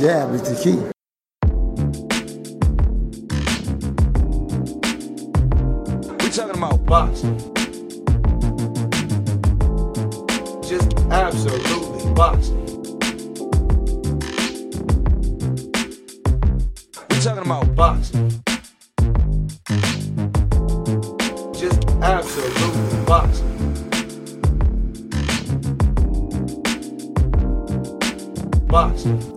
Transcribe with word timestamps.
Jab 0.00 0.32
is 0.32 0.40
the 0.40 0.54
key. 0.56 0.78
We 6.24 6.30
talking 6.30 6.56
about 6.56 6.86
boxing. 6.86 7.36
Just 10.66 10.96
absolutely 11.10 12.14
boxing. 12.14 12.64
We 17.10 17.20
talking 17.20 17.44
about 17.44 17.74
boxing. 17.76 18.42
Just 21.52 21.84
absolutely 22.00 23.04
boxing. 23.04 23.50
Boxing. 28.66 29.29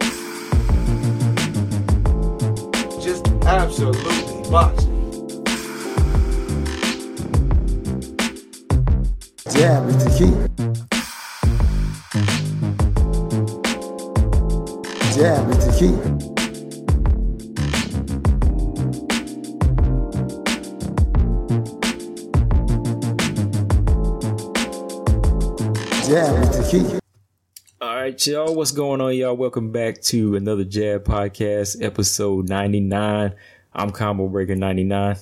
Right, 28.24 28.36
y'all. 28.36 28.56
What's 28.56 28.72
going 28.72 29.02
on, 29.02 29.14
y'all? 29.18 29.36
Welcome 29.36 29.74
back 29.74 30.02
to 30.04 30.38
another 30.38 30.64
Jab 30.64 31.04
Podcast, 31.04 31.84
episode 31.84 32.48
99. 32.48 33.36
I'm 33.74 33.90
Combo 33.90 34.30
Breaker 34.30 34.56
99. 34.56 35.18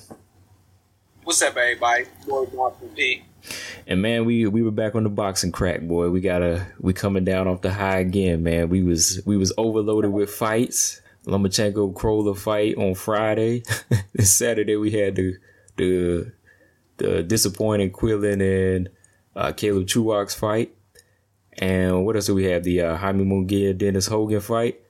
What's 1.24 1.42
up, 1.42 1.56
everybody? 1.56 2.04
Boy, 2.28 2.44
Boston 2.46 2.90
P. 2.94 3.24
And 3.88 4.00
man, 4.00 4.24
we 4.24 4.46
we 4.46 4.62
were 4.62 4.70
back 4.70 4.94
on 4.94 5.02
the 5.02 5.08
boxing 5.08 5.50
crack, 5.50 5.80
boy. 5.80 6.10
We 6.10 6.20
gotta 6.20 6.64
we 6.78 6.92
coming 6.92 7.24
down 7.24 7.48
off 7.48 7.62
the 7.62 7.72
high 7.72 7.98
again, 7.98 8.44
man. 8.44 8.68
We 8.68 8.84
was 8.84 9.20
we 9.26 9.36
was 9.36 9.52
overloaded 9.56 10.12
with 10.12 10.30
fights. 10.30 11.00
Lomachenko 11.26 11.96
Crolla 11.96 12.36
fight 12.36 12.76
on 12.76 12.94
Friday. 12.94 13.64
this 14.12 14.32
Saturday 14.32 14.76
we 14.76 14.92
had 14.92 15.16
the 15.16 15.38
the 15.76 16.32
the 16.98 17.24
disappointing 17.24 17.90
Quillin 17.90 18.76
and 18.76 18.90
uh, 19.34 19.50
Caleb 19.50 19.88
Truax 19.88 20.36
fight. 20.36 20.76
And 21.62 22.04
what 22.04 22.16
else 22.16 22.26
do 22.26 22.34
we 22.34 22.46
have? 22.46 22.64
The 22.64 22.80
uh, 22.80 22.96
Jaime 22.96 23.24
Munguia 23.24 23.78
Dennis 23.78 24.08
Hogan 24.08 24.40
fight. 24.40 24.80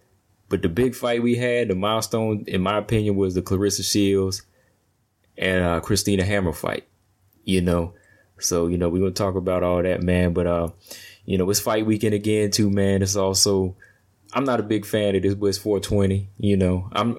But 0.49 0.63
the 0.63 0.71
big 0.71 0.95
fight 0.95 1.23
we 1.23 1.37
had, 1.37 1.69
the 1.69 1.75
milestone, 1.75 2.45
in 2.47 2.63
my 2.63 2.79
opinion, 2.79 3.15
was 3.15 3.35
the 3.35 3.43
Claressa 3.43 3.85
Shields 3.85 4.41
and 5.37 5.63
uh, 5.63 5.81
Christina 5.81 6.25
Hammer 6.25 6.55
fight. 6.55 6.89
You 7.45 7.61
know, 7.61 7.93
so 8.39 8.69
you 8.69 8.79
know 8.79 8.89
we're 8.89 9.01
gonna 9.01 9.11
talk 9.11 9.35
about 9.35 9.63
all 9.63 9.83
that, 9.83 10.03
man. 10.03 10.33
But 10.33 10.47
uh, 10.47 10.69
you 11.27 11.37
know, 11.37 11.51
it's 11.51 11.61
fight 11.61 11.85
weekend 11.85 12.15
again 12.15 12.51
too, 12.51 12.71
man. 12.71 13.03
It's 13.03 13.17
also 13.17 13.77
I'm 14.33 14.45
not 14.45 14.59
a 14.59 14.63
big 14.63 14.87
fan 14.87 15.15
of 15.15 15.23
this, 15.23 15.35
but 15.35 15.49
it's 15.49 15.59
420. 15.59 16.31
You 16.39 16.57
know, 16.57 16.89
I'm 16.93 17.19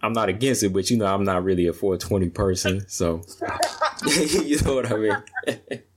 I'm 0.00 0.12
not 0.12 0.28
against 0.28 0.62
it, 0.62 0.72
but 0.72 0.90
you 0.90 0.96
know, 0.96 1.06
I'm 1.06 1.24
not 1.24 1.42
really 1.42 1.66
a 1.66 1.72
420 1.72 2.28
person. 2.28 2.88
So 2.88 3.22
you 4.44 4.60
know 4.60 4.76
what 4.76 4.92
I 4.92 4.96
mean. 4.96 5.82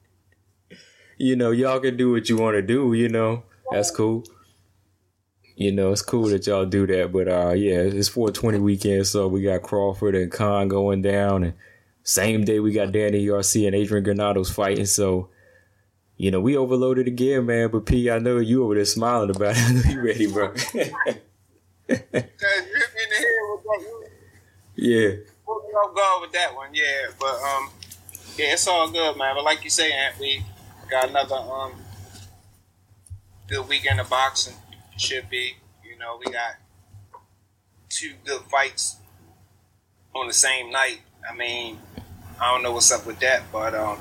you 1.20 1.36
know, 1.36 1.52
y'all 1.52 1.80
can 1.80 1.98
do 1.98 2.12
what 2.12 2.30
you 2.30 2.38
want 2.38 2.56
to 2.56 2.62
do. 2.62 2.94
You 2.94 3.10
know, 3.10 3.44
that's 3.72 3.92
cool. 3.92 4.24
You 5.56 5.74
know, 5.74 5.92
it's 5.92 6.02
cool 6.02 6.30
that 6.30 6.48
y'all 6.48 6.66
do 6.66 6.88
that, 6.88 7.12
but 7.12 7.28
uh, 7.28 7.52
yeah, 7.52 7.80
it's 7.80 8.08
420 8.08 8.60
weekend, 8.60 9.06
so 9.06 9.28
we 9.28 9.42
got 9.42 9.62
Crawford 9.62 10.16
and 10.16 10.32
Khan 10.32 10.70
going 10.70 11.02
down, 11.02 11.44
and 11.44 11.54
same 12.04 12.46
day 12.46 12.62
we 12.62 12.72
got 12.72 12.94
Danny 12.94 13.28
Garcia 13.28 13.68
and 13.68 13.76
Adrian 13.76 14.06
Granados 14.06 14.50
fighting. 14.50 14.86
So, 14.86 15.28
you 16.16 16.32
know, 16.32 16.40
we 16.40 16.56
overloaded 16.56 17.08
again, 17.08 17.46
man. 17.46 17.72
But 17.72 17.86
P, 17.86 18.10
I 18.10 18.20
know 18.20 18.38
you 18.38 18.64
over 18.64 18.76
there 18.76 18.86
smiling 18.86 19.36
about 19.36 19.58
it. 19.58 19.64
I 19.68 19.72
know 19.74 19.82
you 19.90 20.02
ready, 20.02 20.32
bro. 20.32 20.48
Cause 20.54 20.60
you 20.70 21.98
hit 21.98 22.14
me 22.16 23.02
in 23.04 23.10
the 23.10 23.16
head 23.16 23.44
with 23.50 23.64
that. 23.66 24.10
yeah, 24.76 25.08
me 25.10 25.26
go 25.46 26.18
with 26.22 26.32
that 26.32 26.56
one, 26.56 26.70
yeah. 26.74 27.08
But 27.20 27.36
um, 27.36 27.70
yeah, 28.38 28.54
it's 28.54 28.66
all 28.66 28.90
good, 28.90 29.18
man. 29.18 29.36
But 29.36 29.44
like 29.44 29.66
you 29.66 29.70
say, 29.70 29.92
Ant, 29.92 30.18
we 30.20 30.42
got 30.90 31.10
another 31.10 31.36
um 31.36 31.74
good 33.48 33.68
weekend 33.68 34.00
of 34.00 34.10
boxing. 34.10 34.56
Should 34.98 35.30
be, 35.30 35.54
you 35.84 35.98
know, 35.98 36.20
we 36.24 36.32
got 36.32 36.56
two 37.90 38.14
good 38.26 38.42
fights 38.52 38.98
on 40.16 40.28
the 40.28 40.34
same 40.34 40.72
night. 40.72 41.00
I 41.30 41.36
mean, 41.36 41.80
I 42.40 42.52
don't 42.52 42.64
know 42.64 42.72
what's 42.72 42.92
up 42.92 43.06
with 43.06 43.20
that, 43.20 43.44
but 43.52 43.74
um, 43.76 44.00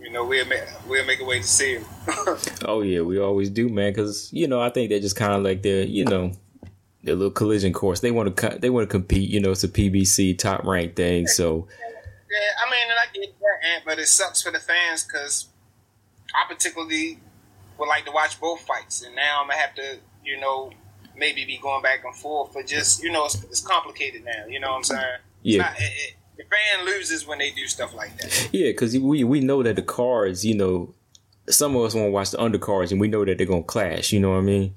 you 0.00 0.10
know, 0.10 0.24
we'll 0.24 0.46
make 0.46 0.62
we'll 0.86 1.04
make 1.06 1.20
a 1.20 1.24
way 1.24 1.40
to 1.40 1.46
see 1.46 1.74
him. 1.74 1.84
Oh 2.64 2.82
yeah, 2.82 3.00
we 3.00 3.18
always 3.18 3.50
do, 3.50 3.68
man. 3.68 3.92
Because 3.92 4.32
you 4.32 4.46
know, 4.48 4.60
I 4.60 4.70
think 4.70 4.90
they're 4.90 5.00
just 5.00 5.16
kind 5.16 5.32
of 5.32 5.42
like 5.42 5.62
their, 5.62 5.84
you 5.84 6.04
know, 6.04 6.32
their 7.02 7.14
little 7.14 7.30
collision 7.30 7.72
course. 7.72 8.00
They 8.00 8.10
want 8.10 8.36
to, 8.36 8.58
they 8.58 8.70
want 8.70 8.88
to 8.88 8.90
compete. 8.90 9.30
You 9.30 9.40
know, 9.40 9.52
it's 9.52 9.64
a 9.64 9.68
PBC 9.68 10.38
top 10.38 10.64
ranked 10.64 10.96
thing. 10.96 11.26
So 11.26 11.68
Yeah, 12.30 12.66
I 12.66 12.70
mean, 12.70 12.90
and 12.90 12.98
I 12.98 13.12
get 13.14 13.38
that, 13.38 13.84
but 13.84 13.98
it 13.98 14.08
sucks 14.08 14.42
for 14.42 14.50
the 14.50 14.58
fans 14.58 15.04
because 15.04 15.46
I 16.34 16.52
particularly 16.52 17.18
would 17.78 17.88
like 17.88 18.04
to 18.06 18.12
watch 18.12 18.40
both 18.40 18.60
fights, 18.62 19.02
and 19.02 19.14
now 19.14 19.40
I'm 19.42 19.48
gonna 19.48 19.58
have 19.60 19.74
to, 19.76 19.98
you 20.24 20.38
know, 20.40 20.70
maybe 21.16 21.44
be 21.44 21.58
going 21.58 21.82
back 21.82 22.04
and 22.04 22.14
forth. 22.14 22.52
But 22.54 22.66
just, 22.66 23.02
you 23.02 23.10
know, 23.10 23.24
it's, 23.26 23.42
it's 23.44 23.60
complicated 23.60 24.24
now. 24.24 24.46
You 24.48 24.60
know 24.60 24.68
what 24.70 24.76
I'm 24.76 24.84
saying? 24.84 25.02
It's 25.44 25.56
Yeah. 25.56 25.62
not- 25.62 25.78
it, 25.78 25.82
it, 25.84 26.14
the 26.36 26.44
fan 26.44 26.86
loses 26.86 27.26
when 27.26 27.38
they 27.38 27.50
do 27.50 27.66
stuff 27.66 27.92
like 27.94 28.16
that. 28.18 28.48
yeah, 28.52 28.68
because 28.70 28.96
we 28.96 29.24
we 29.24 29.40
know 29.40 29.62
that 29.64 29.74
the 29.76 29.82
cards, 29.82 30.44
you 30.46 30.54
know, 30.54 30.94
some 31.48 31.74
of 31.74 31.82
us 31.84 31.94
want 31.94 32.06
to 32.06 32.10
watch 32.12 32.30
the 32.30 32.36
undercards, 32.38 32.92
and 32.92 33.00
we 33.00 33.08
know 33.08 33.24
that 33.24 33.38
they're 33.38 33.46
gonna 33.46 33.62
clash. 33.64 34.12
You 34.12 34.20
know 34.20 34.30
what 34.30 34.38
I 34.38 34.42
mean? 34.42 34.74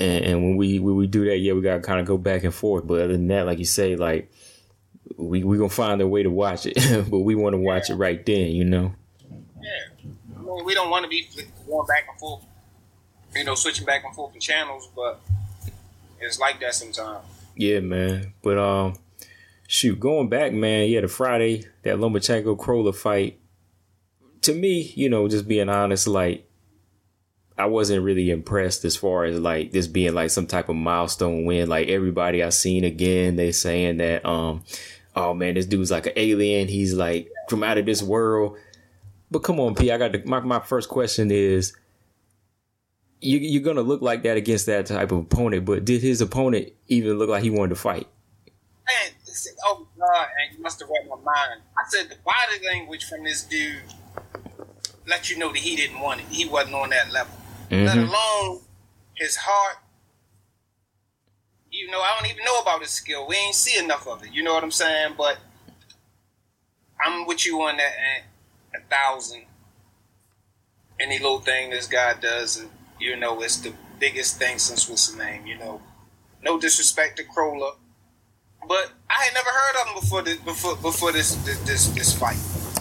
And, 0.00 0.24
and 0.24 0.42
when 0.44 0.56
we 0.56 0.78
when 0.78 0.96
we 0.96 1.06
do 1.06 1.24
that, 1.26 1.38
yeah, 1.38 1.52
we 1.52 1.60
gotta 1.60 1.80
kind 1.80 2.00
of 2.00 2.06
go 2.06 2.16
back 2.16 2.44
and 2.44 2.54
forth. 2.54 2.86
But 2.86 3.00
other 3.00 3.12
than 3.12 3.26
that, 3.28 3.44
like 3.44 3.58
you 3.58 3.64
say, 3.66 3.96
like 3.96 4.30
we 5.16 5.44
we 5.44 5.58
gonna 5.58 5.68
find 5.68 6.00
a 6.00 6.06
way 6.08 6.22
to 6.22 6.30
watch 6.30 6.64
it, 6.66 6.76
but 7.10 7.18
we 7.18 7.34
want 7.34 7.52
to 7.54 7.58
watch 7.58 7.90
it 7.90 7.96
right 7.96 8.24
then. 8.24 8.52
You 8.52 8.64
know? 8.64 8.94
Mean, 10.48 10.64
we 10.64 10.74
don't 10.74 10.90
want 10.90 11.04
to 11.04 11.08
be 11.08 11.28
going 11.66 11.86
back 11.86 12.06
and 12.10 12.18
forth, 12.18 12.42
you 13.34 13.44
know, 13.44 13.54
switching 13.54 13.84
back 13.84 14.04
and 14.04 14.14
forth 14.14 14.34
in 14.34 14.40
channels, 14.40 14.88
but 14.96 15.20
it's 16.20 16.38
like 16.38 16.60
that 16.60 16.74
sometimes. 16.74 17.24
Yeah, 17.54 17.80
man. 17.80 18.32
But 18.42 18.58
um, 18.58 18.94
shoot, 19.66 19.98
going 20.00 20.28
back, 20.28 20.52
man. 20.52 20.88
Yeah, 20.88 21.02
the 21.02 21.08
Friday 21.08 21.64
that 21.82 21.96
Lomachenko 21.96 22.58
Crolla 22.58 22.92
fight. 22.92 23.38
To 24.42 24.54
me, 24.54 24.92
you 24.94 25.10
know, 25.10 25.28
just 25.28 25.48
being 25.48 25.68
honest, 25.68 26.06
like 26.06 26.48
I 27.58 27.66
wasn't 27.66 28.04
really 28.04 28.30
impressed 28.30 28.84
as 28.84 28.96
far 28.96 29.24
as 29.24 29.38
like 29.38 29.72
this 29.72 29.88
being 29.88 30.14
like 30.14 30.30
some 30.30 30.46
type 30.46 30.68
of 30.68 30.76
milestone 30.76 31.44
win. 31.44 31.68
Like 31.68 31.88
everybody 31.88 32.42
I 32.42 32.50
seen 32.50 32.84
again, 32.84 33.34
they 33.34 33.50
saying 33.50 33.96
that 33.96 34.24
um, 34.24 34.62
oh 35.16 35.34
man, 35.34 35.54
this 35.54 35.66
dude's 35.66 35.90
like 35.90 36.06
an 36.06 36.12
alien. 36.14 36.68
He's 36.68 36.94
like 36.94 37.30
from 37.48 37.64
out 37.64 37.76
of 37.76 37.84
this 37.84 38.02
world. 38.02 38.56
But 39.30 39.40
come 39.40 39.60
on, 39.60 39.74
P. 39.74 39.90
I 39.92 39.98
got 39.98 40.12
the, 40.12 40.22
my 40.24 40.40
my 40.40 40.60
first 40.60 40.88
question 40.88 41.30
is. 41.30 41.74
You, 43.20 43.38
you're 43.38 43.64
gonna 43.64 43.82
look 43.82 44.00
like 44.00 44.22
that 44.22 44.36
against 44.36 44.66
that 44.66 44.86
type 44.86 45.10
of 45.10 45.18
opponent, 45.18 45.64
but 45.64 45.84
did 45.84 46.02
his 46.02 46.20
opponent 46.20 46.68
even 46.86 47.18
look 47.18 47.28
like 47.28 47.42
he 47.42 47.50
wanted 47.50 47.70
to 47.70 47.74
fight? 47.74 48.06
Oh 49.66 49.86
God, 49.98 50.26
and 50.40 50.56
you 50.56 50.62
must 50.62 50.80
have 50.80 50.88
read 50.88 51.08
my 51.08 51.16
mind. 51.16 51.62
I 51.76 51.82
said 51.88 52.08
the 52.08 52.16
body 52.24 52.64
language 52.64 53.04
from 53.08 53.24
this 53.24 53.42
dude 53.42 53.82
let 55.06 55.30
you 55.30 55.38
know 55.38 55.48
that 55.52 55.58
he 55.58 55.74
didn't 55.76 56.00
want 56.00 56.20
it. 56.20 56.26
He 56.28 56.46
wasn't 56.48 56.74
on 56.76 56.90
that 56.90 57.12
level. 57.12 57.34
Let 57.70 57.98
Mhm. 57.98 58.08
alone 58.08 58.62
his 59.14 59.36
heart. 59.36 59.78
You 61.70 61.90
know, 61.90 62.00
I 62.00 62.16
don't 62.18 62.30
even 62.30 62.44
know 62.44 62.60
about 62.60 62.80
his 62.80 62.90
skill. 62.90 63.26
We 63.26 63.36
ain't 63.36 63.54
see 63.54 63.78
enough 63.78 64.06
of 64.06 64.22
it. 64.24 64.32
You 64.32 64.42
know 64.42 64.54
what 64.54 64.62
I'm 64.62 64.70
saying? 64.70 65.14
But 65.18 65.38
I'm 67.04 67.26
with 67.26 67.44
you 67.46 67.60
on 67.62 67.76
that, 67.76 67.92
and 67.98 68.24
a 68.74 68.80
thousand. 68.88 69.44
Any 71.00 71.18
little 71.18 71.40
thing 71.40 71.70
this 71.70 71.86
guy 71.86 72.14
does, 72.20 72.64
you 72.98 73.16
know, 73.16 73.40
it's 73.42 73.58
the 73.58 73.72
biggest 74.00 74.38
thing 74.38 74.58
since 74.58 74.88
what's 74.88 75.08
his 75.08 75.16
name. 75.16 75.46
You 75.46 75.58
know, 75.58 75.80
no 76.42 76.58
disrespect 76.58 77.16
to 77.18 77.24
Crolla, 77.24 77.74
but 78.66 78.92
I 79.08 79.24
had 79.24 79.34
never 79.34 79.50
heard 79.50 79.82
of 79.82 79.88
him 79.88 80.00
before 80.00 80.22
this 80.22 80.36
before 80.38 80.76
before 80.76 81.12
this 81.12 81.34
this 81.36 81.58
this, 81.60 81.86
this 81.88 82.18
fight. 82.18 82.38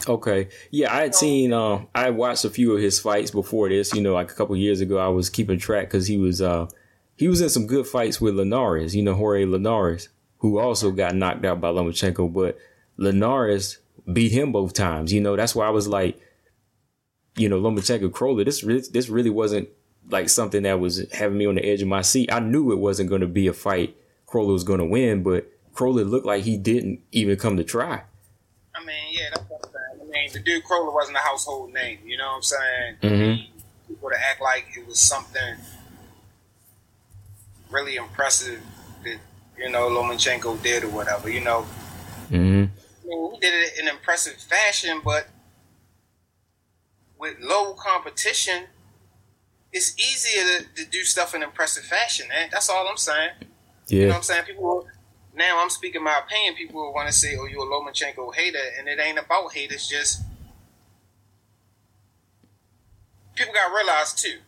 Okay. 0.10 0.50
Yeah, 0.72 0.94
I 0.94 1.02
had 1.02 1.16
seen 1.16 1.54
um 1.54 1.88
I 1.94 2.10
watched 2.10 2.46
a 2.46 2.50
few 2.50 2.74
of 2.76 2.82
his 2.82 3.00
fights 3.00 3.32
before 3.32 3.70
this, 3.70 3.94
you 3.94 4.02
know, 4.02 4.14
like 4.14 4.32
a 4.32 4.36
couple 4.36 4.56
years 4.56 4.82
ago 4.82 4.98
I 4.98 5.10
was 5.10 5.30
keeping 5.30 5.60
track 5.60 5.90
cuz 5.90 6.08
he 6.08 6.18
was 6.18 6.42
uh 6.42 6.68
he 7.16 7.28
was 7.28 7.42
in 7.42 7.50
some 7.50 7.68
good 7.68 7.88
fights 7.88 8.22
with 8.22 8.36
Linares, 8.36 8.96
you 8.96 9.02
know, 9.04 9.16
Jorge 9.16 9.46
Linares, 9.46 10.10
who 10.40 10.60
also 10.60 10.92
got 10.92 11.16
knocked 11.16 11.44
out 11.46 11.60
by 11.60 11.70
Lomachenko, 11.70 12.32
but 12.32 12.58
Linares 12.98 13.80
beat 14.12 14.32
him 14.32 14.52
both 14.52 14.74
times. 14.74 15.12
You 15.14 15.22
know, 15.22 15.36
that's 15.36 15.56
why 15.56 15.68
I 15.68 15.72
was 15.72 15.88
like, 15.88 16.20
you 17.36 17.50
know, 17.50 17.60
Lomachenko 17.60 18.12
Crolla, 18.12 18.44
this 18.44 18.62
this 18.62 19.10
really 19.10 19.30
wasn't 19.30 19.70
like 20.10 20.30
something 20.30 20.64
that 20.64 20.80
was 20.80 21.06
having 21.12 21.38
me 21.38 21.46
on 21.46 21.56
the 21.56 21.66
edge 21.66 21.82
of 21.82 21.88
my 21.88 22.02
seat. 22.02 22.32
I 22.32 22.40
knew 22.40 22.72
it 22.72 22.80
wasn't 22.80 23.10
going 23.10 23.22
to 23.22 23.28
be 23.28 23.48
a 23.48 23.54
fight 23.54 23.96
Crolla 24.28 24.54
was 24.54 24.64
going 24.64 24.80
to 24.80 24.86
win, 24.86 25.24
but 25.24 25.50
Crolla 25.74 26.02
looked 26.02 26.26
like 26.26 26.44
he 26.44 26.58
didn't 26.58 27.02
even 27.12 27.38
come 27.38 27.58
to 27.58 27.64
try. 27.64 28.04
I 28.76 28.84
mean, 28.84 28.96
yeah, 29.12 29.30
that's 29.34 29.50
what 29.50 29.66
I'm 29.66 29.72
saying. 29.72 30.08
I 30.08 30.12
mean, 30.12 30.30
the 30.34 30.40
dude 30.40 30.64
Crolla 30.64 30.92
wasn't 30.92 31.18
a 31.18 31.22
household 31.22 31.74
name. 31.74 32.00
You 32.06 32.18
know 32.18 32.28
what 32.28 32.36
I'm 32.36 32.42
saying? 32.44 32.96
Mhm. 33.02 33.48
People 33.88 34.10
to 34.10 34.16
act 34.20 34.42
like 34.42 34.66
it 34.78 34.86
was 34.86 35.00
something 35.00 35.56
really 37.70 37.96
impressive 37.96 38.62
that 39.04 39.18
you 39.58 39.70
know 39.70 39.90
Lomachenko 39.90 40.62
did 40.62 40.84
or 40.84 40.90
whatever. 40.90 41.30
You 41.30 41.42
know, 41.42 41.62
hmm 42.30 42.66
I 43.08 43.16
mean, 43.16 43.34
he 43.36 43.40
did 43.40 43.54
it 43.54 43.80
in 43.80 43.88
impressive 43.88 44.34
fashion, 44.34 45.02
but 45.04 45.28
with 47.18 47.38
low 47.40 47.74
competition, 47.74 48.66
it's 49.72 49.98
easier 49.98 50.60
to, 50.60 50.84
to 50.84 50.90
do 50.90 51.04
stuff 51.04 51.34
in 51.34 51.42
impressive 51.44 51.84
fashion, 51.84 52.28
man. 52.28 52.50
That's 52.52 52.70
all 52.70 52.88
I'm 52.88 52.98
saying. 52.98 53.32
You 53.88 54.00
know 54.00 54.06
what 54.08 54.10
Yeah, 54.12 54.16
I'm 54.18 54.24
saying? 54.24 54.44
People 54.46 54.88
now 55.36 55.62
I'm 55.62 55.70
speaking 55.70 56.04
my 56.04 56.20
opinion. 56.26 56.56
People 56.56 56.82
will 56.82 56.94
want 56.94 57.08
to 57.08 57.14
say, 57.14 57.38
"Oh, 57.40 57.46
you're 57.46 57.64
a 57.64 57.66
Lomachenko 57.66 58.34
hater," 58.36 58.58
and 58.78 58.88
it 58.88 59.00
ain't 59.00 59.20
about 59.20 59.54
hate. 59.54 59.72
It's 59.72 59.88
just 59.88 60.22
people 63.36 63.54
got 63.54 63.70
to 63.70 63.76
realize 63.76 64.14
too. 64.14 64.40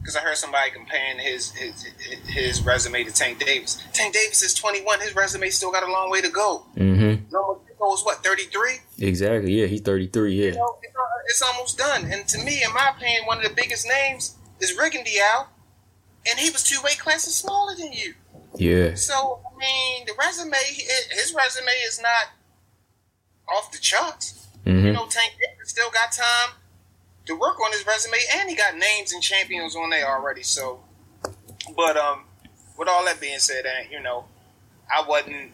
Because 0.00 0.16
I 0.16 0.20
heard 0.20 0.36
somebody 0.38 0.70
comparing 0.70 1.18
his, 1.18 1.50
his 1.52 1.82
his 2.26 2.62
resume 2.62 3.04
to 3.04 3.12
Tank 3.12 3.38
Davis. 3.44 3.82
Tank 3.92 4.14
Davis 4.14 4.42
is 4.42 4.54
21. 4.54 5.00
His 5.00 5.14
resume 5.14 5.50
still 5.50 5.70
got 5.70 5.82
a 5.86 5.92
long 5.92 6.10
way 6.10 6.22
to 6.22 6.30
go. 6.30 6.58
hmm 6.76 7.14
Is 7.80 8.04
what 8.04 8.22
33. 8.24 8.80
exactly. 9.00 9.60
Yeah, 9.60 9.66
he's 9.66 9.80
33. 9.80 10.34
You 10.34 10.44
Yeah, 10.44 10.50
know, 10.56 10.76
it's, 10.82 10.94
uh, 10.94 11.00
it's 11.26 11.42
almost 11.42 11.78
done. 11.78 12.10
And 12.12 12.26
to 12.28 12.38
me, 12.38 12.62
in 12.62 12.72
my 12.74 12.90
opinion, 12.94 13.24
one 13.26 13.38
of 13.38 13.44
the 13.44 13.54
biggest 13.54 13.86
names 13.88 14.36
is 14.60 14.76
Rigondeaux, 14.76 15.46
and 16.28 16.38
he 16.38 16.50
was 16.50 16.62
two 16.62 16.78
weight 16.84 16.98
classes 16.98 17.34
smaller 17.34 17.74
than 17.76 17.92
you. 17.92 18.14
yeah, 18.56 18.94
So 18.94 19.40
I 19.46 19.56
mean, 19.58 20.06
the 20.06 20.12
resume, 20.18 20.56
his 21.10 21.34
resume 21.34 21.70
is 21.86 22.00
not 22.00 22.32
off 23.56 23.72
the 23.72 23.78
charts. 23.78 24.46
You 24.66 24.72
hmm 24.72 24.92
know, 24.92 25.06
Tank 25.06 25.32
still 25.64 25.90
got 25.90 26.12
time 26.12 26.54
to 27.26 27.34
work 27.34 27.58
on 27.64 27.72
his 27.72 27.86
resume, 27.86 28.18
and 28.36 28.50
he 28.50 28.56
got 28.56 28.76
names 28.76 29.12
and 29.12 29.22
champions 29.22 29.74
on 29.76 29.90
there 29.90 30.06
already. 30.06 30.42
So, 30.42 30.80
but 31.74 31.96
um, 31.96 32.24
with 32.76 32.88
all 32.88 33.04
that 33.06 33.20
being 33.20 33.38
said, 33.38 33.64
and 33.64 33.90
you 33.90 34.00
know, 34.00 34.26
I 34.94 35.06
wasn't 35.08 35.52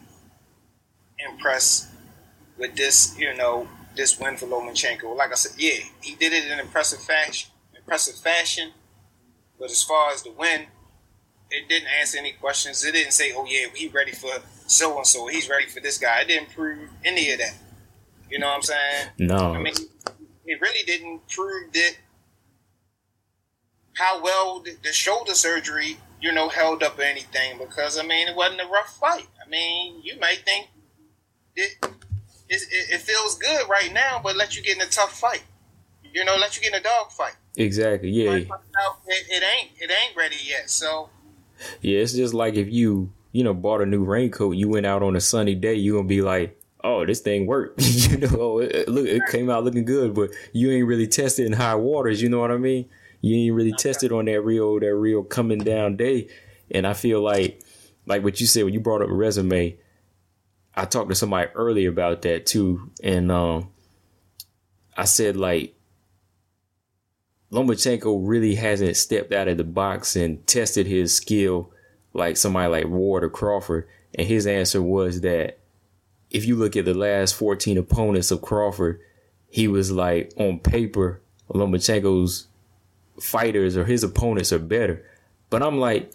impressed 1.19 1.87
with 2.57 2.75
this. 2.75 3.17
You 3.17 3.35
know, 3.35 3.67
this 3.95 4.19
win 4.19 4.37
for 4.37 4.45
Lomachenko. 4.45 5.15
Like 5.15 5.31
I 5.31 5.35
said, 5.35 5.59
yeah, 5.59 5.83
he 6.01 6.15
did 6.15 6.33
it 6.33 6.51
in 6.51 6.59
impressive 6.59 6.99
fashion. 7.01 7.51
Impressive 7.75 8.15
fashion. 8.15 8.71
But 9.59 9.71
as 9.71 9.83
far 9.83 10.11
as 10.11 10.23
the 10.23 10.31
win, 10.31 10.67
it 11.49 11.69
didn't 11.69 11.87
answer 11.99 12.17
any 12.17 12.33
questions. 12.33 12.83
It 12.83 12.93
didn't 12.93 13.13
say, 13.13 13.33
"Oh 13.35 13.45
yeah, 13.45 13.67
he 13.73 13.87
ready 13.87 14.11
for 14.11 14.31
so 14.67 14.97
and 14.97 15.07
so. 15.07 15.27
He's 15.27 15.49
ready 15.49 15.67
for 15.67 15.79
this 15.79 15.97
guy." 15.97 16.21
It 16.21 16.27
didn't 16.27 16.49
prove 16.49 16.89
any 17.03 17.31
of 17.31 17.39
that. 17.39 17.55
You 18.29 18.39
know 18.39 18.47
what 18.47 18.55
I'm 18.55 18.61
saying? 18.63 19.07
no, 19.19 19.53
I 19.53 19.59
mean, 19.59 19.73
it 20.45 20.61
really 20.61 20.83
didn't 20.85 21.27
prove 21.29 21.71
that 21.73 21.95
how 23.93 24.21
well 24.21 24.63
the, 24.83 24.91
shoulder 24.91 25.33
surgery, 25.33 25.97
you 26.19 26.31
know, 26.31 26.49
held 26.49 26.83
up 26.83 26.99
or 26.99 27.03
anything. 27.03 27.57
Because 27.57 27.97
I 27.97 28.03
mean, 28.03 28.27
it 28.27 28.35
wasn't 28.35 28.61
a 28.61 28.67
rough 28.67 28.97
fight. 28.99 29.27
I 29.45 29.49
mean, 29.49 30.01
you 30.03 30.19
might 30.19 30.43
think 30.43 30.67
it 31.55 31.77
it, 32.49 32.61
it, 32.61 32.93
it 32.95 33.01
feels 33.01 33.37
good 33.37 33.67
right 33.69 33.91
now, 33.93 34.19
but 34.23 34.35
let 34.35 34.55
you 34.55 34.63
get 34.63 34.75
in 34.75 34.81
a 34.81 34.89
tough 34.89 35.17
fight. 35.19 35.43
You 36.13 36.23
know, 36.23 36.35
let 36.35 36.55
you 36.55 36.63
get 36.63 36.73
in 36.73 36.79
a 36.79 36.83
dog 36.83 37.11
fight. 37.11 37.35
exactly. 37.57 38.09
Yeah, 38.09 38.31
it, 38.31 38.47
it 39.07 39.43
ain't 39.43 39.71
it 39.79 39.91
ain't 39.91 40.15
ready 40.15 40.37
yet. 40.45 40.69
So 40.69 41.09
Yeah, 41.81 41.99
it's 41.99 42.13
just 42.13 42.33
like 42.33 42.55
if 42.55 42.71
you, 42.71 43.11
you 43.31 43.43
know, 43.43 43.53
bought 43.53 43.81
a 43.81 43.85
new 43.85 44.03
raincoat, 44.03 44.55
you 44.55 44.69
went 44.69 44.85
out 44.85 45.03
on 45.03 45.15
a 45.15 45.21
sunny 45.21 45.55
day, 45.55 45.73
you 45.73 45.93
gonna 45.93 46.07
be 46.07 46.21
like, 46.21 46.59
oh, 46.85 47.05
this 47.05 47.19
thing 47.19 47.47
worked. 47.47 47.81
you 48.09 48.17
know, 48.17 48.37
oh, 48.39 48.59
it, 48.59 48.87
look, 48.87 49.07
it 49.07 49.23
came 49.29 49.49
out 49.49 49.63
looking 49.63 49.85
good, 49.85 50.13
but 50.13 50.29
you 50.53 50.71
ain't 50.71 50.87
really 50.87 51.07
tested 51.07 51.45
in 51.45 51.53
high 51.53 51.75
waters. 51.75 52.21
You 52.21 52.29
know 52.29 52.39
what 52.39 52.51
I 52.51 52.57
mean? 52.57 52.87
You 53.21 53.35
ain't 53.35 53.55
really 53.55 53.73
tested 53.73 54.11
on 54.11 54.25
that 54.25 54.41
real, 54.41 54.79
that 54.79 54.95
real 54.95 55.23
coming 55.23 55.59
down 55.59 55.95
day. 55.95 56.29
And 56.71 56.85
I 56.85 56.93
feel 56.93 57.21
like, 57.21 57.61
like 58.05 58.23
what 58.23 58.39
you 58.39 58.45
said 58.45 58.63
when 58.65 58.73
you 58.73 58.79
brought 58.79 59.01
up 59.01 59.09
a 59.09 59.13
resume, 59.13 59.77
I 60.75 60.85
talked 60.85 61.09
to 61.09 61.15
somebody 61.15 61.49
earlier 61.55 61.89
about 61.89 62.21
that 62.23 62.45
too, 62.45 62.91
and 63.01 63.31
um, 63.31 63.69
I 64.97 65.05
said 65.05 65.37
like 65.37 65.75
Lomachenko 67.51 68.19
really 68.21 68.55
hasn't 68.55 68.97
stepped 68.97 69.31
out 69.31 69.47
of 69.47 69.57
the 69.57 69.63
box 69.63 70.15
and 70.15 70.45
tested 70.45 70.87
his 70.87 71.15
skill 71.15 71.71
like 72.13 72.37
somebody 72.37 72.69
like 72.69 72.87
Ward 72.87 73.23
or 73.23 73.29
Crawford. 73.29 73.87
And 74.15 74.27
his 74.27 74.47
answer 74.47 74.81
was 74.81 75.21
that 75.21 75.59
if 76.29 76.45
you 76.45 76.55
look 76.55 76.75
at 76.75 76.85
the 76.85 76.93
last 76.93 77.35
14 77.35 77.77
opponents 77.77 78.31
of 78.31 78.41
Crawford, 78.41 78.99
he 79.49 79.67
was 79.67 79.91
like 79.91 80.33
on 80.37 80.59
paper, 80.59 81.21
Lomachenko's 81.49 82.47
fighters 83.21 83.77
or 83.77 83.85
his 83.85 84.03
opponents 84.03 84.51
are 84.51 84.59
better. 84.59 85.05
But 85.49 85.63
I'm 85.63 85.79
like, 85.79 86.11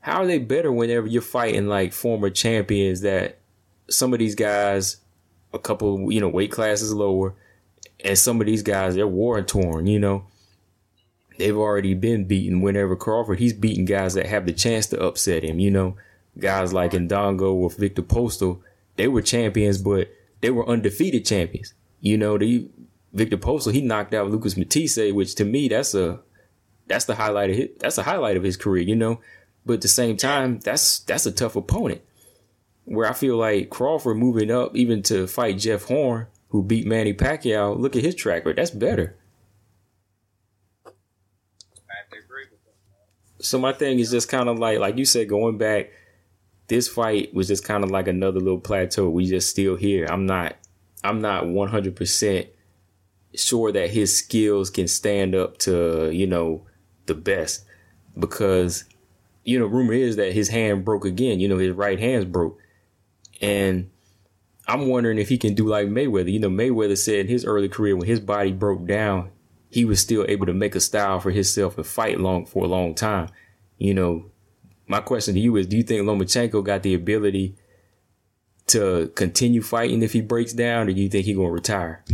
how 0.00 0.22
are 0.22 0.26
they 0.26 0.38
better 0.38 0.72
whenever 0.72 1.06
you're 1.06 1.22
fighting 1.22 1.68
like 1.68 1.92
former 1.92 2.28
champions 2.28 3.02
that 3.02 3.38
some 3.88 4.12
of 4.12 4.18
these 4.18 4.34
guys, 4.34 4.98
a 5.52 5.58
couple, 5.58 6.10
you 6.12 6.20
know, 6.20 6.28
weight 6.28 6.50
classes 6.50 6.92
lower, 6.92 7.34
and 8.04 8.18
some 8.18 8.40
of 8.40 8.46
these 8.46 8.62
guys, 8.62 8.94
they're 8.94 9.06
war 9.06 9.40
torn, 9.42 9.86
you 9.86 9.98
know 9.98 10.26
they've 11.38 11.56
already 11.56 11.94
been 11.94 12.24
beaten 12.24 12.60
whenever 12.60 12.96
Crawford, 12.96 13.38
he's 13.38 13.52
beaten 13.52 13.84
guys 13.84 14.14
that 14.14 14.26
have 14.26 14.46
the 14.46 14.52
chance 14.52 14.86
to 14.88 15.02
upset 15.02 15.42
him, 15.42 15.58
you 15.58 15.70
know. 15.70 15.96
Guys 16.38 16.72
like 16.72 16.92
Indongo 16.92 17.52
or 17.52 17.68
Viktor 17.70 18.02
Postol, 18.02 18.60
they 18.96 19.08
were 19.08 19.20
champions, 19.20 19.78
but 19.78 20.08
they 20.40 20.50
were 20.50 20.68
undefeated 20.68 21.26
champions. 21.26 21.74
You 22.00 22.16
know, 22.16 22.38
the 22.38 22.68
Viktor 23.12 23.36
Postol, 23.36 23.72
he 23.72 23.82
knocked 23.82 24.14
out 24.14 24.30
Lucas 24.30 24.56
Matthysse, 24.56 25.12
which 25.12 25.34
to 25.34 25.44
me 25.44 25.68
that's 25.68 25.94
a 25.94 26.20
that's 26.86 27.04
the 27.04 27.16
highlight 27.16 27.50
of 27.50 27.56
his, 27.56 27.68
that's 27.78 27.98
a 27.98 28.02
highlight 28.02 28.36
of 28.36 28.42
his 28.42 28.56
career, 28.56 28.82
you 28.82 28.96
know. 28.96 29.20
But 29.66 29.74
at 29.74 29.80
the 29.82 29.88
same 29.88 30.16
time, 30.16 30.60
that's 30.60 31.00
that's 31.00 31.26
a 31.26 31.32
tough 31.32 31.54
opponent. 31.54 32.00
Where 32.84 33.08
I 33.08 33.12
feel 33.12 33.36
like 33.36 33.70
Crawford 33.70 34.16
moving 34.16 34.50
up 34.50 34.76
even 34.76 35.02
to 35.04 35.26
fight 35.26 35.58
Jeff 35.58 35.84
Horn, 35.84 36.26
who 36.48 36.62
beat 36.62 36.86
Manny 36.86 37.14
Pacquiao, 37.14 37.78
look 37.78 37.96
at 37.96 38.02
his 38.02 38.14
track 38.14 38.44
record. 38.44 38.56
That's 38.56 38.70
better. 38.70 39.16
I 40.84 40.90
have 41.96 42.10
to 42.10 42.18
agree 42.24 42.44
with 42.50 42.60
that. 42.64 43.44
So 43.44 43.58
my 43.58 43.72
thing 43.72 43.98
is 43.98 44.10
just 44.10 44.28
kind 44.28 44.48
of 44.48 44.58
like, 44.58 44.78
like 44.78 44.98
you 44.98 45.04
said, 45.04 45.28
going 45.28 45.58
back, 45.58 45.90
this 46.66 46.88
fight 46.88 47.32
was 47.32 47.48
just 47.48 47.64
kind 47.64 47.84
of 47.84 47.90
like 47.90 48.08
another 48.08 48.40
little 48.40 48.60
plateau. 48.60 49.08
We 49.08 49.26
just 49.26 49.48
still 49.48 49.76
here. 49.76 50.06
I'm 50.06 50.26
not, 50.26 50.56
I'm 51.04 51.20
not 51.20 51.46
100 51.46 51.94
percent 51.94 52.48
sure 53.34 53.72
that 53.72 53.90
his 53.90 54.16
skills 54.16 54.70
can 54.70 54.86
stand 54.88 55.34
up 55.34 55.58
to 55.58 56.10
you 56.10 56.26
know 56.26 56.66
the 57.06 57.14
best 57.14 57.64
because 58.18 58.84
you 59.44 59.58
know 59.58 59.66
rumor 59.66 59.94
is 59.94 60.16
that 60.16 60.32
his 60.32 60.48
hand 60.48 60.84
broke 60.84 61.04
again. 61.04 61.40
You 61.40 61.48
know 61.48 61.58
his 61.58 61.72
right 61.72 61.98
hand's 61.98 62.26
broke, 62.26 62.58
and 63.42 63.90
I'm 64.66 64.88
wondering 64.88 65.18
if 65.18 65.28
he 65.28 65.36
can 65.36 65.54
do 65.54 65.66
like 65.66 65.88
Mayweather. 65.88 66.32
You 66.32 66.38
know 66.38 66.48
Mayweather 66.48 66.96
said 66.96 67.20
in 67.20 67.28
his 67.28 67.44
early 67.44 67.68
career 67.68 67.96
when 67.96 68.06
his 68.06 68.20
body 68.20 68.52
broke 68.52 68.86
down, 68.86 69.30
he 69.68 69.84
was 69.84 70.00
still 70.00 70.24
able 70.28 70.46
to 70.46 70.54
make 70.54 70.74
a 70.74 70.80
style 70.80 71.20
for 71.20 71.30
himself 71.30 71.76
and 71.76 71.86
fight 71.86 72.20
long 72.20 72.46
for 72.46 72.64
a 72.64 72.68
long 72.68 72.94
time. 72.94 73.28
You 73.78 73.94
know, 73.94 74.30
my 74.86 75.00
question 75.00 75.34
to 75.34 75.40
you 75.40 75.56
is: 75.56 75.66
Do 75.66 75.76
you 75.76 75.82
think 75.82 76.02
Lomachenko 76.02 76.62
got 76.64 76.82
the 76.82 76.94
ability 76.94 77.56
to 78.68 79.10
continue 79.14 79.62
fighting 79.62 80.02
if 80.02 80.12
he 80.12 80.20
breaks 80.20 80.52
down, 80.52 80.88
or 80.88 80.92
do 80.92 81.00
you 81.00 81.08
think 81.08 81.26
he 81.26 81.34
gonna 81.34 81.50
retire? 81.50 82.04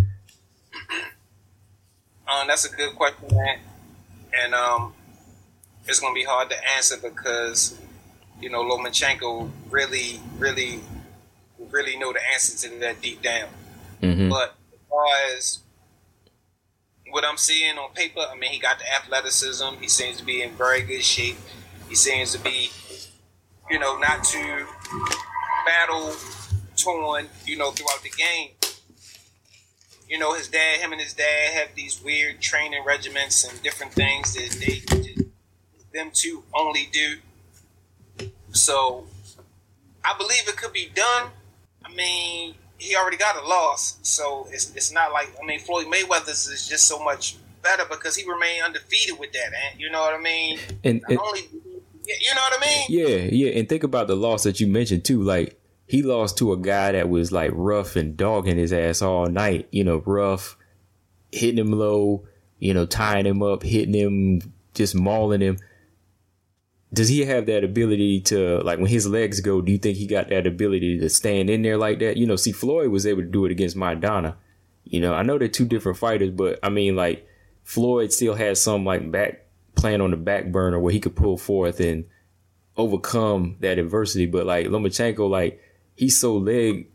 Um, 2.28 2.46
that's 2.46 2.64
a 2.64 2.74
good 2.74 2.94
question, 2.94 3.26
man. 3.36 3.58
And 4.34 4.54
um, 4.54 4.92
it's 5.86 5.98
gonna 5.98 6.14
be 6.14 6.24
hard 6.24 6.50
to 6.50 6.56
answer 6.76 6.96
because 6.96 7.78
you 8.40 8.50
know 8.50 8.62
Lomachenko 8.62 9.50
really, 9.70 10.20
really, 10.38 10.80
really 11.70 11.96
know 11.96 12.12
the 12.12 12.20
answer 12.32 12.68
to 12.68 12.78
that 12.80 13.00
deep 13.00 13.22
down. 13.22 13.48
Mm-hmm. 14.02 14.28
But 14.28 14.54
as 14.72 14.78
far 14.88 15.06
as 15.36 15.58
what 17.10 17.24
I'm 17.24 17.36
seeing 17.36 17.78
on 17.78 17.92
paper, 17.94 18.20
I 18.20 18.36
mean, 18.36 18.52
he 18.52 18.58
got 18.58 18.78
the 18.78 18.84
athleticism. 18.94 19.64
He 19.80 19.88
seems 19.88 20.18
to 20.18 20.24
be 20.24 20.42
in 20.42 20.52
very 20.52 20.82
good 20.82 21.02
shape. 21.02 21.36
He 21.88 21.94
seems 21.94 22.32
to 22.32 22.40
be, 22.40 22.70
you 23.70 23.78
know, 23.78 23.96
not 23.98 24.24
too 24.24 24.66
battle 25.66 26.14
torn, 26.76 27.28
you 27.44 27.56
know, 27.56 27.70
throughout 27.70 28.02
the 28.02 28.10
game. 28.10 28.50
You 30.08 30.18
know, 30.18 30.34
his 30.34 30.48
dad, 30.48 30.80
him 30.80 30.92
and 30.92 31.00
his 31.00 31.12
dad 31.12 31.52
have 31.52 31.74
these 31.74 32.02
weird 32.02 32.40
training 32.40 32.82
regiments 32.84 33.44
and 33.44 33.62
different 33.62 33.92
things 33.92 34.34
that 34.34 34.50
they, 34.58 34.82
them 35.92 36.10
two 36.12 36.44
only 36.54 36.88
do. 36.92 37.16
So, 38.52 39.06
I 40.04 40.16
believe 40.16 40.48
it 40.48 40.56
could 40.56 40.72
be 40.72 40.90
done. 40.94 41.30
I 41.88 41.94
mean, 41.94 42.54
he 42.78 42.94
already 42.96 43.16
got 43.16 43.36
a 43.36 43.46
loss, 43.46 43.98
so 44.02 44.48
it's 44.50 44.74
it's 44.74 44.92
not 44.92 45.12
like 45.12 45.34
I 45.42 45.46
mean 45.46 45.60
Floyd 45.60 45.86
Mayweather's 45.86 46.46
is 46.46 46.68
just 46.68 46.86
so 46.86 47.02
much 47.02 47.36
better 47.62 47.84
because 47.88 48.16
he 48.16 48.28
remained 48.28 48.64
undefeated 48.64 49.18
with 49.18 49.32
that, 49.32 49.46
and 49.46 49.80
you 49.80 49.90
know 49.90 50.00
what 50.00 50.14
I 50.14 50.18
mean. 50.18 50.58
And, 50.84 51.02
and 51.08 51.18
Only, 51.18 51.40
you 51.50 52.34
know 52.34 52.40
what 52.40 52.62
I 52.62 52.66
mean. 52.66 52.84
yeah, 52.88 53.28
yeah, 53.30 53.58
and 53.58 53.68
think 53.68 53.82
about 53.82 54.06
the 54.06 54.16
loss 54.16 54.44
that 54.44 54.60
you 54.60 54.66
mentioned 54.66 55.04
too. 55.04 55.22
Like 55.22 55.60
he 55.86 56.02
lost 56.02 56.38
to 56.38 56.52
a 56.52 56.56
guy 56.56 56.92
that 56.92 57.08
was 57.08 57.32
like 57.32 57.50
rough 57.54 57.96
and 57.96 58.16
dogging 58.16 58.58
his 58.58 58.72
ass 58.72 59.02
all 59.02 59.26
night. 59.26 59.68
You 59.72 59.84
know, 59.84 60.02
rough, 60.04 60.56
hitting 61.32 61.58
him 61.58 61.72
low. 61.72 62.26
You 62.60 62.74
know, 62.74 62.86
tying 62.86 63.24
him 63.24 63.40
up, 63.42 63.62
hitting 63.62 63.94
him, 63.94 64.52
just 64.74 64.94
mauling 64.94 65.40
him. 65.40 65.58
Does 66.92 67.08
he 67.08 67.24
have 67.26 67.46
that 67.46 67.64
ability 67.64 68.20
to 68.22 68.60
like 68.60 68.78
when 68.78 68.88
his 68.88 69.06
legs 69.06 69.40
go? 69.40 69.60
Do 69.60 69.70
you 69.70 69.78
think 69.78 69.98
he 69.98 70.06
got 70.06 70.28
that 70.30 70.46
ability 70.46 70.98
to 71.00 71.08
stand 71.10 71.50
in 71.50 71.62
there 71.62 71.76
like 71.76 71.98
that? 71.98 72.16
You 72.16 72.26
know, 72.26 72.36
see, 72.36 72.52
Floyd 72.52 72.88
was 72.88 73.06
able 73.06 73.22
to 73.22 73.28
do 73.28 73.44
it 73.44 73.52
against 73.52 73.76
Maidana. 73.76 74.36
You 74.84 75.00
know, 75.00 75.12
I 75.12 75.22
know 75.22 75.36
they're 75.36 75.48
two 75.48 75.66
different 75.66 75.98
fighters, 75.98 76.30
but 76.30 76.58
I 76.62 76.70
mean, 76.70 76.96
like 76.96 77.26
Floyd 77.62 78.12
still 78.12 78.34
has 78.34 78.60
some 78.60 78.86
like 78.86 79.10
back 79.10 79.44
plan 79.74 80.00
on 80.00 80.10
the 80.10 80.16
back 80.16 80.50
burner 80.50 80.78
where 80.78 80.92
he 80.92 81.00
could 81.00 81.14
pull 81.14 81.36
forth 81.36 81.78
and 81.80 82.06
overcome 82.76 83.56
that 83.60 83.78
adversity. 83.78 84.24
But 84.24 84.46
like 84.46 84.66
Lomachenko, 84.66 85.28
like 85.28 85.60
he's 85.94 86.18
so 86.18 86.36
leg 86.36 86.90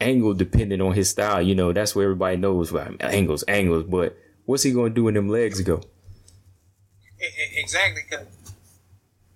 angle 0.00 0.32
dependent 0.32 0.80
on 0.80 0.92
his 0.92 1.10
style. 1.10 1.42
You 1.42 1.54
know, 1.54 1.72
that's 1.72 1.94
where 1.94 2.04
everybody 2.04 2.38
knows 2.38 2.72
well, 2.72 2.94
angles, 3.00 3.44
angles. 3.46 3.84
But 3.84 4.16
what's 4.46 4.62
he 4.62 4.72
going 4.72 4.92
to 4.92 4.94
do 4.94 5.04
when 5.04 5.14
them 5.14 5.28
legs 5.28 5.60
go? 5.60 5.82
Exactly. 7.56 8.02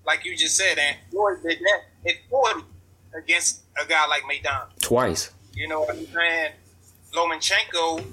Like 0.07 0.25
you 0.25 0.37
just 0.37 0.57
said, 0.57 0.79
and 0.79 0.97
Floyd 1.11 1.39
did 1.43 1.59
that 1.59 2.11
at 2.11 2.17
40 2.31 2.65
against 3.17 3.63
a 3.83 3.87
guy 3.87 4.07
like 4.09 4.23
Maidana. 4.23 4.67
Twice. 4.81 5.31
You 5.55 5.69
know 5.69 5.81
what 5.81 5.91
I'm 5.91 6.07
saying? 6.07 6.53
Lomachenko 7.15 8.05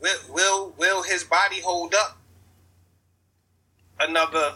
will 0.00 0.18
will 0.30 0.74
will 0.78 1.02
his 1.02 1.24
body 1.24 1.60
hold 1.60 1.94
up 1.94 2.18
another 3.98 4.54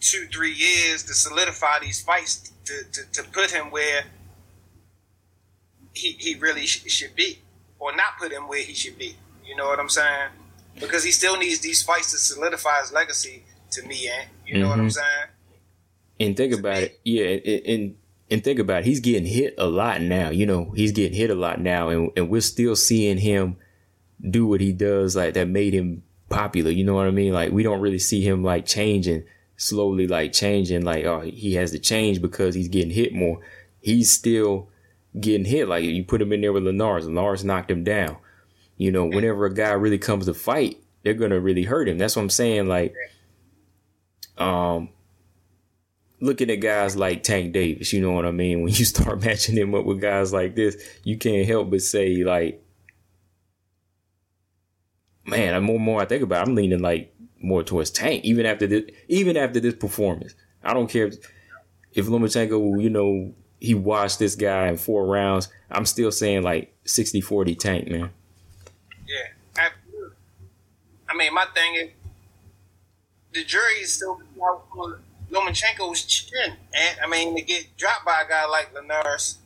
two 0.00 0.26
three 0.32 0.52
years 0.52 1.04
to 1.04 1.14
solidify 1.14 1.78
these 1.80 2.02
fights 2.02 2.52
to, 2.64 2.82
to, 2.92 3.12
to 3.12 3.22
put 3.30 3.50
him 3.50 3.70
where 3.70 4.04
he 5.94 6.12
he 6.18 6.34
really 6.34 6.66
sh- 6.66 6.84
should 6.90 7.14
be 7.14 7.38
or 7.78 7.94
not 7.94 8.18
put 8.18 8.32
him 8.32 8.48
where 8.48 8.62
he 8.62 8.74
should 8.74 8.98
be. 8.98 9.16
You 9.44 9.54
know 9.54 9.66
what 9.66 9.78
I'm 9.78 9.88
saying? 9.88 10.30
Because 10.80 11.04
he 11.04 11.10
still 11.10 11.36
needs 11.38 11.60
these 11.60 11.82
fights 11.82 12.10
to 12.12 12.18
solidify 12.18 12.80
his 12.80 12.92
legacy 12.92 13.44
to 13.72 13.82
me, 13.86 14.08
and 14.08 14.28
you 14.46 14.58
know 14.58 14.68
what 14.68 14.78
I'm 14.78 14.88
Mhm. 14.88 14.92
saying? 14.92 15.28
And 16.20 16.36
think 16.36 16.54
about 16.54 16.82
it, 16.82 17.00
yeah, 17.04 17.24
and, 17.24 17.66
and 17.66 17.94
and 18.30 18.42
think 18.44 18.58
about 18.58 18.80
it, 18.80 18.86
he's 18.86 19.00
getting 19.00 19.26
hit 19.26 19.54
a 19.58 19.66
lot 19.68 20.00
now. 20.02 20.30
You 20.30 20.46
know, 20.46 20.72
he's 20.74 20.92
getting 20.92 21.16
hit 21.16 21.30
a 21.30 21.34
lot 21.34 21.60
now, 21.60 21.88
and 21.90 22.10
and 22.16 22.28
we're 22.30 22.40
still 22.40 22.74
seeing 22.76 23.18
him 23.18 23.56
do 24.30 24.46
what 24.46 24.60
he 24.60 24.72
does, 24.72 25.14
like 25.14 25.34
that 25.34 25.46
made 25.48 25.72
him 25.74 26.02
popular. 26.28 26.70
You 26.70 26.84
know 26.84 26.94
what 26.94 27.06
I 27.06 27.10
mean? 27.10 27.32
Like 27.32 27.52
we 27.52 27.62
don't 27.62 27.80
really 27.80 27.98
see 27.98 28.22
him 28.22 28.42
like 28.42 28.66
changing 28.66 29.24
slowly, 29.56 30.06
like 30.06 30.32
changing, 30.32 30.82
like 30.84 31.04
oh 31.04 31.20
he 31.20 31.54
has 31.54 31.70
to 31.72 31.78
change 31.78 32.20
because 32.22 32.54
he's 32.54 32.68
getting 32.68 32.90
hit 32.90 33.12
more. 33.14 33.40
He's 33.80 34.10
still 34.10 34.68
getting 35.20 35.44
hit. 35.46 35.68
Like 35.68 35.84
you 35.84 36.02
put 36.04 36.20
him 36.22 36.32
in 36.32 36.40
there 36.40 36.52
with 36.52 36.64
Linares, 36.64 37.06
Linares 37.06 37.44
knocked 37.44 37.70
him 37.70 37.84
down. 37.84 38.16
You 38.76 38.92
know, 38.92 39.06
whenever 39.06 39.46
a 39.46 39.54
guy 39.54 39.72
really 39.72 39.98
comes 39.98 40.26
to 40.26 40.34
fight, 40.34 40.78
they're 41.02 41.14
gonna 41.14 41.40
really 41.40 41.62
hurt 41.62 41.88
him. 41.88 41.98
That's 41.98 42.16
what 42.16 42.22
I'm 42.22 42.30
saying. 42.30 42.66
Like, 42.66 42.94
um, 44.38 44.90
looking 46.20 46.50
at 46.50 46.56
guys 46.56 46.96
like 46.96 47.22
Tank 47.22 47.52
Davis, 47.52 47.92
you 47.92 48.00
know 48.00 48.12
what 48.12 48.26
I 48.26 48.30
mean? 48.30 48.60
When 48.62 48.72
you 48.72 48.84
start 48.84 49.22
matching 49.22 49.56
him 49.56 49.74
up 49.74 49.84
with 49.84 50.00
guys 50.00 50.32
like 50.32 50.54
this, 50.54 50.76
you 51.04 51.16
can't 51.16 51.46
help 51.46 51.70
but 51.70 51.82
say, 51.82 52.22
like, 52.24 52.62
man, 55.24 55.54
the 55.54 55.60
more 55.60 55.76
and 55.76 55.84
more 55.84 56.02
I 56.02 56.06
think 56.06 56.22
about 56.22 56.46
it, 56.46 56.48
I'm 56.48 56.54
leaning 56.54 56.80
like 56.80 57.14
more 57.40 57.62
towards 57.62 57.90
Tank, 57.90 58.24
even 58.24 58.46
after 58.46 58.66
this 58.66 58.84
even 59.08 59.36
after 59.36 59.60
this 59.60 59.74
performance. 59.74 60.34
I 60.62 60.74
don't 60.74 60.90
care 60.90 61.06
if, 61.06 61.16
if 61.92 62.06
Lomachenko, 62.06 62.82
you 62.82 62.90
know, 62.90 63.34
he 63.60 63.74
watched 63.74 64.18
this 64.18 64.34
guy 64.34 64.68
in 64.68 64.76
four 64.76 65.06
rounds. 65.06 65.48
I'm 65.70 65.86
still 65.86 66.12
saying 66.12 66.42
like 66.42 66.74
60-40 66.84 67.58
Tank, 67.58 67.88
man. 67.88 68.10
I 71.16 71.18
mean, 71.18 71.32
my 71.32 71.46
thing 71.54 71.74
is, 71.76 71.88
the 73.32 73.42
jury 73.42 73.80
is 73.80 73.90
still 73.90 74.20
out 74.44 74.66
on 74.76 74.98
Lomachenko's 75.30 76.04
chin, 76.04 76.52
and 76.74 76.98
I 77.02 77.06
mean, 77.08 77.34
to 77.36 77.42
get 77.42 77.74
dropped 77.78 78.04
by 78.04 78.22
a 78.22 78.28
guy 78.28 78.46
like 78.46 78.74
Linares 78.74 79.38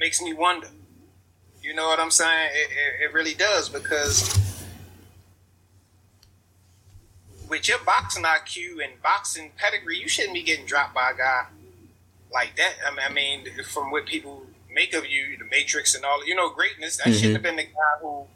makes 0.00 0.20
me 0.20 0.32
wonder. 0.32 0.66
You 1.62 1.72
know 1.72 1.86
what 1.86 2.00
I'm 2.00 2.10
saying? 2.10 2.50
It, 2.52 2.70
it, 2.70 3.04
it 3.04 3.14
really 3.14 3.34
does 3.34 3.68
because 3.68 4.36
with 7.48 7.68
your 7.68 7.78
boxing 7.86 8.24
IQ 8.24 8.84
and 8.84 9.00
boxing 9.04 9.52
pedigree, 9.56 9.98
you 9.98 10.08
shouldn't 10.08 10.34
be 10.34 10.42
getting 10.42 10.66
dropped 10.66 10.94
by 10.94 11.12
a 11.12 11.16
guy 11.16 11.46
like 12.32 12.56
that. 12.56 12.74
I 12.84 12.90
mean, 12.90 13.06
I 13.08 13.12
mean 13.12 13.64
from 13.64 13.92
what 13.92 14.06
people 14.06 14.42
make 14.68 14.94
of 14.94 15.06
you, 15.06 15.38
the 15.38 15.44
Matrix 15.44 15.94
and 15.94 16.04
all, 16.04 16.26
you 16.26 16.34
know, 16.34 16.50
greatness. 16.50 16.96
That 16.96 17.14
shouldn't 17.14 17.22
mm-hmm. 17.22 17.32
have 17.34 17.42
been 17.42 17.56
the 17.56 17.62
guy 17.62 18.00
who 18.02 18.26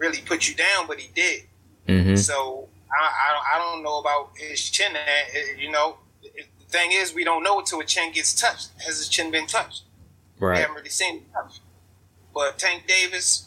really 0.00 0.20
put 0.22 0.48
you 0.48 0.54
down, 0.56 0.86
but 0.88 0.98
he 0.98 1.08
did. 1.14 1.42
Mm-hmm. 1.86 2.16
So 2.16 2.68
I, 2.90 3.04
I, 3.04 3.32
don't- 3.32 3.46
I 3.54 3.58
don't 3.72 3.82
know 3.84 3.98
about 4.00 4.30
his 4.36 4.68
chin. 4.70 4.96
uh, 4.96 5.38
You 5.58 5.70
know, 5.70 5.98
the 6.22 6.42
thing 6.68 6.90
is, 6.92 7.14
we 7.14 7.22
don't 7.24 7.42
know 7.44 7.58
until 7.60 7.78
a 7.80 7.84
chin 7.84 8.10
gets 8.12 8.34
touched. 8.34 8.70
Has 8.84 8.98
his 8.98 9.08
chin 9.08 9.30
been 9.30 9.46
touched? 9.46 9.82
We 10.40 10.60
haven't 10.60 10.76
really 10.76 10.88
seen 10.88 11.16
it 11.18 11.32
touched. 11.32 11.60
But 12.34 12.58
Tank 12.58 12.86
Davis, 12.88 13.46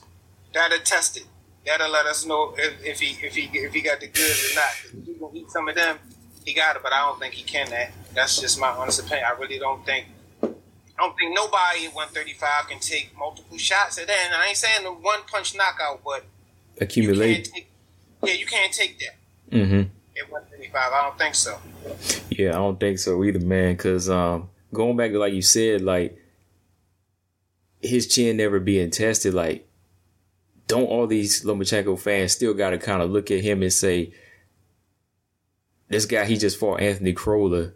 that'll 0.53 0.79
test 0.79 1.17
it. 1.17 1.23
That'll 1.65 1.89
let 1.89 2.05
us 2.05 2.25
know 2.25 2.53
if, 2.57 2.73
if 2.85 2.99
he 2.99 3.25
if 3.25 3.33
he 3.35 3.49
if 3.57 3.73
he 3.73 3.81
got 3.81 4.01
the 4.01 4.07
goods 4.07 4.51
or 4.51 4.55
not. 4.55 4.71
If 4.99 5.05
he 5.07 5.13
gonna 5.13 5.33
eat 5.33 5.49
some 5.49 5.67
of 5.69 5.75
them, 5.75 5.97
he 6.45 6.53
got 6.53 6.75
it. 6.75 6.83
But 6.83 6.91
I 6.91 6.99
don't 7.07 7.17
think 7.19 7.33
he 7.33 7.43
can. 7.43 7.69
That 7.69 7.91
that's 8.13 8.39
just 8.41 8.59
my 8.59 8.67
honest 8.67 8.99
opinion. 8.99 9.25
I 9.25 9.39
really 9.39 9.57
don't 9.59 9.83
think. 9.85 10.07
I 10.43 10.49
don't 10.99 11.15
think 11.17 11.33
nobody 11.33 11.85
at 11.87 11.93
135 11.95 12.67
can 12.69 12.79
take 12.79 13.17
multiple 13.17 13.57
shots 13.57 13.97
at 13.97 14.07
that. 14.07 14.17
And 14.25 14.35
I 14.35 14.47
ain't 14.47 14.57
saying 14.57 14.83
the 14.83 14.91
one 14.91 15.21
punch 15.31 15.55
knockout, 15.55 16.01
but 16.03 16.25
you 16.91 17.43
take. 17.43 17.69
Yeah, 18.23 18.33
you 18.33 18.45
can't 18.45 18.73
take 18.73 18.97
that 18.99 19.15
Mm-hmm. 19.55 19.81
at 19.81 20.31
135. 20.31 20.91
I 20.93 21.01
don't 21.03 21.17
think 21.17 21.35
so. 21.35 21.59
Yeah, 22.29 22.49
I 22.49 22.53
don't 22.53 22.79
think 22.79 22.97
so 22.99 23.23
either, 23.23 23.39
man. 23.39 23.73
Because 23.75 24.09
um, 24.09 24.49
going 24.73 24.95
back 24.97 25.11
to 25.11 25.19
like 25.19 25.33
you 25.33 25.41
said, 25.41 25.81
like 25.81 26.17
his 27.81 28.07
chin 28.07 28.37
never 28.37 28.59
being 28.59 28.89
tested, 28.89 29.33
like 29.33 29.67
don't 30.67 30.85
all 30.85 31.05
these 31.07 31.43
Lomachenko 31.43 31.99
fans 31.99 32.31
still 32.31 32.53
got 32.53 32.71
to 32.71 32.77
kind 32.77 33.01
of 33.01 33.11
look 33.11 33.29
at 33.29 33.41
him 33.41 33.61
and 33.61 33.71
say, 33.73 34.13
this 35.89 36.05
guy 36.05 36.25
he 36.25 36.37
just 36.37 36.57
fought 36.57 36.79
Anthony 36.81 37.13
Crolla. 37.13 37.73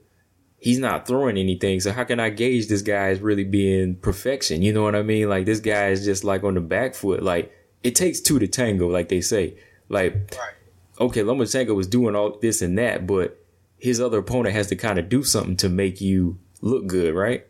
He's 0.59 0.79
not 0.79 1.05
throwing 1.05 1.37
anything, 1.37 1.79
so 1.81 1.91
how 1.91 2.03
can 2.03 2.19
I 2.19 2.31
gauge 2.31 2.67
this 2.67 2.81
guy 2.81 3.09
as 3.09 3.19
really 3.19 3.43
being 3.43 3.95
perfection? 3.95 4.63
You 4.63 4.73
know 4.73 4.81
what 4.81 4.95
I 4.95 5.03
mean? 5.03 5.29
Like 5.29 5.45
this 5.45 5.59
guy 5.59 5.89
is 5.89 6.03
just 6.03 6.23
like 6.23 6.43
on 6.43 6.55
the 6.55 6.61
back 6.61 6.95
foot. 6.95 7.21
Like 7.21 7.51
it 7.83 7.95
takes 7.95 8.19
two 8.19 8.39
to 8.39 8.47
tango, 8.47 8.87
like 8.87 9.09
they 9.09 9.21
say. 9.21 9.55
Like 9.89 10.13
Right. 10.13 10.53
okay, 10.99 11.21
Lomachenko 11.21 11.75
was 11.75 11.87
doing 11.87 12.15
all 12.15 12.37
this 12.39 12.61
and 12.61 12.77
that, 12.77 13.07
but 13.07 13.43
his 13.77 14.01
other 14.01 14.19
opponent 14.19 14.55
has 14.55 14.67
to 14.67 14.75
kind 14.75 14.99
of 14.99 15.09
do 15.09 15.23
something 15.23 15.55
to 15.57 15.69
make 15.69 16.01
you 16.01 16.39
look 16.61 16.87
good, 16.87 17.13
right? 17.13 17.45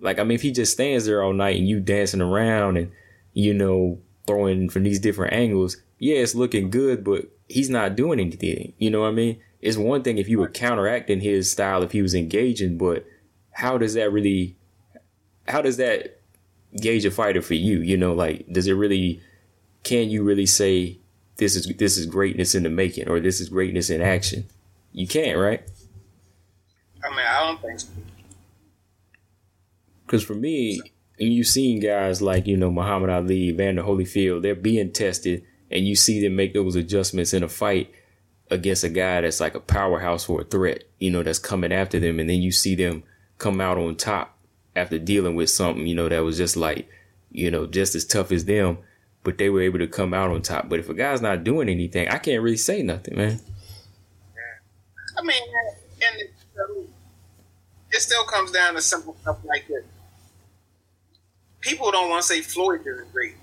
Like, 0.00 0.18
I 0.18 0.24
mean, 0.24 0.34
if 0.34 0.42
he 0.42 0.52
just 0.52 0.72
stands 0.72 1.06
there 1.06 1.22
all 1.22 1.32
night 1.32 1.56
and 1.56 1.68
you 1.68 1.80
dancing 1.80 2.20
around 2.20 2.76
and, 2.76 2.92
you 3.32 3.54
know, 3.54 4.00
throwing 4.26 4.68
from 4.68 4.84
these 4.84 5.00
different 5.00 5.32
angles, 5.32 5.76
yeah, 5.98 6.16
it's 6.16 6.34
looking 6.34 6.70
good, 6.70 7.02
but 7.04 7.26
he's 7.48 7.70
not 7.70 7.96
doing 7.96 8.20
anything. 8.20 8.74
You 8.78 8.90
know 8.90 9.00
what 9.00 9.08
I 9.08 9.12
mean? 9.12 9.40
It's 9.60 9.76
one 9.76 10.02
thing 10.02 10.18
if 10.18 10.28
you 10.28 10.38
were 10.38 10.48
counteracting 10.48 11.20
his 11.20 11.50
style 11.50 11.82
if 11.82 11.92
he 11.92 12.02
was 12.02 12.14
engaging, 12.14 12.78
but 12.78 13.06
how 13.50 13.78
does 13.78 13.94
that 13.94 14.12
really, 14.12 14.56
how 15.48 15.62
does 15.62 15.78
that 15.78 16.20
gauge 16.80 17.04
a 17.04 17.10
fighter 17.10 17.42
for 17.42 17.54
you? 17.54 17.80
You 17.80 17.96
know, 17.96 18.12
like, 18.12 18.46
does 18.52 18.68
it 18.68 18.74
really, 18.74 19.20
can 19.88 20.10
you 20.10 20.22
really 20.22 20.44
say 20.44 20.98
this 21.36 21.56
is 21.56 21.66
this 21.78 21.96
is 21.96 22.04
greatness 22.04 22.54
in 22.54 22.62
the 22.62 22.68
making 22.68 23.08
or 23.08 23.20
this 23.20 23.40
is 23.40 23.48
greatness 23.48 23.88
in 23.88 24.02
action? 24.02 24.44
You 24.92 25.08
can't, 25.08 25.38
right? 25.38 25.62
I 27.02 27.08
mean, 27.08 27.26
I 27.26 27.40
don't 27.40 27.62
think 27.62 27.80
so. 27.80 27.88
Because 30.04 30.22
for 30.22 30.34
me, 30.34 30.78
and 31.18 31.32
you've 31.32 31.46
seen 31.46 31.80
guys 31.80 32.20
like 32.20 32.46
you 32.46 32.58
know 32.58 32.70
Muhammad 32.70 33.08
Ali, 33.08 33.50
Vander 33.52 33.82
Holyfield, 33.82 34.42
they're 34.42 34.54
being 34.54 34.92
tested, 34.92 35.42
and 35.70 35.86
you 35.86 35.96
see 35.96 36.20
them 36.20 36.36
make 36.36 36.52
those 36.52 36.76
adjustments 36.76 37.32
in 37.32 37.42
a 37.42 37.48
fight 37.48 37.90
against 38.50 38.84
a 38.84 38.90
guy 38.90 39.22
that's 39.22 39.40
like 39.40 39.54
a 39.54 39.60
powerhouse 39.60 40.28
or 40.28 40.42
a 40.42 40.44
threat, 40.44 40.84
you 40.98 41.10
know, 41.10 41.22
that's 41.22 41.38
coming 41.38 41.72
after 41.72 41.98
them, 41.98 42.20
and 42.20 42.28
then 42.28 42.42
you 42.42 42.52
see 42.52 42.74
them 42.74 43.04
come 43.38 43.58
out 43.58 43.78
on 43.78 43.96
top 43.96 44.36
after 44.76 44.98
dealing 44.98 45.34
with 45.34 45.48
something, 45.48 45.86
you 45.86 45.94
know, 45.94 46.08
that 46.10 46.24
was 46.24 46.36
just 46.36 46.56
like, 46.56 46.88
you 47.30 47.50
know, 47.50 47.66
just 47.66 47.94
as 47.94 48.04
tough 48.04 48.32
as 48.32 48.44
them, 48.44 48.78
but 49.24 49.38
they 49.38 49.50
were 49.50 49.62
able 49.62 49.78
to 49.78 49.86
come 49.86 50.14
out 50.14 50.30
on 50.30 50.42
top. 50.42 50.68
But 50.68 50.78
if 50.78 50.88
a 50.88 50.94
guy's 50.94 51.20
not 51.20 51.44
doing 51.44 51.68
anything, 51.68 52.08
I 52.08 52.18
can't 52.18 52.42
really 52.42 52.56
say 52.56 52.82
nothing, 52.82 53.16
man. 53.16 53.40
I 55.18 55.22
mean, 55.22 55.42
and 56.02 56.20
it, 56.20 56.30
it 57.90 58.00
still 58.00 58.24
comes 58.24 58.52
down 58.52 58.74
to 58.74 58.80
simple 58.80 59.16
stuff 59.22 59.38
like 59.44 59.66
this. 59.66 59.84
People 61.60 61.90
don't 61.90 62.08
want 62.08 62.22
to 62.22 62.28
say 62.28 62.40
Floyd 62.40 62.82
isn't 62.86 63.12
great. 63.12 63.34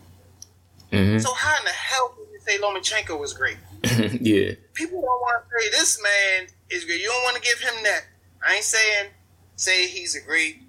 hmm 0.92 1.18
So 1.20 1.34
how 1.34 1.58
in 1.60 1.66
the 1.66 1.72
hell 1.72 2.10
can 2.10 2.26
you 2.32 2.40
say 2.40 2.58
Lomachenko 2.58 3.20
was 3.20 3.34
great? 3.34 3.58
yeah. 4.22 4.54
People 4.74 5.02
don't 5.02 5.22
want 5.22 5.44
to 5.44 5.60
say 5.60 5.70
this 5.72 6.02
man 6.02 6.48
is 6.70 6.86
great. 6.86 7.02
You 7.02 7.08
don't 7.08 7.24
want 7.24 7.36
to 7.36 7.42
give 7.42 7.60
him 7.60 7.84
that. 7.84 8.06
I 8.48 8.56
ain't 8.56 8.64
saying 8.64 9.10
say 9.58 9.88
he's 9.88 10.16
a 10.16 10.22
great 10.22 10.62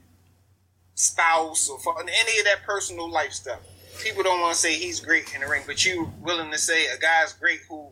spouse 0.94 1.68
or 1.68 1.78
for 1.78 1.94
any 2.00 2.38
of 2.38 2.44
that 2.46 2.62
personal 2.64 3.10
life 3.10 3.32
stuff. 3.32 3.60
People 4.02 4.22
don't 4.22 4.40
want 4.40 4.54
to 4.54 4.60
say 4.60 4.74
he's 4.74 5.00
great 5.00 5.34
in 5.34 5.40
the 5.40 5.48
ring, 5.48 5.62
but 5.66 5.84
you 5.84 6.12
willing 6.20 6.50
to 6.50 6.58
say 6.58 6.86
a 6.86 6.98
guy's 6.98 7.32
great 7.32 7.60
who 7.68 7.88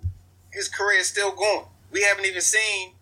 his 0.52 0.68
career 0.68 1.00
is 1.00 1.08
still 1.08 1.32
going. 1.32 1.66
We 1.90 2.02
haven't 2.02 2.26
even 2.26 2.40
seen, 2.40 2.92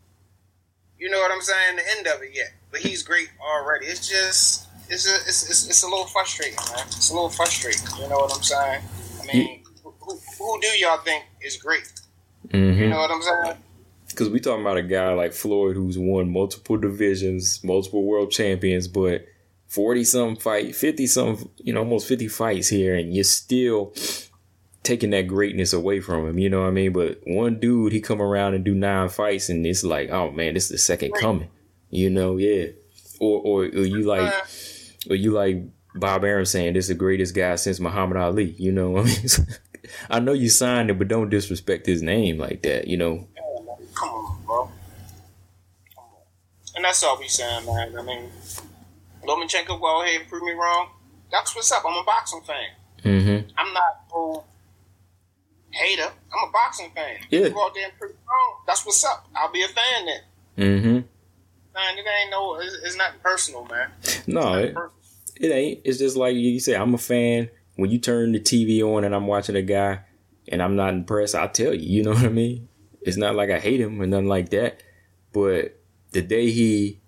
you 0.99 1.11
know 1.11 1.18
what 1.18 1.30
I'm 1.30 1.42
saying, 1.42 1.76
the 1.76 1.82
end 1.99 2.06
of 2.06 2.23
it 2.23 2.30
yet. 2.35 2.52
But 2.71 2.80
he's 2.80 3.02
great 3.02 3.28
already. 3.40 3.87
It's 3.87 4.09
just, 4.09 4.68
it's 4.88 5.06
a, 5.06 5.14
it's, 5.26 5.49
it's, 5.49 5.68
it's 5.68 5.82
a 5.82 5.87
little 5.87 6.06
frustrating, 6.06 6.56
man. 6.75 6.87
It's 6.87 7.11
a 7.11 7.14
little 7.14 7.30
frustrating. 7.30 7.82
You 8.00 8.09
know 8.09 8.18
what 8.18 8.35
I'm 8.35 8.42
saying? 8.42 8.82
I 9.21 9.26
mean, 9.26 9.64
who, 9.82 10.18
who, 10.38 10.61
do 10.61 10.68
y'all 10.78 10.99
think 10.99 11.25
is 11.42 11.56
great? 11.56 11.92
hmm 12.50 12.56
You 12.56 12.88
know 12.88 12.99
what 12.99 13.11
I'm 13.11 13.23
saying? 13.23 13.56
Because 14.09 14.28
we 14.28 14.40
talking 14.40 14.61
about 14.61 14.76
a 14.76 14.82
guy 14.82 15.12
like 15.14 15.32
Floyd 15.32 15.75
who's 15.75 15.99
won 15.99 16.30
multiple 16.30 16.76
divisions, 16.76 17.62
multiple 17.64 18.04
world 18.04 18.30
champions, 18.30 18.87
but 18.88 19.26
forty 19.73 20.05
some 20.05 20.37
fight, 20.37 20.76
fifty 20.76 21.07
some, 21.07 21.49
you 21.57 21.73
know, 21.73 21.81
almost 21.81 22.07
fifty 22.07 22.29
fights 22.29 22.69
here, 22.69 22.95
and 22.95 23.14
you're 23.14 23.25
still 23.25 23.95
taking 24.83 25.11
that 25.11 25.29
greatness 25.29 25.73
away 25.73 26.00
from 26.00 26.26
him. 26.26 26.38
You 26.38 26.50
know 26.50 26.61
what 26.61 26.69
I 26.69 26.73
mean? 26.73 26.93
But 26.93 27.21
one 27.26 27.59
dude, 27.59 27.93
he 27.93 28.00
come 28.00 28.21
around 28.21 28.55
and 28.55 28.64
do 28.64 28.75
nine 28.75 29.09
fights, 29.09 29.49
and 29.49 29.67
it's 29.67 29.83
like, 29.83 30.11
oh 30.11 30.31
man, 30.31 30.55
this 30.55 30.64
is 30.64 30.71
the 30.71 30.79
second 30.79 31.12
coming. 31.12 31.49
You 31.91 32.11
know, 32.11 32.37
yeah. 32.37 32.67
Or 33.19 33.41
or, 33.41 33.62
or 33.64 33.85
you 33.85 34.02
like, 34.02 34.33
Uh, 34.33 35.11
or 35.11 35.17
you 35.17 35.33
like 35.33 35.62
Bob 35.95 36.25
Arum 36.25 36.45
saying 36.45 36.75
this 36.75 36.85
is 36.85 36.88
the 36.88 36.95
greatest 36.95 37.35
guy 37.35 37.55
since 37.57 37.81
Muhammad 37.81 38.17
Ali. 38.19 38.55
You 38.59 38.73
know, 38.73 38.99
I 38.99 39.05
mean, 39.05 39.17
I 40.11 40.21
know 40.21 40.33
you 40.33 40.49
signed 40.50 40.91
it, 40.91 40.99
but 40.99 41.09
don't 41.09 41.31
disrespect 41.31 41.87
his 41.87 42.02
name 42.02 42.38
like 42.38 42.62
that. 42.62 42.88
You 42.88 42.99
know. 42.99 43.26
Come 43.95 44.14
on, 44.14 44.43
bro. 44.45 44.62
Come 44.64 46.05
on. 46.05 46.12
And 46.76 46.85
that's 46.85 47.02
all 47.02 47.19
we 47.19 47.29
saying, 47.29 47.67
man. 47.67 47.97
I 47.99 48.02
mean, 48.02 48.31
Lomachenko, 49.26 49.81
go 49.81 50.02
ahead 50.02 50.21
and 50.21 50.29
prove 50.29 50.43
me 50.43 50.52
wrong. 50.52 50.88
That's 51.31 51.55
what's 51.55 51.73
up. 51.73 51.83
I'm 51.87 51.97
a 51.97 52.05
boxing 52.05 52.43
fan. 52.43 52.67
Mm-hmm. 53.05 53.50
I'm 53.57 53.73
not 53.73 54.02
no 54.12 54.45
hater. 55.71 56.02
I'm 56.33 56.49
a 56.49 56.52
boxing 56.52 56.91
fan. 56.95 57.17
Yeah. 57.31 57.41
You 57.41 57.50
go 57.50 57.67
out 57.67 57.75
there 57.75 57.85
and 57.87 57.99
prove 57.99 58.12
me 58.12 58.17
wrong. 58.29 58.62
That's 58.67 58.85
what's 58.85 59.05
up. 59.05 59.29
I'll 59.35 59.50
be 59.50 59.62
a 59.62 59.69
fan 59.69 60.07
then. 60.07 60.21
Mm-hmm. 60.59 60.93
Man, 61.75 61.99
it 61.99 62.07
ain't 62.23 62.31
no. 62.31 62.61
It's, 62.61 62.75
it's 62.85 62.97
not 62.97 63.23
personal, 63.23 63.64
man. 63.64 63.91
No, 64.26 64.55
it, 64.55 64.75
personal. 64.75 64.93
it 65.41 65.49
ain't. 65.49 65.81
It's 65.85 65.99
just 65.99 66.17
like 66.17 66.37
you 66.37 66.61
say, 66.61 66.76
I'm 66.76 66.95
a 66.95 66.99
fan. 66.99 67.49
When 67.76 67.91
you 67.91 67.99
turn 67.99 68.33
the 68.33 68.41
TV 68.41 68.83
on 68.83 69.05
and 69.05 69.14
I'm 69.14 69.26
watching 69.26 69.57
a 69.57 69.62
guy 69.62 70.00
and 70.49 70.62
I'm 70.62 70.76
not 70.76 70.93
impressed, 70.93 71.35
I'll 71.35 71.49
tell 71.49 71.73
you. 71.73 71.88
You 71.88 72.02
know 72.02 72.12
what 72.12 72.25
I 72.25 72.29
mean? 72.29 72.69
It's 73.00 73.17
not 73.17 73.35
like 73.35 73.50
I 73.50 73.59
hate 73.59 73.81
him 73.81 74.00
or 74.00 74.07
nothing 74.07 74.29
like 74.29 74.50
that. 74.50 74.83
But 75.33 75.81
the 76.11 76.21
day 76.21 76.50
he 76.50 77.00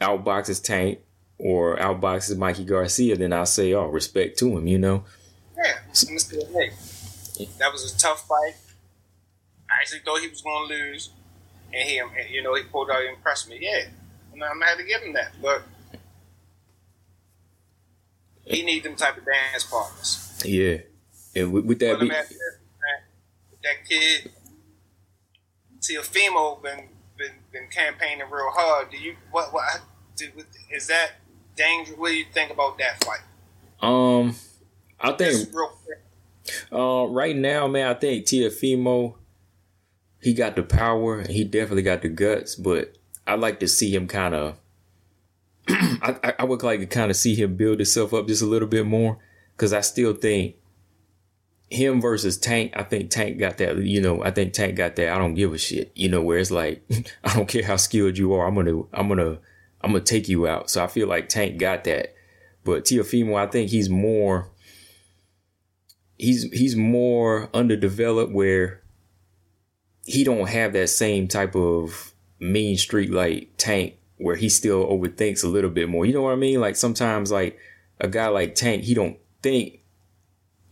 outboxes 0.00 0.62
Tank 0.62 1.00
or 1.38 1.76
outboxes 1.76 2.36
Mikey 2.36 2.64
Garcia, 2.64 3.16
then 3.16 3.32
I'll 3.32 3.46
say, 3.46 3.72
oh, 3.74 3.86
respect 3.86 4.38
to 4.38 4.56
him, 4.56 4.66
you 4.66 4.78
know? 4.78 5.04
Yeah, 5.56 5.78
that 7.58 7.72
was 7.72 7.94
a 7.94 7.98
tough 7.98 8.26
fight. 8.26 8.54
I 9.70 9.80
actually 9.80 10.00
thought 10.00 10.20
he 10.20 10.28
was 10.28 10.42
going 10.42 10.68
to 10.68 10.74
lose, 10.74 11.10
and 11.72 11.88
he, 11.88 12.00
you 12.30 12.42
know, 12.42 12.54
he 12.54 12.62
pulled 12.62 12.90
out 12.90 13.00
and 13.00 13.16
impressed 13.16 13.48
me. 13.48 13.58
Yeah, 13.60 13.86
and 14.32 14.44
I'm 14.44 14.58
gonna 14.58 14.66
have 14.66 14.78
to 14.78 14.84
give 14.84 15.02
him 15.02 15.12
that, 15.14 15.32
but 15.42 15.62
he 18.44 18.62
need 18.62 18.84
them 18.84 18.94
type 18.94 19.16
of 19.16 19.24
dance 19.24 19.64
partners. 19.64 20.40
Yeah. 20.44 20.78
And 21.34 21.52
with, 21.52 21.64
with 21.64 21.78
that, 21.80 21.98
be, 21.98 22.08
me 22.08 22.14
ask 22.14 22.30
you 22.30 22.38
this, 22.38 22.58
man. 22.80 23.02
With 23.50 23.62
that 23.62 23.84
kid, 23.88 24.30
Teofimo 25.80 26.62
been 26.62 26.88
been 27.58 27.68
campaigning 27.70 28.26
real 28.30 28.50
hard. 28.52 28.90
Do 28.90 28.98
you 28.98 29.16
what 29.30 29.52
what 29.52 29.64
do, 30.16 30.26
is 30.72 30.86
that 30.88 31.12
dangerous? 31.56 31.98
What 31.98 32.08
do 32.08 32.14
you 32.14 32.24
think 32.32 32.50
about 32.50 32.78
that 32.78 33.02
fight? 33.04 33.20
um, 33.82 34.34
I 35.00 35.12
think 35.12 35.48
real. 35.54 35.72
Uh, 36.72 37.06
right 37.08 37.34
now, 37.34 37.66
man, 37.66 37.88
I 37.88 37.94
think 37.94 38.24
Teofimo, 38.24 39.14
he 40.22 40.32
got 40.32 40.54
the 40.54 40.62
power 40.62 41.18
and 41.18 41.28
he 41.30 41.42
definitely 41.44 41.82
got 41.82 42.02
the 42.02 42.08
guts, 42.08 42.54
but 42.54 42.96
I 43.26 43.34
like 43.34 43.58
to 43.60 43.68
see 43.68 43.92
him 43.94 44.06
kind 44.06 44.34
of. 44.34 44.58
I, 45.68 46.16
I- 46.22 46.34
I 46.40 46.44
would 46.44 46.62
like 46.62 46.80
to 46.80 46.86
kind 46.86 47.10
of 47.10 47.16
see 47.16 47.34
him 47.34 47.56
build 47.56 47.78
himself 47.80 48.14
up 48.14 48.28
just 48.28 48.42
a 48.42 48.46
little 48.46 48.68
bit 48.68 48.86
more 48.86 49.18
because 49.56 49.72
I 49.72 49.80
still 49.80 50.12
think 50.14 50.54
him 51.70 52.00
versus 52.00 52.38
Tank. 52.38 52.72
I 52.76 52.82
think 52.82 53.10
Tank 53.10 53.38
got 53.38 53.58
that. 53.58 53.78
You 53.78 54.00
know, 54.00 54.22
I 54.22 54.30
think 54.30 54.52
Tank 54.52 54.76
got 54.76 54.96
that. 54.96 55.10
I 55.12 55.18
don't 55.18 55.34
give 55.34 55.52
a 55.52 55.58
shit. 55.58 55.92
You 55.94 56.08
know, 56.08 56.22
where 56.22 56.38
it's 56.38 56.50
like 56.50 56.82
I 57.24 57.34
don't 57.34 57.48
care 57.48 57.64
how 57.64 57.76
skilled 57.76 58.18
you 58.18 58.32
are. 58.34 58.46
I'm 58.46 58.54
gonna, 58.54 58.82
I'm 58.92 59.08
gonna, 59.08 59.38
I'm 59.80 59.92
gonna 59.92 60.00
take 60.00 60.28
you 60.28 60.46
out. 60.46 60.70
So 60.70 60.82
I 60.82 60.86
feel 60.86 61.08
like 61.08 61.28
Tank 61.28 61.58
got 61.58 61.84
that, 61.84 62.14
but 62.64 62.84
Teofimo, 62.84 63.36
I 63.36 63.46
think 63.46 63.70
he's 63.70 63.88
more 63.88 64.50
he's 66.18 66.44
he's 66.44 66.76
more 66.76 67.50
underdeveloped 67.52 68.32
where 68.32 68.82
he 70.04 70.24
don't 70.24 70.48
have 70.48 70.72
that 70.72 70.88
same 70.88 71.28
type 71.28 71.54
of 71.56 72.12
mean 72.38 72.76
streak 72.76 73.10
like 73.10 73.50
Tank 73.56 73.94
where 74.18 74.36
he 74.36 74.48
still 74.48 74.86
overthinks 74.86 75.44
a 75.44 75.48
little 75.48 75.70
bit 75.70 75.88
more. 75.88 76.06
You 76.06 76.14
know 76.14 76.22
what 76.22 76.32
I 76.32 76.36
mean? 76.36 76.60
Like 76.60 76.76
sometimes 76.76 77.30
like 77.30 77.58
a 78.00 78.08
guy 78.08 78.28
like 78.28 78.54
Tank, 78.54 78.84
he 78.84 78.94
don't 78.94 79.18
think 79.42 79.80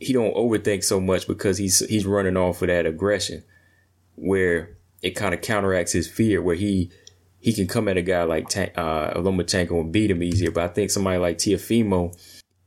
he 0.04 0.12
don't 0.12 0.34
overthink 0.34 0.84
so 0.84 1.00
much 1.00 1.26
because 1.26 1.58
he's 1.58 1.80
he's 1.86 2.06
running 2.06 2.36
off 2.36 2.62
of 2.62 2.68
that 2.68 2.86
aggression 2.86 3.42
where 4.16 4.76
it 5.02 5.10
kind 5.10 5.34
of 5.34 5.40
counteracts 5.40 5.92
his 5.92 6.08
fear 6.08 6.42
where 6.42 6.54
he 6.56 6.90
he 7.40 7.52
can 7.52 7.66
come 7.66 7.88
at 7.88 7.96
a 7.96 8.02
guy 8.02 8.22
like 8.22 8.48
Tank, 8.48 8.72
uh, 8.76 9.12
Lomachenko 9.14 9.80
and 9.80 9.92
beat 9.92 10.10
him 10.10 10.22
easier. 10.22 10.50
But 10.50 10.64
I 10.64 10.68
think 10.68 10.90
somebody 10.90 11.18
like 11.18 11.38
Teofimo, 11.38 12.16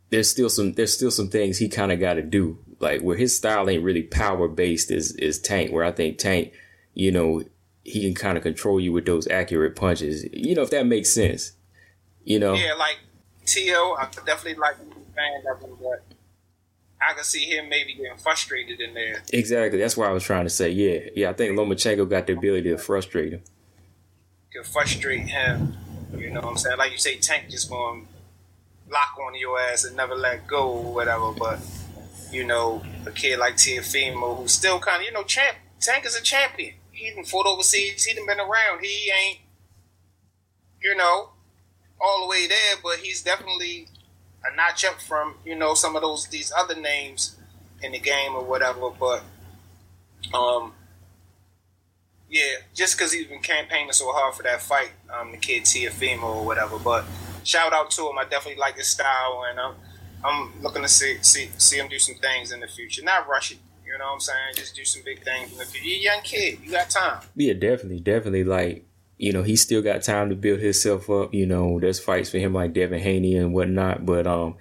there's 0.09 0.29
still 0.29 0.49
some 0.49 0.73
there's 0.73 0.93
still 0.93 1.11
some 1.11 1.29
things 1.29 1.57
he 1.57 1.69
kind 1.69 1.91
of 1.91 1.99
got 1.99 2.15
to 2.15 2.21
do. 2.21 2.59
Like 2.79 3.01
where 3.01 3.17
his 3.17 3.35
style 3.35 3.69
ain't 3.69 3.83
really 3.83 4.03
power 4.03 4.47
based 4.47 4.91
is 4.91 5.15
is 5.15 5.39
Tank. 5.39 5.71
Where 5.71 5.83
I 5.83 5.91
think 5.91 6.17
Tank, 6.17 6.53
you 6.93 7.11
know, 7.11 7.43
he 7.83 8.01
can 8.01 8.15
kind 8.15 8.37
of 8.37 8.43
control 8.43 8.79
you 8.79 8.91
with 8.91 9.05
those 9.05 9.27
accurate 9.27 9.75
punches. 9.75 10.25
You 10.33 10.55
know, 10.55 10.63
if 10.63 10.71
that 10.71 10.85
makes 10.85 11.09
sense. 11.09 11.53
You 12.23 12.39
know, 12.39 12.53
Yeah, 12.55 12.73
like 12.73 12.99
Tio, 13.45 13.93
I 13.93 14.09
definitely 14.25 14.55
like 14.55 14.75
fan 15.15 15.43
of 15.51 15.61
him, 15.61 15.77
but 15.81 16.03
I 16.99 17.13
can 17.13 17.23
see 17.23 17.45
him 17.45 17.69
maybe 17.69 17.93
getting 17.93 18.17
frustrated 18.17 18.81
in 18.81 18.93
there. 18.93 19.21
exactly. 19.31 19.79
That's 19.79 19.95
what 19.95 20.09
I 20.09 20.11
was 20.11 20.23
trying 20.23 20.45
to 20.45 20.49
say. 20.49 20.71
Yeah, 20.71 21.09
yeah. 21.15 21.29
I 21.29 21.33
think 21.33 21.57
Lomachenko 21.57 22.09
got 22.09 22.27
the 22.27 22.33
ability 22.33 22.69
to 22.69 22.77
frustrate 22.77 23.33
him. 23.33 23.41
Could 24.51 24.65
frustrate 24.65 25.27
him. 25.27 25.77
You 26.17 26.31
know 26.31 26.41
what 26.41 26.49
I'm 26.49 26.57
saying? 26.57 26.77
Like 26.77 26.91
you 26.91 26.97
say, 26.97 27.17
Tank 27.17 27.49
just 27.49 27.69
going 27.69 28.05
to 28.05 28.91
lock 28.91 29.17
on 29.19 29.35
your 29.35 29.59
ass 29.59 29.83
and 29.83 29.95
never 29.95 30.15
let 30.15 30.47
go 30.47 30.69
or 30.69 30.93
whatever. 30.93 31.31
But, 31.33 31.59
you 32.31 32.43
know, 32.43 32.83
a 33.05 33.11
kid 33.11 33.37
like 33.37 33.55
Teofimo 33.55 34.37
who's 34.37 34.53
still 34.53 34.79
kind 34.79 35.01
of, 35.01 35.05
you 35.05 35.11
know, 35.11 35.23
champ. 35.23 35.57
Tank 35.79 36.05
is 36.05 36.15
a 36.15 36.21
champion. 36.21 36.73
He 36.91 37.13
done 37.13 37.25
fought 37.25 37.45
overseas. 37.45 38.03
He 38.05 38.15
done 38.15 38.25
been 38.25 38.39
around. 38.39 38.81
He 38.81 39.11
ain't, 39.11 39.39
you 40.81 40.95
know, 40.95 41.29
all 42.01 42.21
the 42.21 42.29
way 42.29 42.47
there, 42.47 42.75
but 42.81 42.97
he's 42.97 43.21
definitely 43.21 43.87
a 44.43 44.55
notch 44.55 44.85
up 44.85 45.01
from, 45.01 45.35
you 45.45 45.55
know, 45.55 45.73
some 45.73 45.95
of 45.95 46.01
those, 46.01 46.27
these 46.27 46.51
other 46.55 46.75
names 46.75 47.37
in 47.81 47.91
the 47.91 47.99
game 47.99 48.35
or 48.35 48.43
whatever. 48.43 48.89
But, 48.89 49.23
um, 50.33 50.73
yeah, 52.29 52.55
just 52.73 52.97
because 52.97 53.11
he's 53.13 53.27
been 53.27 53.41
campaigning 53.41 53.91
so 53.93 54.11
hard 54.11 54.35
for 54.35 54.43
that 54.43 54.61
fight, 54.61 54.91
um, 55.17 55.31
the 55.31 55.37
kid 55.37 55.63
Teofimo 55.63 56.23
or 56.23 56.45
whatever. 56.45 56.77
But 56.77 57.05
shout 57.43 57.73
out 57.73 57.89
to 57.91 58.09
him. 58.09 58.17
I 58.17 58.23
definitely 58.23 58.59
like 58.59 58.75
his 58.75 58.87
style, 58.87 59.45
and 59.49 59.59
I'm 59.59 59.75
I'm 60.23 60.61
looking 60.61 60.81
to 60.81 60.89
see 60.89 61.17
see 61.21 61.49
see 61.57 61.77
him 61.77 61.87
do 61.87 61.99
some 61.99 62.15
things 62.15 62.51
in 62.51 62.59
the 62.59 62.67
future. 62.67 63.03
Not 63.03 63.27
rush 63.27 63.51
it, 63.51 63.59
you 63.85 63.97
know 63.97 64.05
what 64.05 64.13
I'm 64.13 64.19
saying? 64.19 64.55
Just 64.55 64.75
do 64.75 64.83
some 64.83 65.03
big 65.05 65.23
things 65.23 65.53
in 65.53 65.57
the 65.57 65.65
future. 65.65 65.87
You're 65.87 66.13
a 66.13 66.15
young 66.15 66.23
kid. 66.23 66.59
You 66.61 66.71
got 66.71 66.89
time. 66.89 67.21
Yeah, 67.35 67.53
definitely, 67.53 68.01
definitely. 68.01 68.43
Like, 68.43 68.85
you 69.17 69.33
know, 69.33 69.43
he 69.43 69.55
still 69.55 69.81
got 69.81 70.03
time 70.03 70.29
to 70.29 70.35
build 70.35 70.59
himself 70.59 71.09
up. 71.09 71.33
You 71.33 71.45
know, 71.45 71.79
there's 71.79 71.99
fights 71.99 72.29
for 72.29 72.37
him 72.37 72.53
like 72.53 72.73
Devin 72.73 72.99
Haney 72.99 73.35
and 73.35 73.53
whatnot. 73.53 74.05
But 74.05 74.27
um, 74.27 74.55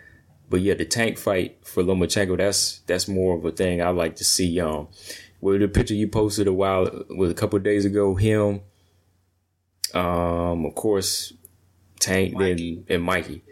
but 0.49 0.61
yeah, 0.61 0.75
the 0.75 0.85
tank 0.85 1.19
fight 1.19 1.59
for 1.63 1.83
Lomachenko, 1.83 2.39
that's 2.39 2.81
that's 2.87 3.09
more 3.09 3.37
of 3.37 3.45
a 3.45 3.53
thing 3.53 3.83
I 3.83 3.91
like 3.91 4.17
to 4.17 4.25
see. 4.25 4.59
Um, 4.61 4.89
with 5.41 5.61
the 5.61 5.69
picture 5.69 5.95
you 5.95 6.09
posted 6.09 6.47
a 6.47 6.53
while, 6.53 7.05
with 7.11 7.31
a 7.31 7.35
couple 7.35 7.59
of 7.59 7.63
days 7.63 7.85
ago, 7.85 8.15
him, 8.15 8.63
um, 9.93 10.65
of 10.65 10.75
course, 10.75 11.35
Tank, 12.01 12.35
Mikey. 12.35 12.85
then 12.89 12.97
and 12.97 13.03
Mikey. 13.05 13.43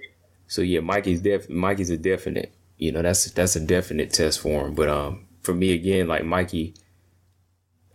So 0.47 0.63
yeah, 0.63 0.81
Mikey's 0.81 1.21
def 1.21 1.51
Mikey's 1.51 1.91
a 1.91 1.99
definite. 1.99 2.55
You 2.79 2.93
know, 2.93 3.03
that's 3.03 3.31
that's 3.33 3.57
a 3.57 3.61
definite 3.61 4.11
test 4.11 4.41
for 4.41 4.67
him. 4.67 4.75
But 4.75 4.89
um, 4.89 5.27
for 5.43 5.53
me 5.53 5.73
again, 5.73 6.09
like 6.09 6.25
Mikey, 6.25 6.75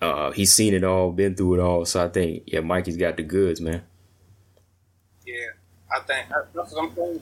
uh, 0.02 0.32
he's 0.32 0.52
seen 0.54 0.74
it 0.74 0.84
all, 0.84 1.12
been 1.12 1.36
through 1.36 1.56
it 1.56 1.60
all. 1.60 1.86
So 1.86 2.04
I 2.04 2.10
think 2.10 2.44
yeah, 2.48 2.62
Mikey's 2.62 2.98
got 2.98 3.18
the 3.18 3.24
goods, 3.24 3.60
man. 3.62 3.84
Yeah, 5.26 5.36
I 5.94 6.00
think 6.02 6.28
that's 6.54 6.72
what 6.74 6.84
I'm 6.84 6.96
saying. 6.96 7.22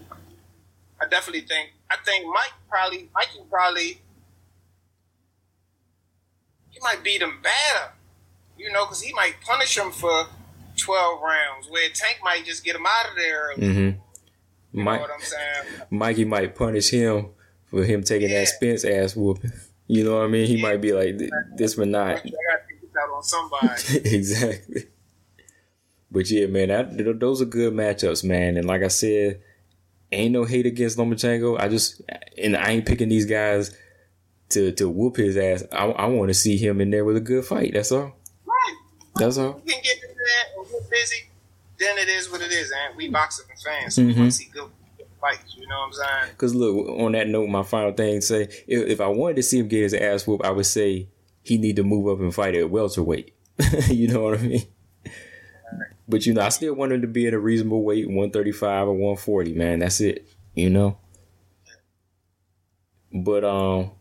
I 1.01 1.07
definitely 1.07 1.41
think. 1.47 1.71
I 1.89 1.95
think 2.05 2.25
Mike 2.27 2.53
probably 2.69 3.09
Mike 3.13 3.29
can 3.35 3.45
probably 3.49 4.01
he 6.69 6.79
might 6.81 7.03
beat 7.03 7.21
him 7.21 7.39
better. 7.41 7.91
You 8.57 8.71
know, 8.71 8.85
because 8.85 9.01
he 9.01 9.13
might 9.13 9.35
punish 9.41 9.77
him 9.77 9.91
for 9.91 10.25
twelve 10.77 11.21
rounds, 11.21 11.69
where 11.69 11.89
Tank 11.89 12.19
might 12.23 12.45
just 12.45 12.63
get 12.63 12.75
him 12.75 12.85
out 12.87 13.09
of 13.11 13.15
there. 13.15 13.49
Early. 13.51 13.67
Mm-hmm. 13.67 13.99
You 14.77 14.83
Mike, 14.83 14.99
know 14.99 15.07
what 15.07 15.11
I'm 15.13 15.21
saying? 15.21 15.81
Mikey 15.89 16.25
might 16.25 16.55
punish 16.55 16.89
him 16.89 17.29
for 17.65 17.83
him 17.83 18.03
taking 18.03 18.29
Yeah. 18.29 18.39
that 18.41 18.47
Spence 18.47 18.85
ass 18.85 19.15
whooping. 19.15 19.51
You 19.89 20.03
know 20.03 20.17
what 20.17 20.25
I 20.25 20.27
mean? 20.27 20.47
He 20.47 20.61
might 20.61 20.81
be 20.81 20.91
like, 20.91 21.17
"This 21.55 21.79
I 21.79 21.85
not." 21.85 22.21
On 23.17 23.23
somebody. 23.23 23.82
exactly. 24.15 24.86
But 26.12 26.30
yeah, 26.30 26.45
man, 26.47 26.69
that, 26.69 26.97
th- 26.97 27.19
those 27.19 27.41
are 27.41 27.45
good 27.45 27.73
matchups, 27.73 28.23
man. 28.23 28.56
And 28.58 28.65
like 28.65 28.82
I 28.84 28.88
said, 28.88 29.41
ain't 30.12 30.32
no 30.32 30.45
hate 30.45 30.65
against 30.65 30.97
Lomachenko. 30.97 31.60
I 31.60 31.67
just 31.67 32.01
and 32.38 32.56
I 32.56 32.71
ain't 32.71 32.86
picking 32.86 33.10
these 33.10 33.25
guys 33.25 33.75
to 34.49 34.71
to 34.73 34.88
whoop 34.88 35.17
his 35.17 35.36
ass. 35.36 35.63
I, 35.71 35.86
I 35.88 36.06
want 36.06 36.30
to 36.30 36.34
see 36.34 36.56
him 36.58 36.80
in 36.80 36.91
there 36.91 37.03
with 37.03 37.17
a 37.17 37.21
good 37.21 37.43
fight. 37.45 37.73
That's 37.73 37.91
all. 37.91 38.15
right. 38.45 38.75
That's 39.17 39.38
all. 39.38 39.62
We 39.65 39.73
can 39.73 39.82
get 39.84 39.95
into 39.95 40.08
that 40.15 40.45
and 40.58 40.69
get 40.71 40.89
busy. 40.89 41.15
Then 41.80 41.97
it 41.97 42.08
is 42.08 42.32
what 42.32 42.41
it 42.41 42.51
is, 42.51 42.71
and 42.71 42.95
we 42.97 43.10
boxing 43.10 43.45
fans, 43.63 43.95
so 43.95 44.03
we 44.03 44.13
Mhm. 44.13 44.17
want 44.17 44.32
to 44.32 44.38
see 44.38 44.49
good 44.51 44.69
fights. 45.21 45.56
You 45.58 45.67
know 45.67 45.77
what 45.80 45.86
I'm 45.88 45.93
saying? 45.93 46.32
Because 46.32 46.56
look, 46.56 46.88
on 46.88 47.12
that 47.12 47.27
note, 47.27 47.47
my 47.49 47.63
final 47.63 47.91
thing 47.91 48.21
say 48.21 48.43
if, 48.67 48.88
if 48.88 49.01
I 49.01 49.08
wanted 49.08 49.36
to 49.36 49.43
see 49.43 49.60
him 49.60 49.67
get 49.67 49.84
his 49.84 49.93
ass 49.93 50.25
whooped, 50.25 50.45
I 50.45 50.51
would 50.51 50.65
say 50.65 51.08
he 51.47 51.57
need 51.57 51.77
to 51.77 51.83
move 51.83 52.07
up 52.07 52.19
and 52.19 52.33
fight 52.33 52.55
at 52.55 52.69
welterweight. 52.69 53.33
you 53.88 54.07
know 54.07 54.23
what 54.23 54.39
I 54.39 54.41
mean? 54.41 54.67
But 56.07 56.25
you 56.25 56.33
know, 56.33 56.41
I 56.41 56.49
still 56.49 56.73
want 56.73 56.91
him 56.91 57.01
to 57.01 57.07
be 57.07 57.27
at 57.27 57.33
a 57.33 57.39
reasonable 57.39 57.83
weight, 57.83 58.10
one 58.10 58.31
thirty 58.31 58.51
five 58.51 58.88
or 58.88 58.93
one 58.93 59.17
forty. 59.17 59.53
Man, 59.53 59.79
that's 59.79 59.99
it. 60.01 60.27
You 60.55 60.69
know. 60.69 60.97
But 63.13 63.43
um, 63.43 63.91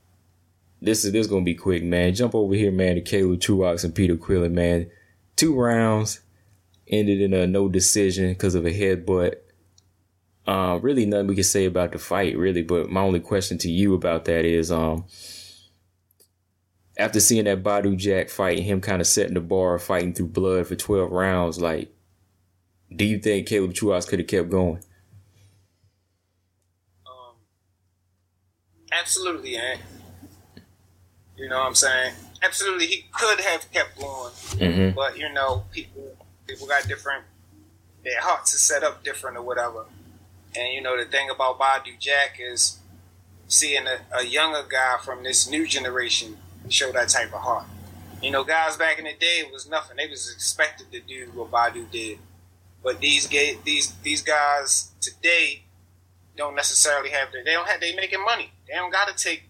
this 0.80 1.04
is 1.04 1.12
this 1.12 1.22
is 1.22 1.26
gonna 1.26 1.44
be 1.44 1.54
quick, 1.54 1.82
man. 1.82 2.14
Jump 2.14 2.34
over 2.34 2.54
here, 2.54 2.72
man. 2.72 2.96
To 2.96 3.00
Caleb 3.00 3.40
Truax 3.40 3.84
and 3.84 3.94
Peter 3.94 4.16
Quillin, 4.16 4.52
man. 4.52 4.90
Two 5.36 5.58
rounds 5.58 6.20
ended 6.88 7.20
in 7.20 7.32
a 7.34 7.46
no 7.46 7.68
decision 7.68 8.30
because 8.30 8.54
of 8.54 8.66
a 8.66 8.70
headbutt. 8.70 9.36
Um, 10.46 10.80
really 10.80 11.06
nothing 11.06 11.26
we 11.26 11.34
can 11.34 11.44
say 11.44 11.64
about 11.64 11.92
the 11.92 11.98
fight, 11.98 12.36
really. 12.36 12.62
But 12.62 12.90
my 12.90 13.00
only 13.00 13.20
question 13.20 13.58
to 13.58 13.70
you 13.70 13.94
about 13.94 14.26
that 14.26 14.44
is, 14.44 14.70
um, 14.70 15.04
after 16.96 17.20
seeing 17.20 17.44
that 17.44 17.62
Badou 17.62 17.96
Jack 17.96 18.28
fight, 18.30 18.60
him 18.60 18.80
kind 18.80 19.00
of 19.00 19.06
setting 19.06 19.34
the 19.34 19.40
bar, 19.40 19.78
fighting 19.78 20.14
through 20.14 20.28
blood 20.28 20.66
for 20.66 20.76
twelve 20.76 21.10
rounds, 21.10 21.60
like, 21.60 21.92
do 22.94 23.04
you 23.04 23.18
think 23.18 23.46
Caleb 23.48 23.74
Truax 23.74 24.06
could 24.06 24.18
have 24.20 24.28
kept 24.28 24.48
going? 24.50 24.80
Um, 27.06 27.34
absolutely, 28.92 29.56
Ant. 29.56 29.80
You 31.36 31.48
know 31.48 31.58
what 31.58 31.66
I'm 31.66 31.74
saying? 31.74 32.14
Absolutely, 32.42 32.86
he 32.86 33.04
could 33.12 33.40
have 33.40 33.70
kept 33.72 33.98
going, 33.98 34.32
Mm-hmm. 34.32 34.94
but 34.96 35.18
you 35.18 35.30
know, 35.32 35.64
people 35.70 36.16
people 36.46 36.66
got 36.66 36.86
different. 36.88 37.24
Their 38.04 38.20
hearts 38.20 38.54
are 38.54 38.58
set 38.58 38.82
up 38.84 39.02
different 39.04 39.36
or 39.36 39.42
whatever. 39.42 39.84
And 40.54 40.72
you 40.72 40.80
know, 40.80 40.96
the 40.96 41.04
thing 41.10 41.28
about 41.28 41.58
Badou 41.58 41.98
Jack 41.98 42.38
is 42.40 42.78
seeing 43.48 43.86
a, 43.86 43.98
a 44.16 44.24
younger 44.24 44.62
guy 44.68 44.96
from 45.04 45.24
this 45.24 45.48
new 45.50 45.66
generation 45.66 46.38
show 46.68 46.92
that 46.92 47.08
type 47.08 47.32
of 47.32 47.40
heart. 47.40 47.66
You 48.22 48.30
know, 48.30 48.44
guys 48.44 48.76
back 48.76 48.98
in 48.98 49.04
the 49.04 49.12
day 49.12 49.42
it 49.46 49.52
was 49.52 49.68
nothing. 49.68 49.96
They 49.96 50.08
was 50.08 50.32
expected 50.32 50.90
to 50.92 51.00
do 51.00 51.30
what 51.34 51.50
Badou 51.50 51.90
did. 51.90 52.18
But 52.82 53.00
these 53.00 53.26
gay, 53.26 53.58
these 53.64 53.92
these 54.02 54.22
guys 54.22 54.92
today 55.00 55.64
don't 56.36 56.54
necessarily 56.54 57.10
have 57.10 57.32
the, 57.32 57.42
they 57.44 57.52
don't 57.52 57.68
have 57.68 57.80
they 57.80 57.94
making 57.94 58.24
money. 58.24 58.52
They 58.68 58.74
don't 58.74 58.92
got 58.92 59.08
to 59.08 59.22
take 59.22 59.44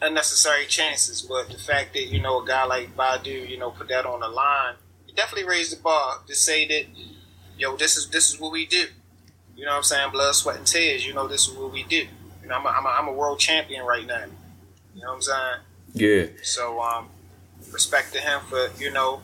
unnecessary 0.00 0.66
chances. 0.66 1.22
But 1.22 1.48
the 1.48 1.58
fact 1.58 1.92
that 1.94 2.06
you 2.06 2.20
know 2.20 2.42
a 2.42 2.46
guy 2.46 2.64
like 2.64 2.96
Badou, 2.96 3.48
you 3.48 3.58
know, 3.58 3.70
put 3.70 3.88
that 3.88 4.06
on 4.06 4.20
the 4.20 4.28
line, 4.28 4.74
he 5.06 5.12
definitely 5.12 5.48
raised 5.48 5.76
the 5.76 5.82
bar 5.82 6.18
to 6.26 6.34
say 6.34 6.66
that, 6.68 6.86
yo, 7.58 7.76
this 7.76 7.96
is 7.96 8.08
this 8.08 8.32
is 8.32 8.40
what 8.40 8.52
we 8.52 8.66
do. 8.66 8.86
You 9.56 9.64
know 9.64 9.72
what 9.72 9.78
I'm 9.78 9.82
saying? 9.82 10.12
Blood, 10.12 10.34
sweat, 10.34 10.56
and 10.56 10.66
tears. 10.66 11.06
You 11.06 11.14
know, 11.14 11.28
this 11.28 11.46
is 11.46 11.54
what 11.54 11.72
we 11.72 11.82
do. 11.82 12.06
You 12.42 12.48
know, 12.48 12.54
I'm 12.54 12.64
a, 12.64 12.68
I'm 12.68 12.86
a, 12.86 12.88
I'm 12.88 13.08
a 13.08 13.12
world 13.12 13.38
champion 13.38 13.84
right 13.84 14.06
now. 14.06 14.24
You 14.94 15.02
know 15.02 15.08
what 15.08 15.14
I'm 15.14 15.22
saying? 15.22 15.56
Yeah, 15.92 16.26
So, 16.42 16.80
um, 16.80 17.08
respect 17.72 18.12
to 18.12 18.20
him 18.20 18.40
for 18.48 18.68
you 18.78 18.92
know 18.92 19.22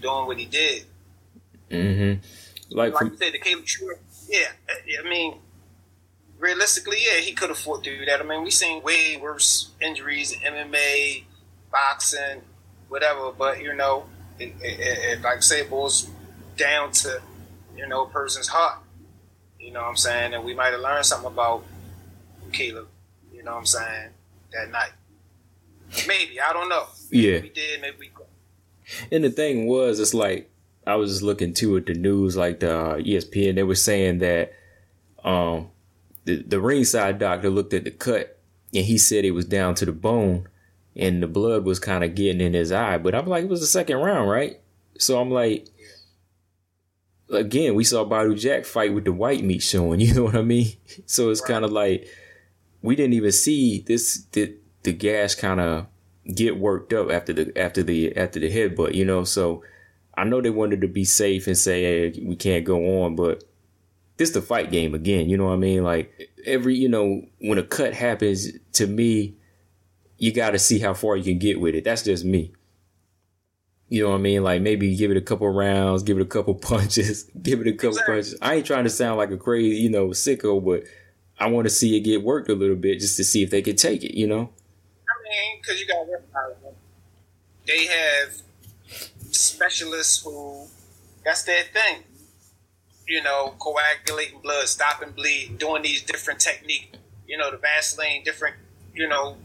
doing 0.00 0.26
what 0.26 0.38
he 0.38 0.46
did. 0.46 0.84
mm-hmm. 1.70 2.20
Like, 2.70 2.94
like 2.94 3.12
you 3.12 3.16
said, 3.16 3.32
the 3.32 3.38
Caleb. 3.38 3.64
Yeah, 4.28 4.48
I 5.00 5.08
mean, 5.08 5.38
realistically, 6.38 6.98
yeah, 7.04 7.20
he 7.20 7.32
could 7.32 7.50
afford 7.50 7.84
to 7.84 7.98
do 7.98 8.04
that. 8.06 8.20
I 8.20 8.24
mean, 8.24 8.42
we've 8.42 8.52
seen 8.52 8.82
way 8.82 9.16
worse 9.16 9.70
injuries 9.80 10.32
in 10.32 10.40
MMA, 10.40 11.24
boxing, 11.70 12.42
whatever. 12.88 13.32
But 13.32 13.62
you 13.62 13.74
know, 13.74 14.04
it, 14.38 14.54
it, 14.60 14.80
it, 14.80 15.22
like 15.22 15.38
I 15.38 15.40
say, 15.40 15.60
it 15.60 15.70
boils 15.70 16.10
down 16.56 16.92
to 16.92 17.20
you 17.76 17.86
know 17.86 18.04
a 18.04 18.08
person's 18.08 18.48
heart. 18.48 18.78
You 19.60 19.72
know 19.72 19.82
what 19.82 19.88
I'm 19.88 19.96
saying? 19.96 20.34
And 20.34 20.44
we 20.44 20.54
might 20.54 20.72
have 20.72 20.80
learned 20.80 21.06
something 21.06 21.30
about 21.30 21.64
Caleb. 22.52 22.88
You 23.32 23.42
know 23.42 23.52
what 23.52 23.58
I'm 23.58 23.66
saying? 23.66 24.10
That 24.54 24.70
night. 24.70 24.92
Maybe 26.08 26.40
I 26.40 26.52
don't 26.52 26.68
know. 26.68 26.86
yeah. 27.10 27.40
We 27.40 27.50
did. 27.50 27.80
Maybe 27.80 27.96
we. 28.00 28.10
And 29.10 29.24
the 29.24 29.30
thing 29.30 29.66
was, 29.66 29.98
it's 30.00 30.14
like 30.14 30.50
I 30.86 30.96
was 30.96 31.10
just 31.10 31.22
looking 31.22 31.54
too 31.54 31.76
at 31.76 31.86
the 31.86 31.94
news, 31.94 32.36
like 32.36 32.60
the 32.60 32.76
uh, 32.76 32.96
ESPN. 32.98 33.54
They 33.54 33.62
were 33.62 33.74
saying 33.74 34.18
that 34.18 34.52
um, 35.24 35.70
the 36.24 36.42
the 36.42 36.60
ringside 36.60 37.18
doctor 37.18 37.50
looked 37.50 37.74
at 37.74 37.84
the 37.84 37.90
cut 37.90 38.38
and 38.74 38.84
he 38.84 38.98
said 38.98 39.24
it 39.24 39.30
was 39.30 39.44
down 39.46 39.74
to 39.76 39.84
the 39.86 39.92
bone, 39.92 40.48
and 40.96 41.22
the 41.22 41.26
blood 41.28 41.64
was 41.64 41.78
kind 41.78 42.04
of 42.04 42.14
getting 42.14 42.40
in 42.40 42.54
his 42.54 42.72
eye. 42.72 42.98
But 42.98 43.14
I'm 43.14 43.26
like, 43.26 43.44
it 43.44 43.50
was 43.50 43.60
the 43.60 43.66
second 43.66 43.98
round, 43.98 44.28
right? 44.28 44.60
So 44.98 45.20
I'm 45.20 45.30
like, 45.30 45.68
again, 47.30 47.74
we 47.74 47.84
saw 47.84 48.04
Badou 48.04 48.38
Jack 48.38 48.64
fight 48.64 48.92
with 48.92 49.04
the 49.04 49.12
white 49.12 49.42
meat 49.44 49.62
showing. 49.62 50.00
You 50.04 50.14
know 50.14 50.24
what 50.24 50.36
I 50.36 50.42
mean? 50.42 50.72
So 51.06 51.30
it's 51.30 51.40
kind 51.40 51.64
of 51.64 51.72
like 51.72 52.06
we 52.84 52.94
didn't 52.94 53.14
even 53.14 53.32
see 53.32 53.80
this 53.80 54.26
the 54.32 54.54
the 54.82 54.92
gas 54.92 55.34
kind 55.34 55.58
of 55.58 55.86
get 56.34 56.58
worked 56.58 56.92
up 56.92 57.10
after 57.10 57.32
the 57.32 57.58
after 57.58 57.82
the 57.82 58.14
after 58.14 58.38
the 58.38 58.50
headbutt. 58.50 58.94
You 58.94 59.06
know, 59.06 59.24
so 59.24 59.64
I 60.16 60.24
know 60.24 60.42
they 60.42 60.50
wanted 60.50 60.82
to 60.82 60.88
be 60.88 61.06
safe 61.06 61.46
and 61.46 61.56
say 61.56 61.82
hey, 61.82 62.20
we 62.22 62.36
can't 62.36 62.64
go 62.64 63.02
on, 63.02 63.16
but 63.16 63.42
this 64.18 64.32
the 64.32 64.42
fight 64.42 64.70
game 64.70 64.94
again. 64.94 65.30
You 65.30 65.38
know 65.38 65.46
what 65.46 65.54
I 65.54 65.56
mean? 65.56 65.82
Like 65.82 66.30
every 66.44 66.76
you 66.76 66.90
know 66.90 67.22
when 67.38 67.56
a 67.56 67.62
cut 67.62 67.94
happens 67.94 68.48
to 68.74 68.86
me, 68.86 69.34
you 70.18 70.30
got 70.30 70.50
to 70.50 70.58
see 70.58 70.78
how 70.78 70.92
far 70.92 71.16
you 71.16 71.24
can 71.24 71.38
get 71.38 71.60
with 71.60 71.74
it. 71.74 71.84
That's 71.84 72.02
just 72.02 72.22
me. 72.22 72.52
You 73.88 74.02
know 74.02 74.10
what 74.10 74.16
I 74.16 74.20
mean? 74.20 74.44
Like 74.44 74.60
maybe 74.60 74.94
give 74.94 75.10
it 75.10 75.16
a 75.16 75.22
couple 75.22 75.48
rounds, 75.48 76.02
give 76.02 76.18
it 76.18 76.22
a 76.22 76.26
couple 76.26 76.54
punches, 76.70 77.30
give 77.40 77.62
it 77.62 77.66
a 77.66 77.72
couple 77.72 77.90
Exactly. 77.92 78.14
punches. 78.14 78.36
I 78.42 78.56
ain't 78.56 78.66
trying 78.66 78.84
to 78.84 78.90
sound 78.90 79.16
like 79.16 79.30
a 79.30 79.38
crazy, 79.38 79.76
you 79.76 79.88
know, 79.88 80.08
sicko, 80.08 80.62
but 80.62 80.84
I 81.38 81.48
want 81.48 81.66
to 81.66 81.70
see 81.70 81.96
it 81.96 82.00
get 82.00 82.22
worked 82.22 82.48
a 82.48 82.54
little 82.54 82.76
bit 82.76 83.00
just 83.00 83.16
to 83.16 83.24
see 83.24 83.42
if 83.42 83.50
they 83.50 83.62
can 83.62 83.76
take 83.76 84.04
it. 84.04 84.16
You 84.16 84.26
know? 84.26 84.50
I 85.08 85.14
mean, 85.22 85.60
because 85.60 85.80
you 85.80 85.86
got 85.86 86.04
to 86.04 86.06
realize 86.06 86.56
that 86.62 86.74
they 87.66 87.86
have 87.86 88.42
specialists 89.32 90.22
who 90.22 90.66
that's 91.24 91.42
their 91.44 91.64
thing. 91.64 92.04
You 93.06 93.22
know, 93.22 93.54
coagulating 93.58 94.40
blood, 94.40 94.66
stopping 94.66 95.10
bleed, 95.10 95.58
doing 95.58 95.82
these 95.82 96.02
different 96.02 96.40
techniques. 96.40 96.98
You 97.26 97.36
know, 97.36 97.50
the 97.50 97.58
Vaseline, 97.58 98.22
different, 98.24 98.56
you 98.94 99.08
know, 99.08 99.36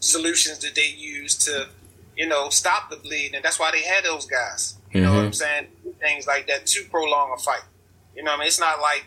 solutions 0.00 0.58
that 0.60 0.74
they 0.74 0.88
use 0.96 1.36
to, 1.36 1.68
you 2.16 2.26
know, 2.26 2.48
stop 2.48 2.90
the 2.90 2.96
bleeding. 2.96 3.36
And 3.36 3.44
that's 3.44 3.60
why 3.60 3.70
they 3.70 3.82
had 3.82 4.04
those 4.04 4.26
guys. 4.26 4.76
You 4.92 5.02
know 5.02 5.12
what 5.12 5.18
mm-hmm. 5.18 5.26
I'm 5.26 5.32
saying? 5.32 5.66
Things 6.00 6.26
like 6.26 6.46
that 6.48 6.66
to 6.66 6.84
prolong 6.90 7.34
a 7.36 7.40
fight. 7.40 7.62
You 8.16 8.24
know 8.24 8.32
what 8.32 8.38
I 8.38 8.40
mean? 8.40 8.46
It's 8.48 8.58
not 8.58 8.80
like 8.80 9.04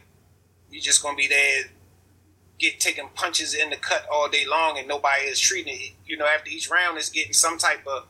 you're 0.72 0.82
just 0.82 1.04
going 1.04 1.16
to 1.16 1.18
be 1.18 1.28
there 1.28 1.64
get 2.62 2.80
taking 2.80 3.10
punches 3.16 3.54
in 3.56 3.72
the 3.72 3.76
cut 3.76 4.06
all 4.10 4.30
day 4.30 4.46
long 4.48 4.78
and 4.78 4.88
nobody 4.88 5.24
is 5.24 5.40
treating 5.40 5.74
it. 5.74 5.92
You 6.06 6.16
know, 6.16 6.28
after 6.28 6.50
each 6.50 6.70
round 6.70 6.98
is 6.98 7.10
getting 7.10 7.34
some 7.34 7.58
type 7.58 7.86
of, 7.88 8.06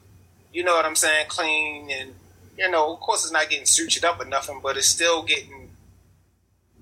you 0.53 0.63
know 0.63 0.75
what 0.75 0.85
I'm 0.85 0.95
saying, 0.95 1.27
clean 1.29 1.89
and, 1.89 2.13
you 2.57 2.69
know, 2.69 2.93
of 2.93 2.99
course 2.99 3.23
it's 3.23 3.31
not 3.31 3.49
getting 3.49 3.65
sutured 3.65 4.03
up 4.03 4.19
or 4.19 4.25
nothing, 4.25 4.59
but 4.61 4.75
it's 4.77 4.87
still 4.87 5.23
getting 5.23 5.69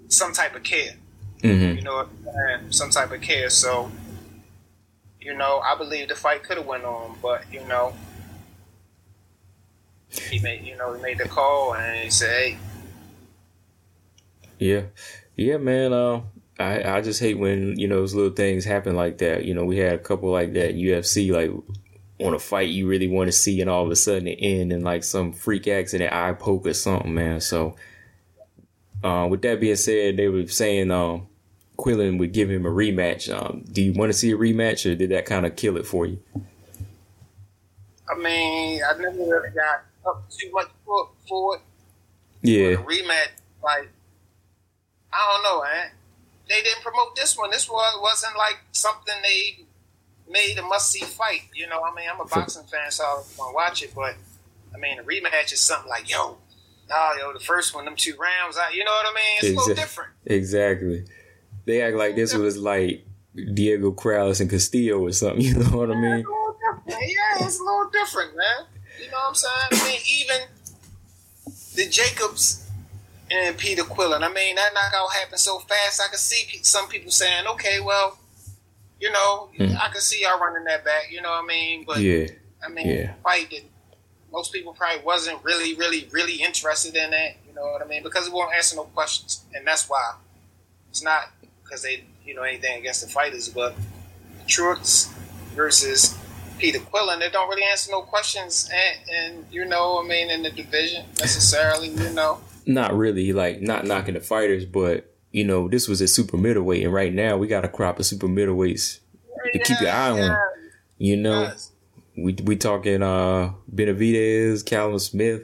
some 0.08 0.34
type 0.34 0.56
of 0.56 0.64
care. 0.64 0.94
Mm-hmm. 1.44 1.78
You 1.78 1.84
know 1.84 1.96
what 1.96 2.08
I'm 2.08 2.34
saying? 2.34 2.72
Some 2.72 2.90
type 2.90 3.12
of 3.12 3.22
care. 3.22 3.50
So, 3.52 3.92
you 5.22 5.38
know, 5.38 5.60
I 5.60 5.78
believe 5.78 6.10
the 6.10 6.16
fight 6.16 6.44
could 6.44 6.58
have 6.58 6.66
went 6.66 6.86
on, 6.86 7.18
but, 7.22 7.44
you 7.54 7.64
know, 7.66 7.94
he 10.10 10.40
made, 10.40 10.66
you 10.66 10.76
know, 10.76 10.94
he 10.94 11.02
made 11.02 11.20
the 11.20 11.28
call 11.28 11.76
and 11.76 12.04
he 12.04 12.10
said, 12.10 12.30
hey, 12.30 12.58
Yeah, 14.58 14.82
yeah, 15.40 15.58
man. 15.58 15.94
Uh, 15.94 16.22
I 16.60 16.98
I 16.98 17.02
just 17.02 17.20
hate 17.20 17.38
when 17.40 17.80
you 17.80 17.88
know 17.88 17.96
those 17.96 18.14
little 18.14 18.34
things 18.34 18.66
happen 18.66 18.96
like 18.96 19.20
that. 19.20 19.46
You 19.46 19.54
know, 19.54 19.64
we 19.66 19.78
had 19.78 19.94
a 19.94 20.00
couple 20.00 20.30
like 20.32 20.54
that 20.54 20.76
UFC, 20.76 21.32
like 21.32 21.52
on 22.26 22.34
a 22.34 22.40
fight 22.40 22.70
you 22.70 22.88
really 22.88 23.08
want 23.08 23.30
to 23.30 23.32
see, 23.32 23.62
and 23.62 23.70
all 23.70 23.86
of 23.86 23.92
a 23.92 23.96
sudden 23.96 24.28
it 24.28 24.40
end 24.42 24.74
in 24.74 24.84
like 24.84 25.04
some 25.04 25.32
freak 25.32 25.68
accident, 25.68 26.14
eye 26.14 26.34
poke 26.34 26.68
or 26.68 26.74
something, 26.74 27.14
man. 27.14 27.40
So, 27.40 27.76
uh, 29.04 29.28
with 29.30 29.42
that 29.44 29.62
being 29.62 29.78
said, 29.78 30.18
they 30.18 30.28
were 30.28 30.46
saying, 30.48 30.92
um, 30.92 31.28
Quillin 31.78 32.20
would 32.20 32.34
give 32.34 32.52
him 32.52 32.66
a 32.66 32.70
rematch. 32.70 33.34
Um, 33.34 33.64
do 33.72 33.82
you 33.82 33.94
want 33.94 34.12
to 34.12 34.18
see 34.18 34.32
a 34.32 34.38
rematch, 34.38 34.90
or 34.90 34.96
did 34.96 35.12
that 35.12 35.26
kind 35.26 35.46
of 35.46 35.56
kill 35.56 35.78
it 35.78 35.88
for 35.88 36.06
you? 36.06 36.20
I 38.10 38.18
mean, 38.18 38.82
I 38.84 38.98
never 38.98 39.16
really 39.16 39.50
got 39.52 39.86
up 40.06 40.30
too 40.30 40.52
much 40.52 40.68
for, 40.86 41.10
for 41.28 41.56
it. 41.56 41.62
Yeah, 42.42 42.70
The 42.72 42.84
rematch, 42.84 43.30
like, 43.64 43.90
I 45.12 45.32
don't 45.34 45.44
know, 45.44 45.64
man. 45.64 45.92
They 46.48 46.62
didn't 46.62 46.82
promote 46.82 47.16
this 47.16 47.38
one. 47.38 47.52
This 47.52 47.70
one 47.70 48.02
wasn't 48.02 48.36
like 48.38 48.60
something 48.72 49.14
they 49.24 49.66
made 50.30 50.58
a 50.58 50.64
must 50.64 50.92
see 50.92 51.04
fight. 51.04 51.44
You 51.54 51.68
know, 51.68 51.82
I 51.84 51.94
mean, 51.96 52.08
I'm 52.12 52.20
a 52.20 52.26
boxing 52.26 52.64
fan, 52.64 52.92
so 52.92 53.04
I 53.04 53.14
want 53.38 53.52
to 53.52 53.56
watch 53.56 53.84
it, 53.84 53.94
but 53.96 54.16
I 54.74 54.78
mean, 54.78 54.98
the 54.98 55.04
rematch 55.04 55.54
is 55.54 55.60
something 55.60 55.90
like, 55.90 56.10
yo, 56.10 56.38
nah, 56.90 57.14
yo, 57.18 57.34
the 57.34 57.40
first 57.40 57.76
one, 57.76 57.86
them 57.86 57.96
two 57.96 58.16
rounds, 58.16 58.58
I, 58.58 58.72
you 58.72 58.84
know 58.84 58.92
what 58.92 59.06
I 59.06 59.14
mean? 59.14 59.38
It's 59.52 59.58
a 59.58 59.60
little 59.60 59.76
different. 59.76 60.12
exactly. 60.26 61.06
They 61.66 61.82
act 61.82 61.96
like 61.98 62.16
this 62.16 62.34
was 62.34 62.58
like 62.58 63.06
Diego 63.54 63.92
Corrales 63.92 64.42
and 64.42 64.50
Castillo 64.50 65.00
or 65.00 65.12
something. 65.12 65.42
You 65.46 65.56
know 65.56 65.78
what 65.78 65.92
I 65.92 65.96
mean? 65.96 66.20
it's 66.20 66.28
a 66.28 66.32
little 66.32 66.56
different. 66.60 67.02
Yeah, 67.10 67.46
it's 67.46 67.60
a 67.60 67.64
little 67.64 67.90
different, 67.92 68.36
man. 68.36 68.66
You 69.04 69.12
know 69.12 69.18
what 69.18 69.30
I'm 69.30 69.36
saying? 69.36 69.54
I 69.72 69.88
mean, 69.88 70.00
even 70.22 70.42
the 71.76 71.90
Jacobs 71.90 72.69
and 73.32 73.58
Peter 73.58 73.84
Quillin. 73.84 74.24
I 74.24 74.32
mean, 74.34 74.56
that 74.56 74.74
knockout 74.74 75.14
happened 75.14 75.40
so 75.40 75.60
fast. 75.60 76.02
I 76.02 76.08
could 76.10 76.20
see 76.20 76.60
some 76.64 76.88
people 76.88 77.12
saying, 77.12 77.46
"Okay, 77.48 77.80
well, 77.80 78.18
you 79.00 79.12
know, 79.12 79.50
Mm. 79.58 79.80
I 79.80 79.90
could 79.90 80.02
see 80.02 80.22
y'all 80.22 80.40
running 80.40 80.64
that 80.66 80.84
back." 80.84 81.12
You 81.12 81.22
know 81.22 81.30
what 81.32 81.44
I 81.44 81.48
mean? 81.48 81.84
But 81.86 82.00
Yeah, 82.00 82.28
I 82.64 82.70
mean, 82.70 82.88
yeah. 82.88 83.14
fight 83.24 83.50
that 83.52 83.64
most 84.32 84.52
people 84.54 84.74
probably 84.74 85.04
wasn't 85.04 85.44
really, 85.44 85.74
really, 85.76 86.08
really 86.12 86.36
interested 86.36 86.96
in 86.96 87.12
that. 87.12 87.38
You 87.48 87.54
know 87.56 87.64
what 87.64 87.82
I 87.82 87.86
mean? 87.86 88.04
Because 88.04 88.28
it 88.28 88.34
won't 88.34 88.54
answer 88.56 88.76
no 88.76 88.84
questions, 88.84 89.42
and 89.54 89.66
that's 89.66 89.90
why 89.90 90.16
it's 90.90 91.04
not 91.04 91.30
because 91.64 91.82
they, 91.84 92.04
you 92.26 92.34
know, 92.36 92.44
anything 92.44 92.80
against 92.80 93.02
the 93.02 93.08
fighters, 93.12 93.50
but 93.50 93.76
Truax 94.48 95.10
versus 95.56 96.18
Peter 96.58 96.80
Quillin, 96.80 97.20
they 97.20 97.30
don't 97.30 97.48
really 97.50 97.64
answer 97.64 97.92
no 97.92 98.02
questions, 98.02 98.70
and, 98.74 99.10
and 99.10 99.46
you 99.52 99.66
know, 99.66 100.02
I 100.04 100.08
mean, 100.08 100.30
in 100.30 100.44
the 100.44 100.50
division 100.52 101.06
necessarily, 101.20 101.90
you 101.90 102.10
know. 102.12 102.42
Not 102.70 102.96
really 102.96 103.34
like 103.34 103.62
not 103.62 103.86
knocking 103.86 104.14
the 104.14 104.22
fighters, 104.22 104.66
but 104.66 105.14
you 105.32 105.44
know 105.44 105.68
this 105.68 105.88
was 105.88 106.00
a 106.02 106.08
super 106.08 106.38
middleweight, 106.38 106.84
and 106.84 106.94
right 106.94 107.14
now 107.14 107.38
we 107.38 107.48
got 107.48 107.66
a 107.66 107.70
crop 107.70 108.00
of 108.00 108.06
super 108.06 108.28
middleweights 108.28 109.00
to 109.54 109.60
keep 109.60 109.80
your 109.82 109.92
eye 109.92 110.12
on. 110.12 110.38
You 110.98 111.18
know, 111.18 111.42
Yes. 111.44 111.72
we 112.18 112.34
we 112.44 112.56
talking 112.56 113.02
uh 113.04 113.52
Benavidez, 113.74 114.66
Callum 114.66 115.00
Smith. 115.00 115.44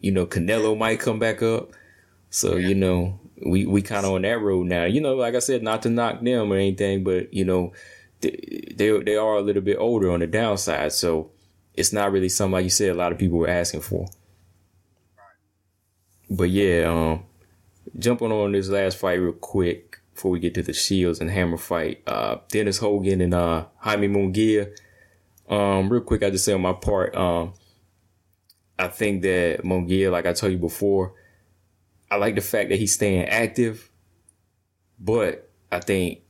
You 0.00 0.12
know, 0.12 0.26
Canelo 0.26 0.76
might 0.76 1.00
come 1.00 1.18
back 1.18 1.42
up. 1.42 1.72
So 2.30 2.56
you 2.56 2.74
know, 2.74 3.18
we 3.44 3.64
we 3.66 3.82
kind 3.82 4.04
of 4.06 4.12
on 4.12 4.22
that 4.22 4.40
road 4.40 4.66
now. 4.66 4.84
You 4.84 5.00
know, 5.00 5.14
like 5.14 5.34
I 5.34 5.38
said, 5.38 5.62
not 5.62 5.82
to 5.82 5.90
knock 5.90 6.22
them 6.22 6.52
or 6.52 6.56
anything, 6.56 7.04
but 7.04 7.32
you 7.32 7.44
know, 7.44 7.72
they 8.20 8.72
they, 8.76 8.98
they 9.00 9.16
are 9.16 9.36
a 9.36 9.40
little 9.42 9.62
bit 9.62 9.78
older 9.78 10.10
on 10.10 10.20
the 10.20 10.26
downside. 10.26 10.92
So 10.92 11.30
it's 11.74 11.92
not 11.92 12.12
really 12.12 12.28
something 12.28 12.52
like 12.52 12.64
you 12.64 12.70
said. 12.70 12.90
A 12.90 12.94
lot 12.94 13.12
of 13.12 13.18
people 13.18 13.38
were 13.38 13.48
asking 13.48 13.80
for. 13.80 14.06
But 16.34 16.50
yeah, 16.50 16.88
um, 16.88 17.24
jumping 17.96 18.32
on 18.32 18.52
this 18.52 18.68
last 18.68 18.96
fight 18.96 19.14
real 19.14 19.32
quick 19.32 20.00
before 20.14 20.32
we 20.32 20.40
get 20.40 20.54
to 20.54 20.62
the 20.62 20.72
Shields 20.72 21.20
and 21.20 21.30
Hammer 21.30 21.56
fight. 21.56 22.02
Uh, 22.06 22.38
Dennis 22.48 22.78
Hogan 22.78 23.20
and 23.20 23.34
uh 23.34 23.66
Jaime 23.76 24.08
Munguia. 24.08 24.76
Um, 25.48 25.88
real 25.90 26.02
quick, 26.02 26.22
I 26.22 26.30
just 26.30 26.44
say 26.44 26.54
on 26.54 26.62
my 26.62 26.72
part, 26.72 27.14
um, 27.14 27.52
I 28.78 28.88
think 28.88 29.22
that 29.22 29.62
Munguia, 29.62 30.10
like 30.10 30.26
I 30.26 30.32
told 30.32 30.52
you 30.52 30.58
before, 30.58 31.12
I 32.10 32.16
like 32.16 32.34
the 32.34 32.40
fact 32.40 32.70
that 32.70 32.78
he's 32.78 32.94
staying 32.94 33.26
active, 33.26 33.90
but 34.98 35.50
I 35.70 35.80
think 35.80 36.20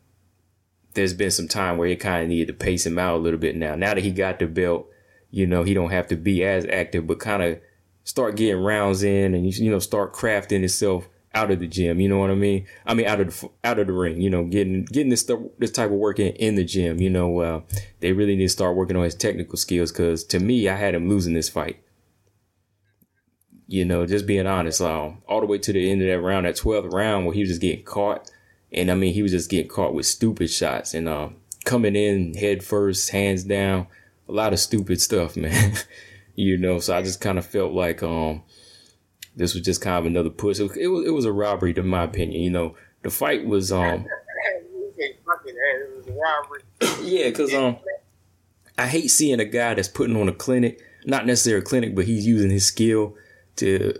there's 0.94 1.14
been 1.14 1.30
some 1.30 1.48
time 1.48 1.78
where 1.78 1.88
he 1.88 1.96
kind 1.96 2.24
of 2.24 2.28
needed 2.28 2.48
to 2.48 2.64
pace 2.64 2.84
him 2.84 2.98
out 2.98 3.16
a 3.16 3.18
little 3.18 3.38
bit 3.38 3.56
now. 3.56 3.74
Now 3.74 3.94
that 3.94 4.02
he 4.02 4.10
got 4.10 4.38
the 4.38 4.46
belt, 4.46 4.88
you 5.30 5.46
know, 5.46 5.62
he 5.62 5.74
don't 5.74 5.90
have 5.90 6.08
to 6.08 6.16
be 6.16 6.44
as 6.44 6.66
active, 6.66 7.06
but 7.06 7.20
kind 7.20 7.42
of 7.42 7.60
start 8.04 8.36
getting 8.36 8.62
rounds 8.62 9.02
in 9.02 9.34
and 9.34 9.52
you 9.56 9.70
know 9.70 9.78
start 9.78 10.12
crafting 10.12 10.62
itself 10.62 11.08
out 11.34 11.50
of 11.50 11.58
the 11.58 11.66
gym. 11.66 12.00
You 12.00 12.08
know 12.08 12.18
what 12.18 12.30
I 12.30 12.34
mean? 12.34 12.66
I 12.86 12.94
mean 12.94 13.06
out 13.06 13.20
of 13.20 13.40
the 13.40 13.50
out 13.64 13.78
of 13.78 13.86
the 13.86 13.92
ring. 13.92 14.20
You 14.20 14.30
know, 14.30 14.44
getting 14.44 14.84
getting 14.84 15.10
this 15.10 15.28
this 15.58 15.72
type 15.72 15.90
of 15.90 15.96
work 15.96 16.18
in, 16.18 16.32
in 16.34 16.54
the 16.54 16.64
gym. 16.64 17.00
You 17.00 17.10
know, 17.10 17.38
uh, 17.40 17.60
they 18.00 18.12
really 18.12 18.36
need 18.36 18.44
to 18.44 18.48
start 18.48 18.76
working 18.76 18.96
on 18.96 19.04
his 19.04 19.14
technical 19.14 19.56
skills 19.56 19.90
because 19.90 20.24
to 20.24 20.38
me, 20.38 20.68
I 20.68 20.76
had 20.76 20.94
him 20.94 21.08
losing 21.08 21.34
this 21.34 21.48
fight. 21.48 21.80
You 23.66 23.84
know, 23.84 24.06
just 24.06 24.26
being 24.26 24.46
honest, 24.46 24.82
um, 24.82 25.22
all 25.26 25.40
the 25.40 25.46
way 25.46 25.58
to 25.58 25.72
the 25.72 25.90
end 25.90 26.02
of 26.02 26.08
that 26.08 26.20
round, 26.20 26.46
that 26.46 26.56
twelfth 26.56 26.92
round 26.92 27.24
where 27.24 27.34
he 27.34 27.40
was 27.40 27.48
just 27.48 27.62
getting 27.62 27.84
caught, 27.84 28.30
and 28.72 28.90
I 28.90 28.94
mean 28.94 29.14
he 29.14 29.22
was 29.22 29.32
just 29.32 29.50
getting 29.50 29.70
caught 29.70 29.94
with 29.94 30.06
stupid 30.06 30.50
shots 30.50 30.92
and 30.92 31.08
um, 31.08 31.36
coming 31.64 31.96
in 31.96 32.34
head 32.34 32.62
first, 32.62 33.10
hands 33.10 33.42
down, 33.44 33.86
a 34.28 34.32
lot 34.32 34.52
of 34.52 34.60
stupid 34.60 35.00
stuff, 35.00 35.36
man. 35.36 35.74
You 36.34 36.56
know, 36.56 36.78
so 36.80 36.96
I 36.96 37.02
just 37.02 37.20
kind 37.20 37.38
of 37.38 37.46
felt 37.46 37.72
like 37.72 38.02
um 38.02 38.42
this 39.36 39.54
was 39.54 39.62
just 39.62 39.80
kind 39.80 39.98
of 39.98 40.06
another 40.06 40.30
push. 40.30 40.60
It 40.60 40.64
was 40.64 40.76
it 40.76 40.86
was, 40.86 41.06
it 41.06 41.10
was 41.10 41.24
a 41.24 41.32
robbery, 41.32 41.74
in 41.76 41.86
my 41.86 42.04
opinion. 42.04 42.42
You 42.42 42.50
know, 42.50 42.76
the 43.02 43.10
fight 43.10 43.46
was 43.46 43.72
um 43.72 44.06
It 44.98 45.96
was 45.96 46.08
a 46.08 46.12
robbery. 46.12 46.62
yeah, 47.02 47.28
because 47.28 47.54
um 47.54 47.76
I 48.78 48.86
hate 48.86 49.08
seeing 49.08 49.40
a 49.40 49.44
guy 49.44 49.74
that's 49.74 49.88
putting 49.88 50.16
on 50.16 50.28
a 50.28 50.32
clinic, 50.32 50.80
not 51.04 51.26
necessarily 51.26 51.62
a 51.62 51.64
clinic, 51.64 51.94
but 51.94 52.06
he's 52.06 52.26
using 52.26 52.50
his 52.50 52.66
skill 52.66 53.16
to 53.56 53.94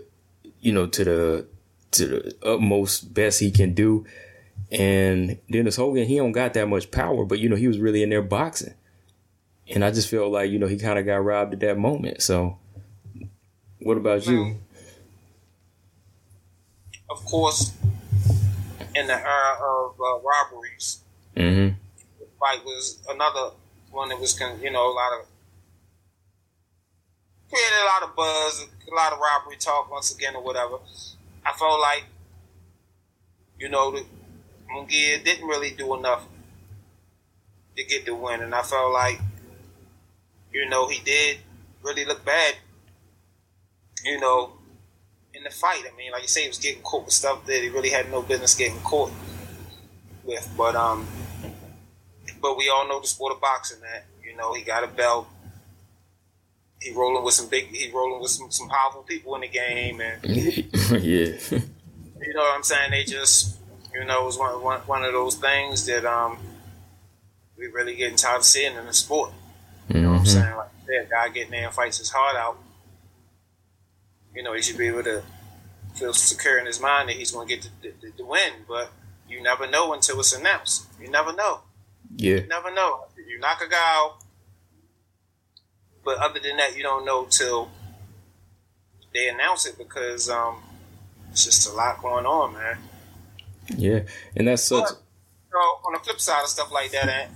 you 0.59 0.71
know 0.71 0.87
to 0.87 1.03
the 1.03 1.47
to 1.91 2.07
the 2.07 2.35
utmost 2.43 3.13
best 3.13 3.39
he 3.39 3.51
can 3.51 3.73
do. 3.73 4.05
And 4.71 5.37
Dennis 5.49 5.75
Hogan, 5.75 6.07
he 6.07 6.17
don't 6.17 6.31
got 6.31 6.53
that 6.55 6.67
much 6.67 6.91
power, 6.91 7.25
but 7.25 7.39
you 7.39 7.49
know 7.49 7.55
he 7.55 7.67
was 7.67 7.79
really 7.79 8.03
in 8.03 8.09
there 8.09 8.21
boxing. 8.21 8.73
And 9.73 9.83
I 9.83 9.91
just 9.91 10.09
felt 10.09 10.31
like 10.31 10.51
you 10.51 10.59
know 10.59 10.67
he 10.67 10.77
kind 10.77 10.99
of 10.99 11.05
got 11.05 11.23
robbed 11.23 11.53
at 11.53 11.59
that 11.61 11.77
moment. 11.77 12.21
So, 12.21 12.57
what 13.81 13.97
about 13.97 14.25
you? 14.27 14.57
Of 17.09 17.23
course, 17.25 17.71
in 18.95 19.07
the 19.07 19.13
era 19.13 19.57
of 19.61 19.95
uh, 19.99 20.19
robberies, 20.21 20.99
Mm-hmm. 21.35 21.75
fight 22.39 22.63
was 22.63 22.99
another 23.09 23.51
one 23.91 24.07
that 24.09 24.19
was, 24.19 24.37
con- 24.37 24.59
you 24.61 24.71
know, 24.71 24.87
a 24.89 24.93
lot 24.93 25.19
of 25.19 25.25
created 27.49 27.77
a 27.81 27.85
lot 27.85 28.03
of 28.09 28.15
buzz, 28.15 28.65
a 28.89 28.95
lot 28.95 29.11
of 29.13 29.19
robbery 29.19 29.57
talk 29.57 29.91
once 29.91 30.13
again 30.15 30.35
or 30.35 30.41
whatever. 30.43 30.77
I 31.45 31.51
felt 31.53 31.79
like, 31.81 32.05
you 33.59 33.69
know, 33.69 33.91
the 33.91 34.05
Munguia 34.73 35.23
didn't 35.23 35.47
really 35.47 35.71
do 35.71 35.95
enough 35.95 36.23
to 37.77 37.83
get 37.83 38.05
the 38.05 38.15
win, 38.15 38.41
and 38.41 38.55
I 38.55 38.61
felt 38.63 38.93
like, 38.93 39.19
you 40.55 40.69
know, 40.69 40.87
he 40.87 41.01
did 41.03 41.39
really 41.83 42.05
look 42.05 42.23
bad, 42.23 42.55
you 44.05 44.17
know, 44.21 44.53
in 45.33 45.43
the 45.43 45.49
fight. 45.49 45.83
I 45.91 45.95
mean, 45.97 46.13
like 46.13 46.21
you 46.21 46.29
say, 46.29 46.43
he 46.43 46.47
was 46.47 46.57
getting 46.57 46.81
caught 46.81 47.03
with 47.03 47.13
stuff 47.13 47.45
that 47.45 47.61
he 47.61 47.67
really 47.67 47.89
had 47.89 48.09
no 48.09 48.21
business 48.21 48.55
getting 48.55 48.79
caught 48.79 49.11
with, 50.23 50.49
but 50.57 50.75
um 50.75 51.05
but 52.41 52.57
we 52.57 52.69
all 52.69 52.87
know 52.87 53.01
the 53.01 53.07
sport 53.07 53.33
of 53.33 53.41
boxing, 53.41 53.81
man. 53.81 54.01
You 54.23 54.37
know, 54.37 54.53
he 54.53 54.63
got 54.63 54.83
a 54.83 54.87
belt. 54.87 55.27
He 56.81 56.91
rolling 56.93 57.23
with 57.23 57.33
some 57.33 57.49
big. 57.49 57.67
He 57.67 57.91
rolling 57.91 58.21
with 58.21 58.31
some, 58.31 58.49
some 58.49 58.69
powerful 58.69 59.03
people 59.03 59.35
in 59.35 59.41
the 59.41 59.47
game, 59.49 59.99
and 59.99 60.23
yeah. 60.25 61.35
you 61.51 62.33
know 62.33 62.41
what 62.41 62.55
I'm 62.55 62.63
saying. 62.63 62.91
They 62.91 63.03
just, 63.03 63.57
you 63.93 64.05
know, 64.05 64.23
it 64.23 64.25
was 64.25 64.37
one 64.37 64.61
one, 64.61 64.79
one 64.81 65.03
of 65.03 65.11
those 65.11 65.35
things 65.35 65.85
that 65.87 66.05
um 66.05 66.37
we 67.57 67.67
really 67.67 67.95
getting 67.95 68.17
tired 68.17 68.37
of 68.37 68.45
seeing 68.45 68.75
in 68.75 68.85
the 68.85 68.93
sport. 68.93 69.31
You 69.89 70.01
know 70.01 70.11
what 70.11 70.19
I'm 70.19 70.23
Mhm. 70.23 70.27
saying? 70.27 70.55
Like 70.55 70.69
that 70.87 71.09
guy 71.09 71.29
getting 71.29 71.51
there 71.51 71.65
and 71.65 71.73
fights 71.73 71.97
his 71.99 72.09
heart 72.09 72.35
out. 72.35 72.57
You 74.33 74.43
know, 74.43 74.53
he 74.53 74.61
should 74.61 74.77
be 74.77 74.87
able 74.87 75.03
to 75.03 75.23
feel 75.93 76.13
secure 76.13 76.57
in 76.59 76.65
his 76.65 76.79
mind 76.81 77.09
that 77.09 77.15
he's 77.15 77.31
going 77.31 77.47
to 77.47 77.55
get 77.55 77.69
the, 77.81 77.93
the, 78.01 78.11
the 78.17 78.25
win. 78.25 78.53
But 78.67 78.91
you 79.29 79.41
never 79.41 79.67
know 79.67 79.93
until 79.93 80.19
it's 80.19 80.33
announced. 80.33 80.87
You 80.99 81.09
never 81.09 81.33
know. 81.33 81.61
Yeah. 82.15 82.37
You 82.37 82.47
never 82.47 82.71
know. 82.73 83.05
You 83.17 83.39
knock 83.39 83.61
a 83.65 83.69
guy 83.69 83.77
out, 83.77 84.17
but 86.03 86.17
other 86.19 86.39
than 86.39 86.57
that, 86.57 86.75
you 86.75 86.83
don't 86.83 87.05
know 87.05 87.25
till 87.25 87.71
they 89.13 89.29
announce 89.29 89.65
it 89.65 89.77
because 89.77 90.29
um, 90.29 90.61
it's 91.31 91.45
just 91.45 91.67
a 91.67 91.71
lot 91.73 92.01
going 92.01 92.25
on, 92.25 92.53
man. 92.53 92.77
Yeah. 93.75 94.01
And 94.35 94.47
that's 94.47 94.63
such 94.63 94.83
But, 94.83 94.91
you 94.91 95.53
know, 95.53 95.59
on 95.87 95.93
the 95.93 95.99
flip 95.99 96.19
side 96.19 96.43
of 96.43 96.49
stuff 96.49 96.71
like 96.71 96.91
that, 96.91 97.07
and 97.09 97.31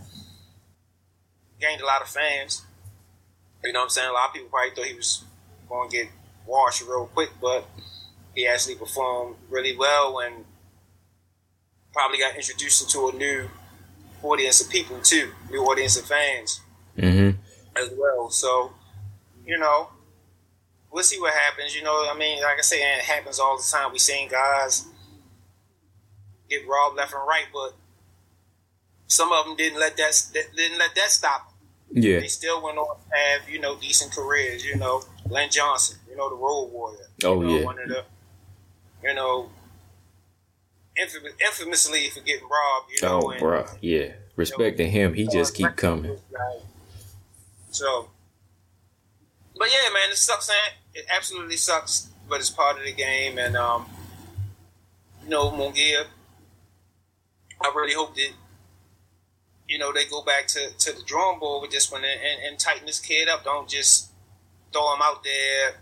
gained 1.59 1.81
a 1.81 1.85
lot 1.85 2.01
of 2.01 2.07
fans. 2.07 2.65
You 3.63 3.73
know 3.73 3.79
what 3.79 3.85
I'm 3.85 3.89
saying? 3.89 4.09
A 4.09 4.13
lot 4.13 4.29
of 4.29 4.33
people 4.33 4.49
probably 4.49 4.75
thought 4.75 4.85
he 4.85 4.95
was 4.95 5.23
going 5.67 5.89
to 5.89 5.95
get 5.97 6.07
washed 6.45 6.81
real 6.81 7.09
quick, 7.13 7.29
but 7.41 7.67
he 8.33 8.47
actually 8.47 8.75
performed 8.75 9.35
really 9.49 9.75
well 9.75 10.19
and 10.19 10.45
probably 11.93 12.19
got 12.19 12.35
introduced 12.35 12.83
into 12.83 13.09
a 13.09 13.11
new 13.11 13.49
audience 14.23 14.61
of 14.61 14.69
people 14.69 14.99
too, 15.01 15.31
new 15.49 15.61
audience 15.63 15.97
of 15.97 16.05
fans 16.05 16.61
hmm 16.99 17.31
as 17.75 17.89
well. 17.97 18.29
So, 18.29 18.73
you 19.45 19.57
know, 19.57 19.89
we'll 20.91 21.03
see 21.03 21.19
what 21.19 21.33
happens. 21.33 21.75
You 21.75 21.83
know, 21.83 22.09
I 22.09 22.17
mean, 22.17 22.41
like 22.41 22.57
I 22.57 22.61
say, 22.61 22.81
and 22.81 22.99
it 22.99 23.05
happens 23.05 23.39
all 23.39 23.57
the 23.57 23.63
time. 23.63 23.91
We've 23.91 24.01
seen 24.01 24.29
guys 24.29 24.85
get 26.49 26.67
robbed 26.67 26.97
left 26.97 27.13
and 27.13 27.21
right, 27.27 27.45
but 27.53 27.75
some 29.07 29.31
of 29.31 29.45
them 29.45 29.55
didn't 29.55 29.79
let 29.79 29.97
that 29.97 30.13
didn't 30.55 30.77
let 30.77 30.95
that 30.95 31.09
stop. 31.09 31.48
Yeah. 31.91 32.19
They 32.19 32.27
still 32.27 32.61
went 32.63 32.77
on 32.77 32.95
to 32.97 33.17
have 33.17 33.49
you 33.49 33.59
know 33.59 33.75
decent 33.77 34.11
careers. 34.11 34.65
You 34.65 34.77
know, 34.77 35.01
Glen 35.27 35.49
Johnson, 35.49 35.97
you 36.09 36.15
know 36.15 36.29
the 36.29 36.35
Road 36.35 36.69
Warrior. 36.71 36.99
Oh, 37.23 37.41
know, 37.41 37.57
yeah. 37.57 37.65
one 37.65 37.79
of 37.79 37.89
the 37.89 38.03
you 39.03 39.13
know 39.13 39.49
infamous, 41.01 41.33
infamously 41.39 42.09
for 42.09 42.21
getting 42.21 42.47
robbed. 42.47 42.91
You 42.91 43.07
know, 43.07 43.21
Oh, 43.23 43.29
and, 43.31 43.41
bruh. 43.41 43.77
Yeah. 43.81 44.13
Respecting 44.35 44.89
him, 44.89 45.13
he 45.13 45.27
just 45.27 45.53
keep 45.53 45.75
coming. 45.75 46.17
So, 47.71 48.09
but 49.57 49.67
yeah, 49.67 49.89
man, 49.93 50.09
it 50.11 50.17
sucks. 50.17 50.47
Man. 50.47 50.57
It 50.93 51.05
absolutely 51.13 51.57
sucks, 51.57 52.09
but 52.29 52.39
it's 52.39 52.49
part 52.49 52.77
of 52.79 52.85
the 52.85 52.93
game. 52.93 53.37
And 53.37 53.57
um, 53.57 53.85
you 55.23 55.29
know, 55.29 55.51
Munguia, 55.51 56.05
I 57.61 57.71
really 57.75 57.93
hope 57.93 58.15
that 58.15 58.29
you 59.69 59.77
know 59.77 59.93
they 59.93 60.03
go 60.05 60.23
back 60.23 60.47
to, 60.47 60.71
to 60.79 60.91
the 60.91 61.03
drawing 61.03 61.39
board 61.39 61.61
with 61.61 61.71
this 61.71 61.91
one 61.91 62.03
and, 62.03 62.19
and, 62.19 62.43
and 62.49 62.59
tighten 62.59 62.87
this 62.87 62.99
kid 62.99 63.29
up. 63.29 63.45
Don't 63.45 63.69
just 63.69 64.09
throw 64.73 64.93
him 64.95 65.01
out 65.01 65.23
there 65.23 65.75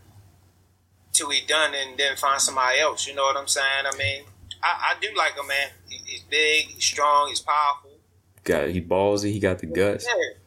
till 1.14 1.30
he 1.30 1.42
done 1.48 1.72
and 1.74 1.98
then 1.98 2.18
find 2.18 2.40
somebody 2.40 2.80
else. 2.80 3.08
You 3.08 3.16
know 3.16 3.24
what 3.24 3.38
I'm 3.38 3.48
saying? 3.48 3.86
I 3.92 3.98
mean, 3.98 4.24
I, 4.62 4.92
I 4.92 5.00
do 5.02 5.08
like 5.18 5.38
him, 5.38 5.48
man. 5.48 5.70
He, 5.88 6.00
he's 6.06 6.22
big, 6.24 6.66
he's 6.66 6.84
strong, 6.84 7.30
he's 7.30 7.40
powerful. 7.40 7.92
Got 8.44 8.70
he 8.70 8.82
ballsy, 8.82 9.32
he 9.32 9.40
got 9.40 9.60
the 9.60 9.68
guts. 9.68 10.06
Yeah, 10.06 10.38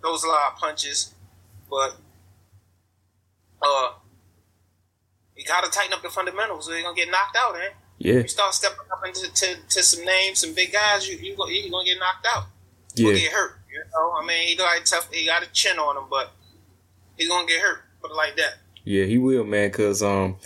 throws 0.00 0.22
a 0.22 0.28
lot 0.28 0.52
of 0.52 0.58
punches, 0.58 1.14
but 1.68 1.96
uh, 3.60 3.92
you 5.36 5.44
gotta 5.44 5.70
tighten 5.70 5.92
up 5.92 6.02
the 6.02 6.10
fundamentals, 6.10 6.68
or 6.68 6.74
you're 6.74 6.82
gonna 6.82 6.96
get 6.96 7.10
knocked 7.10 7.36
out, 7.36 7.54
man. 7.54 7.70
Yeah. 7.98 8.14
You 8.14 8.28
start 8.28 8.54
stepping 8.54 8.78
up 8.92 9.06
into 9.06 9.32
to, 9.32 9.56
to 9.68 9.82
some 9.82 10.04
names, 10.04 10.40
some 10.40 10.52
big 10.52 10.72
guys, 10.72 11.08
you 11.08 11.16
you 11.18 11.36
go, 11.36 11.48
you 11.48 11.70
gonna 11.70 11.84
get 11.84 11.98
knocked 11.98 12.26
out. 12.26 12.46
Yeah. 12.94 13.08
gonna 13.08 13.18
get 13.18 13.32
hurt. 13.32 13.60
You 13.72 13.82
know, 13.92 14.12
I 14.12 14.26
mean, 14.26 14.48
he 14.48 14.58
like 14.58 14.84
tough. 14.84 15.12
He 15.12 15.26
got 15.26 15.42
a 15.42 15.50
chin 15.52 15.78
on 15.78 15.96
him, 15.96 16.04
but 16.08 16.32
he's 17.16 17.28
gonna 17.28 17.46
get 17.46 17.60
hurt. 17.60 17.80
Put 18.00 18.10
it 18.10 18.14
like 18.14 18.36
that. 18.36 18.54
Yeah, 18.84 19.04
he 19.04 19.18
will, 19.18 19.44
man. 19.44 19.70
Cause 19.70 20.02
um, 20.02 20.36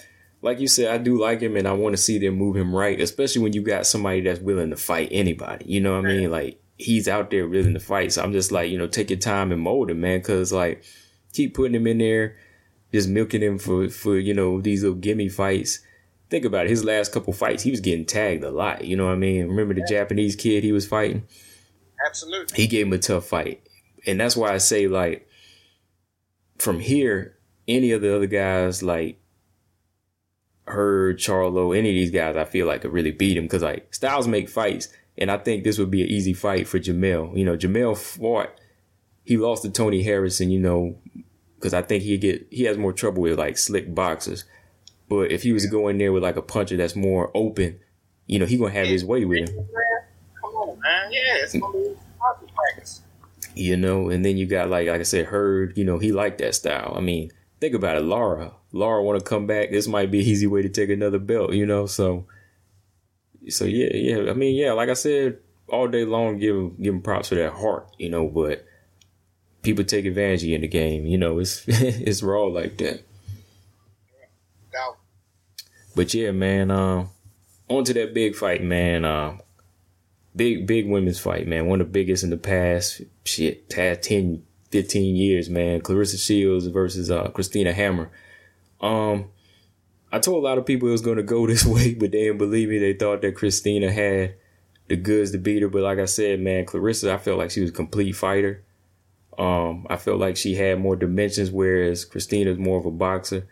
like 0.40 0.60
you 0.60 0.68
said, 0.68 0.92
I 0.92 0.98
do 0.98 1.20
like 1.20 1.40
him, 1.40 1.56
and 1.56 1.66
I 1.66 1.72
want 1.72 1.94
to 1.94 2.02
see 2.02 2.18
them 2.18 2.34
move 2.36 2.56
him 2.56 2.74
right, 2.74 2.98
especially 3.00 3.42
when 3.42 3.52
you 3.52 3.62
got 3.62 3.86
somebody 3.86 4.20
that's 4.20 4.40
willing 4.40 4.70
to 4.70 4.76
fight 4.76 5.08
anybody. 5.10 5.66
You 5.66 5.80
know 5.80 5.96
what 5.96 6.06
I 6.06 6.14
mean? 6.14 6.30
Like 6.30 6.60
he's 6.78 7.08
out 7.08 7.30
there 7.30 7.48
willing 7.48 7.74
to 7.74 7.80
fight. 7.80 8.12
So 8.12 8.22
I'm 8.22 8.32
just 8.32 8.52
like, 8.52 8.70
you 8.70 8.78
know, 8.78 8.86
take 8.86 9.10
your 9.10 9.18
time 9.18 9.52
and 9.52 9.60
mold 9.60 9.90
him, 9.90 10.00
man. 10.00 10.22
Cause 10.22 10.52
like 10.52 10.84
keep 11.32 11.54
putting 11.54 11.74
him 11.74 11.86
in 11.86 11.98
there, 11.98 12.36
just 12.92 13.08
milking 13.08 13.42
him 13.42 13.58
for 13.58 13.88
for 13.88 14.18
you 14.18 14.32
know 14.32 14.60
these 14.60 14.82
little 14.82 14.98
gimme 14.98 15.28
fights. 15.28 15.80
Think 16.30 16.44
about 16.44 16.66
it. 16.66 16.70
His 16.70 16.84
last 16.84 17.12
couple 17.12 17.32
fights, 17.32 17.62
he 17.62 17.70
was 17.70 17.80
getting 17.80 18.04
tagged 18.04 18.44
a 18.44 18.50
lot. 18.50 18.84
You 18.84 18.96
know 18.96 19.06
what 19.06 19.12
I 19.12 19.16
mean? 19.16 19.48
Remember 19.48 19.72
the 19.72 19.86
Japanese 19.88 20.36
kid 20.36 20.62
he 20.62 20.72
was 20.72 20.86
fighting? 20.86 21.26
Absolutely. 22.06 22.56
he 22.56 22.66
gave 22.66 22.86
him 22.86 22.92
a 22.92 22.98
tough 22.98 23.26
fight. 23.26 23.62
And 24.06 24.20
that's 24.20 24.36
why 24.36 24.52
I 24.52 24.58
say 24.58 24.88
like 24.88 25.28
from 26.58 26.80
here, 26.80 27.36
any 27.66 27.92
of 27.92 28.02
the 28.02 28.14
other 28.14 28.26
guys 28.26 28.82
like 28.82 29.20
Hurd, 30.66 31.18
Charlo, 31.18 31.76
any 31.76 31.90
of 31.90 31.94
these 31.94 32.10
guys, 32.10 32.36
I 32.36 32.44
feel 32.44 32.66
like 32.66 32.82
could 32.82 32.92
really 32.92 33.10
beat 33.10 33.36
him 33.36 33.44
because 33.44 33.62
like 33.62 33.94
Styles 33.94 34.28
make 34.28 34.48
fights, 34.48 34.88
and 35.16 35.30
I 35.30 35.38
think 35.38 35.64
this 35.64 35.78
would 35.78 35.90
be 35.90 36.02
an 36.02 36.08
easy 36.08 36.34
fight 36.34 36.68
for 36.68 36.78
Jermell. 36.78 37.36
You 37.36 37.44
know, 37.44 37.56
Jermell 37.56 37.96
fought, 37.96 38.50
he 39.24 39.36
lost 39.36 39.62
to 39.62 39.70
Tony 39.70 40.02
Harrison. 40.02 40.50
You 40.50 40.60
know, 40.60 40.98
because 41.56 41.74
I 41.74 41.82
think 41.82 42.02
he 42.02 42.18
get 42.18 42.46
he 42.50 42.64
has 42.64 42.76
more 42.76 42.92
trouble 42.92 43.22
with 43.22 43.38
like 43.38 43.56
slick 43.58 43.94
boxers. 43.94 44.44
But 45.08 45.32
if 45.32 45.42
he 45.42 45.52
was 45.52 45.64
to 45.64 45.70
go 45.70 45.90
there 45.92 46.12
with 46.12 46.22
like 46.22 46.36
a 46.36 46.42
puncher 46.42 46.76
that's 46.76 46.94
more 46.94 47.30
open, 47.34 47.80
you 48.26 48.38
know, 48.38 48.46
he 48.46 48.58
gonna 48.58 48.72
have 48.72 48.88
his 48.88 49.04
way 49.04 49.24
with 49.24 49.48
him. 49.48 49.68
Man. 50.82 51.12
Yeah, 51.12 51.42
it's 51.42 51.52
gonna 51.58 51.72
be 51.78 51.94
practice. 52.54 53.02
you 53.54 53.76
know 53.76 54.08
and 54.10 54.24
then 54.24 54.36
you 54.36 54.46
got 54.46 54.68
like 54.70 54.88
like 54.88 55.00
i 55.00 55.04
said 55.04 55.26
Hurd, 55.26 55.76
you 55.76 55.84
know 55.84 55.98
he 55.98 56.12
liked 56.12 56.38
that 56.38 56.54
style. 56.54 56.94
I 56.96 57.00
mean 57.00 57.30
think 57.60 57.74
about 57.74 57.96
it 57.96 58.02
laura. 58.02 58.52
Laura 58.72 59.02
want 59.02 59.18
to 59.18 59.24
come 59.24 59.46
back. 59.46 59.70
This 59.70 59.88
might 59.88 60.10
be 60.10 60.20
an 60.20 60.26
easy 60.26 60.46
way 60.46 60.62
to 60.62 60.68
take 60.68 60.90
another 60.90 61.18
belt 61.18 61.52
you 61.52 61.66
know 61.66 61.86
so 61.86 62.26
so 63.48 63.64
yeah 63.64 63.90
yeah. 63.94 64.30
I 64.30 64.34
mean 64.34 64.56
yeah 64.56 64.72
like 64.72 64.88
i 64.90 64.94
said 64.94 65.38
all 65.68 65.88
day 65.88 66.04
long 66.04 66.38
give 66.38 66.54
him 66.56 66.76
give 66.80 66.94
him 66.94 67.02
props 67.02 67.28
for 67.28 67.34
that 67.36 67.52
heart 67.52 67.88
you 67.98 68.08
know 68.10 68.26
but 68.26 68.64
people 69.62 69.84
take 69.84 70.04
advantage 70.06 70.42
of 70.42 70.48
you 70.48 70.54
in 70.54 70.60
the 70.62 70.68
game 70.68 71.06
you 71.06 71.18
know 71.18 71.38
it's 71.38 71.64
it's 71.68 72.22
raw 72.22 72.44
like 72.44 72.76
that. 72.78 73.02
But 75.96 76.14
yeah 76.14 76.30
man 76.30 76.70
um 76.70 77.10
on 77.68 77.84
to 77.84 77.92
that 77.94 78.14
big 78.14 78.34
fight 78.36 78.62
man 78.62 79.04
um 79.04 79.40
big 80.34 80.66
big 80.66 80.88
women's 80.88 81.18
fight 81.18 81.46
man. 81.46 81.66
One 81.66 81.80
of 81.80 81.88
the 81.88 81.92
biggest 81.92 82.24
in 82.24 82.30
the 82.30 82.36
past 82.36 83.02
shit 83.24 83.68
past 83.68 84.02
10 84.02 84.42
15 84.70 85.16
years 85.16 85.50
man. 85.50 85.80
Claressa 85.80 86.24
shields 86.24 86.66
versus 86.66 87.10
uh 87.10 87.28
christina 87.30 87.72
hammer. 87.72 88.10
Um 88.80 89.26
i 90.10 90.18
told 90.18 90.42
a 90.42 90.46
lot 90.46 90.58
of 90.58 90.66
people 90.66 90.88
it 90.88 90.92
was 90.92 91.02
going 91.02 91.16
to 91.16 91.22
go 91.22 91.46
this 91.46 91.64
way 91.64 91.94
but 91.94 92.12
they 92.12 92.24
didn't 92.24 92.38
believe 92.38 92.68
me. 92.68 92.78
They 92.78 92.94
thought 92.94 93.22
that 93.22 93.34
christina 93.34 93.90
had 93.90 94.34
the 94.88 94.96
goods 94.96 95.32
to 95.32 95.38
beat 95.38 95.62
her. 95.62 95.68
But 95.68 95.82
like 95.82 95.98
i 95.98 96.06
said 96.06 96.40
man 96.40 96.66
claressa 96.66 97.12
i 97.12 97.18
felt 97.18 97.38
like 97.38 97.50
she 97.50 97.60
was 97.60 97.70
a 97.70 97.74
complete 97.74 98.12
fighter. 98.12 98.64
Um 99.38 99.86
i 99.90 99.96
felt 99.96 100.20
like 100.20 100.36
she 100.36 100.54
had 100.54 100.80
more 100.80 100.96
dimensions 100.96 101.50
whereas 101.50 102.04
christina's 102.04 102.58
more 102.58 102.78
of 102.78 102.86
a 102.86 102.90
boxer. 102.90 103.46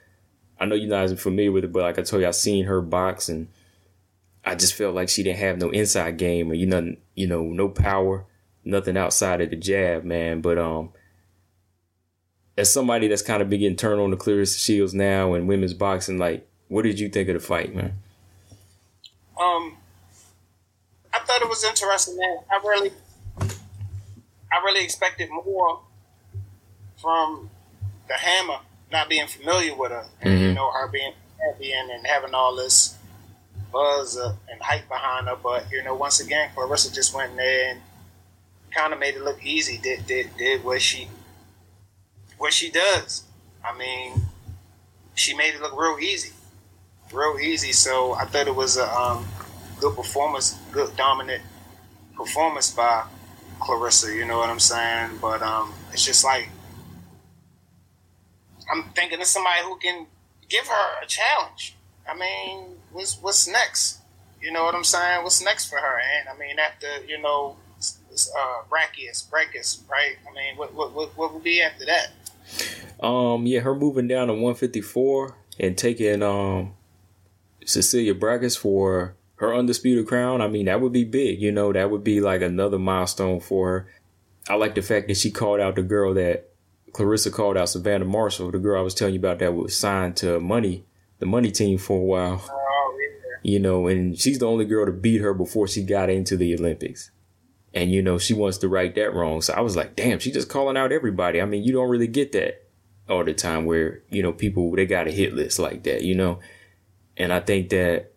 I 0.58 0.64
know 0.64 0.74
you're 0.74 0.88
not 0.88 1.04
as 1.04 1.20
familiar 1.20 1.52
with 1.52 1.64
it 1.64 1.72
but 1.72 1.82
like 1.82 1.98
i 1.98 2.02
told 2.02 2.22
you 2.22 2.28
i 2.28 2.32
seen 2.32 2.64
her 2.66 2.80
box 2.80 3.28
and 3.28 3.48
I 4.46 4.54
just 4.54 4.74
felt 4.74 4.94
like 4.94 5.08
she 5.08 5.24
didn't 5.24 5.40
have 5.40 5.58
no 5.58 5.70
inside 5.70 6.18
game 6.18 6.50
or 6.52 6.54
you 6.54 6.66
know, 6.66 6.94
you 7.16 7.26
know, 7.26 7.42
no 7.42 7.68
power, 7.68 8.24
nothing 8.64 8.96
outside 8.96 9.40
of 9.40 9.50
the 9.50 9.56
jab, 9.56 10.04
man. 10.04 10.40
But 10.40 10.56
um, 10.56 10.92
as 12.56 12.72
somebody 12.72 13.08
that's 13.08 13.22
kind 13.22 13.42
of 13.42 13.50
been 13.50 13.60
getting 13.60 13.76
turned 13.76 14.00
on 14.00 14.12
the 14.12 14.16
Claressa 14.16 14.64
Shields 14.64 14.94
now 14.94 15.34
and 15.34 15.48
women's 15.48 15.74
boxing, 15.74 16.18
like, 16.18 16.48
what 16.68 16.82
did 16.82 17.00
you 17.00 17.08
think 17.08 17.28
of 17.28 17.34
the 17.34 17.40
fight, 17.40 17.74
man? 17.74 17.94
Um, 19.38 19.76
I 21.12 21.18
thought 21.18 21.42
it 21.42 21.48
was 21.48 21.64
interesting, 21.64 22.16
man. 22.16 22.38
I 22.48 22.56
really, 22.64 22.92
I 23.40 24.62
really 24.64 24.84
expected 24.84 25.28
more 25.28 25.80
from 27.02 27.50
the 28.08 28.14
Hammer, 28.14 28.60
not 28.92 29.08
being 29.08 29.26
familiar 29.26 29.74
with 29.74 29.90
her, 29.90 30.06
and 30.22 30.40
you 30.40 30.52
know 30.54 30.70
her 30.70 30.86
being 30.88 31.12
champion 31.38 31.90
and 31.90 32.06
having 32.06 32.32
all 32.32 32.54
this 32.54 32.95
buzz 33.72 34.16
uh, 34.16 34.34
and 34.50 34.60
hype 34.60 34.88
behind 34.88 35.28
her. 35.28 35.36
But 35.36 35.70
you 35.70 35.82
know, 35.82 35.94
once 35.94 36.20
again, 36.20 36.50
Claressa 36.54 36.94
just 36.94 37.14
went 37.14 37.36
there 37.36 37.70
and 37.70 37.80
kind 38.70 38.92
of 38.92 38.98
made 38.98 39.14
it 39.14 39.22
look 39.22 39.44
easy. 39.44 39.78
Did 39.78 40.06
did 40.06 40.36
did 40.36 40.64
what 40.64 40.82
she 40.82 41.08
what 42.38 42.52
she 42.52 42.70
does. 42.70 43.24
I 43.64 43.76
mean, 43.76 44.22
she 45.14 45.34
made 45.34 45.54
it 45.54 45.60
look 45.60 45.78
real 45.78 45.98
easy, 45.98 46.32
real 47.12 47.38
easy. 47.40 47.72
So 47.72 48.12
I 48.14 48.24
thought 48.26 48.46
it 48.46 48.54
was 48.54 48.76
a 48.76 48.86
um, 48.88 49.26
good 49.80 49.96
performance, 49.96 50.58
good 50.72 50.96
dominant 50.96 51.42
performance 52.14 52.70
by 52.70 53.06
Claressa. 53.60 54.14
You 54.14 54.24
know 54.24 54.38
what 54.38 54.50
I'm 54.50 54.60
saying? 54.60 55.18
But 55.20 55.42
um, 55.42 55.72
it's 55.92 56.04
just 56.04 56.24
like 56.24 56.48
I'm 58.70 58.84
thinking 58.94 59.20
of 59.20 59.26
somebody 59.26 59.62
who 59.62 59.76
can 59.78 60.06
give 60.48 60.66
her 60.66 61.02
a 61.02 61.06
challenge. 61.06 61.75
I 62.08 62.16
mean, 62.16 62.76
what's 62.92 63.20
what's 63.20 63.48
next? 63.48 64.00
You 64.40 64.52
know 64.52 64.64
what 64.64 64.74
I'm 64.74 64.84
saying? 64.84 65.22
What's 65.22 65.42
next 65.42 65.68
for 65.68 65.78
her? 65.78 66.00
And 66.18 66.28
I 66.28 66.38
mean, 66.38 66.58
after 66.58 66.86
you 67.06 67.20
know, 67.20 67.56
uh, 67.80 68.62
Braekhus, 68.70 69.28
Braekhus, 69.28 69.80
right? 69.90 70.16
I 70.28 70.34
mean, 70.34 70.56
what 70.56 70.74
what 70.74 70.92
what, 70.92 71.16
what 71.16 71.34
would 71.34 71.42
be 71.42 71.62
after 71.62 71.84
that? 71.86 72.12
Um, 73.04 73.46
yeah, 73.46 73.60
her 73.60 73.74
moving 73.74 74.08
down 74.08 74.28
to 74.28 74.32
154 74.32 75.36
and 75.58 75.76
taking 75.76 76.22
um 76.22 76.74
Cecilia 77.64 78.14
Braekhus 78.14 78.56
for 78.56 79.16
her 79.36 79.54
undisputed 79.54 80.06
crown. 80.06 80.40
I 80.40 80.48
mean, 80.48 80.66
that 80.66 80.80
would 80.80 80.92
be 80.92 81.04
big. 81.04 81.40
You 81.40 81.52
know, 81.52 81.72
that 81.72 81.90
would 81.90 82.04
be 82.04 82.20
like 82.20 82.42
another 82.42 82.78
milestone 82.78 83.40
for 83.40 83.68
her. 83.68 83.88
I 84.48 84.54
like 84.54 84.74
the 84.74 84.82
fact 84.82 85.08
that 85.08 85.16
she 85.16 85.30
called 85.30 85.60
out 85.60 85.74
the 85.74 85.82
girl 85.82 86.14
that 86.14 86.50
Claressa 86.92 87.32
called 87.32 87.56
out, 87.56 87.68
Savannah 87.68 88.04
Marshall, 88.04 88.50
the 88.50 88.58
girl 88.58 88.78
I 88.78 88.82
was 88.82 88.94
telling 88.94 89.14
you 89.14 89.20
about 89.20 89.40
that 89.40 89.54
was 89.54 89.76
signed 89.76 90.16
to 90.18 90.40
Money, 90.40 90.84
the 91.18 91.26
Money 91.26 91.50
team 91.50 91.78
for 91.78 91.98
a 91.98 92.04
while. 92.04 92.44
Oh 92.50 92.98
yeah. 93.00 93.38
You 93.42 93.58
know, 93.58 93.86
and 93.86 94.18
she's 94.18 94.38
the 94.38 94.46
only 94.46 94.64
girl 94.64 94.86
to 94.86 94.92
beat 94.92 95.20
her 95.20 95.34
before 95.34 95.68
she 95.68 95.82
got 95.82 96.10
into 96.10 96.36
the 96.36 96.54
Olympics. 96.54 97.10
And 97.74 97.92
you 97.92 98.02
know, 98.02 98.18
she 98.18 98.34
wants 98.34 98.58
to 98.58 98.68
right 98.68 98.94
that 98.94 99.14
wrong. 99.14 99.42
So 99.42 99.52
I 99.52 99.60
was 99.60 99.76
like, 99.76 99.96
damn, 99.96 100.18
she 100.18 100.32
just 100.32 100.48
calling 100.48 100.76
out 100.76 100.92
everybody. 100.92 101.40
I 101.40 101.44
mean, 101.44 101.62
you 101.62 101.72
don't 101.72 101.90
really 101.90 102.06
get 102.06 102.32
that 102.32 102.66
all 103.08 103.24
the 103.24 103.34
time 103.34 103.66
where, 103.66 104.02
you 104.10 104.22
know, 104.22 104.32
people 104.32 104.70
they 104.74 104.86
got 104.86 105.06
a 105.06 105.10
hit 105.12 105.34
list 105.34 105.58
like 105.58 105.84
that, 105.84 106.02
you 106.02 106.14
know. 106.14 106.40
And 107.16 107.32
I 107.32 107.40
think 107.40 107.70
that 107.70 108.12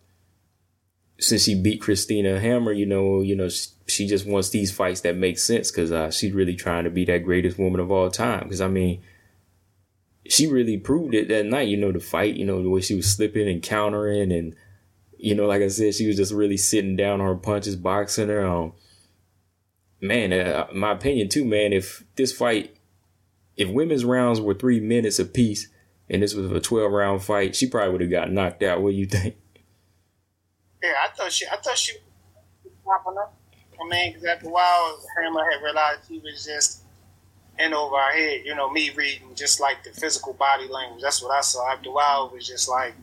since 1.18 1.44
she 1.44 1.60
beat 1.60 1.80
Christina 1.80 2.40
Hammer, 2.40 2.72
you 2.72 2.86
know, 2.86 3.20
you 3.20 3.36
know, 3.36 3.48
she, 3.48 3.68
she 3.86 4.06
just 4.06 4.26
wants 4.26 4.50
these 4.50 4.72
fights 4.72 5.02
that 5.02 5.16
make 5.16 5.38
sense 5.38 5.70
because 5.70 5.92
uh, 5.92 6.10
she's 6.10 6.32
really 6.32 6.56
trying 6.56 6.84
to 6.84 6.90
be 6.90 7.04
that 7.04 7.24
greatest 7.24 7.58
woman 7.58 7.80
of 7.80 7.90
all 7.90 8.10
time. 8.10 8.44
Because 8.44 8.60
I 8.60 8.68
mean, 8.68 9.02
she 10.28 10.46
really 10.46 10.76
proved 10.76 11.14
it 11.14 11.28
that 11.28 11.46
night. 11.46 11.68
You 11.68 11.76
know, 11.76 11.92
the 11.92 12.00
fight, 12.00 12.36
you 12.36 12.44
know, 12.44 12.62
the 12.62 12.68
way 12.68 12.80
she 12.80 12.94
was 12.94 13.10
slipping 13.10 13.48
and 13.48 13.62
countering, 13.62 14.32
and 14.32 14.54
you 15.16 15.34
know, 15.34 15.46
like 15.46 15.62
I 15.62 15.68
said, 15.68 15.94
she 15.94 16.06
was 16.06 16.16
just 16.16 16.32
really 16.32 16.56
sitting 16.56 16.96
down 16.96 17.20
on 17.20 17.26
her 17.26 17.34
punches, 17.34 17.76
boxing 17.76 18.28
her. 18.28 18.46
Um, 18.46 18.72
man, 20.00 20.32
uh, 20.32 20.66
my 20.74 20.92
opinion 20.92 21.28
too, 21.28 21.44
man. 21.44 21.72
If 21.72 22.04
this 22.16 22.32
fight, 22.32 22.76
if 23.56 23.68
women's 23.68 24.04
rounds 24.04 24.40
were 24.40 24.54
three 24.54 24.80
minutes 24.80 25.18
apiece, 25.18 25.68
and 26.08 26.22
this 26.22 26.34
was 26.34 26.50
a 26.50 26.60
twelve 26.60 26.92
round 26.92 27.22
fight, 27.22 27.56
she 27.56 27.68
probably 27.68 27.92
would 27.92 28.00
have 28.00 28.10
got 28.10 28.32
knocked 28.32 28.62
out. 28.62 28.82
What 28.82 28.90
do 28.90 28.96
you 28.96 29.06
think? 29.06 29.36
Yeah, 30.82 30.94
I 31.04 31.14
thought 31.14 31.32
she, 31.32 31.46
I 31.46 31.56
thought 31.56 31.76
she 31.76 31.94
was 32.64 32.72
popping 32.84 33.18
up. 33.18 33.36
I 33.80 33.88
mean, 33.88 34.12
because 34.12 34.24
after 34.24 34.48
a 34.48 34.50
while, 34.50 34.98
Hammer 35.16 35.44
had 35.50 35.62
realized 35.62 36.00
she 36.08 36.18
was 36.18 36.44
just 36.44 36.79
in 37.60 37.74
over 37.74 37.96
our 37.96 38.12
head. 38.12 38.42
You 38.44 38.54
know, 38.54 38.70
me 38.70 38.90
reading 38.90 39.34
just 39.34 39.60
like 39.60 39.84
the 39.84 39.90
physical 39.90 40.32
body 40.32 40.68
language. 40.68 41.02
That's 41.02 41.22
what 41.22 41.32
I 41.32 41.40
saw. 41.40 41.70
After 41.70 41.90
a 41.90 41.92
while, 41.92 42.26
it 42.26 42.34
was 42.34 42.46
just 42.46 42.68
like 42.68 42.94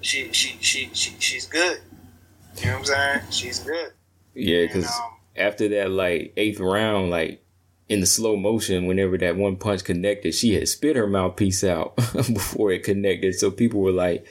she, 0.00 0.32
she, 0.32 0.58
she, 0.60 0.90
she 0.92 1.14
she's 1.18 1.46
good. 1.46 1.80
You 2.58 2.66
know 2.66 2.72
what 2.72 2.78
I'm 2.78 2.84
saying? 2.84 3.20
She's 3.30 3.58
good. 3.60 3.92
Yeah, 4.34 4.66
because 4.66 4.86
um, 4.86 5.16
after 5.36 5.68
that 5.68 5.90
like 5.90 6.32
eighth 6.36 6.60
round, 6.60 7.10
like 7.10 7.44
in 7.88 8.00
the 8.00 8.06
slow 8.06 8.36
motion, 8.36 8.86
whenever 8.86 9.18
that 9.18 9.36
one 9.36 9.56
punch 9.56 9.84
connected, 9.84 10.34
she 10.34 10.54
had 10.54 10.68
spit 10.68 10.96
her 10.96 11.06
mouthpiece 11.06 11.64
out 11.64 11.96
before 12.14 12.70
it 12.72 12.82
connected. 12.82 13.34
So 13.34 13.50
people 13.50 13.80
were 13.80 13.92
like, 13.92 14.26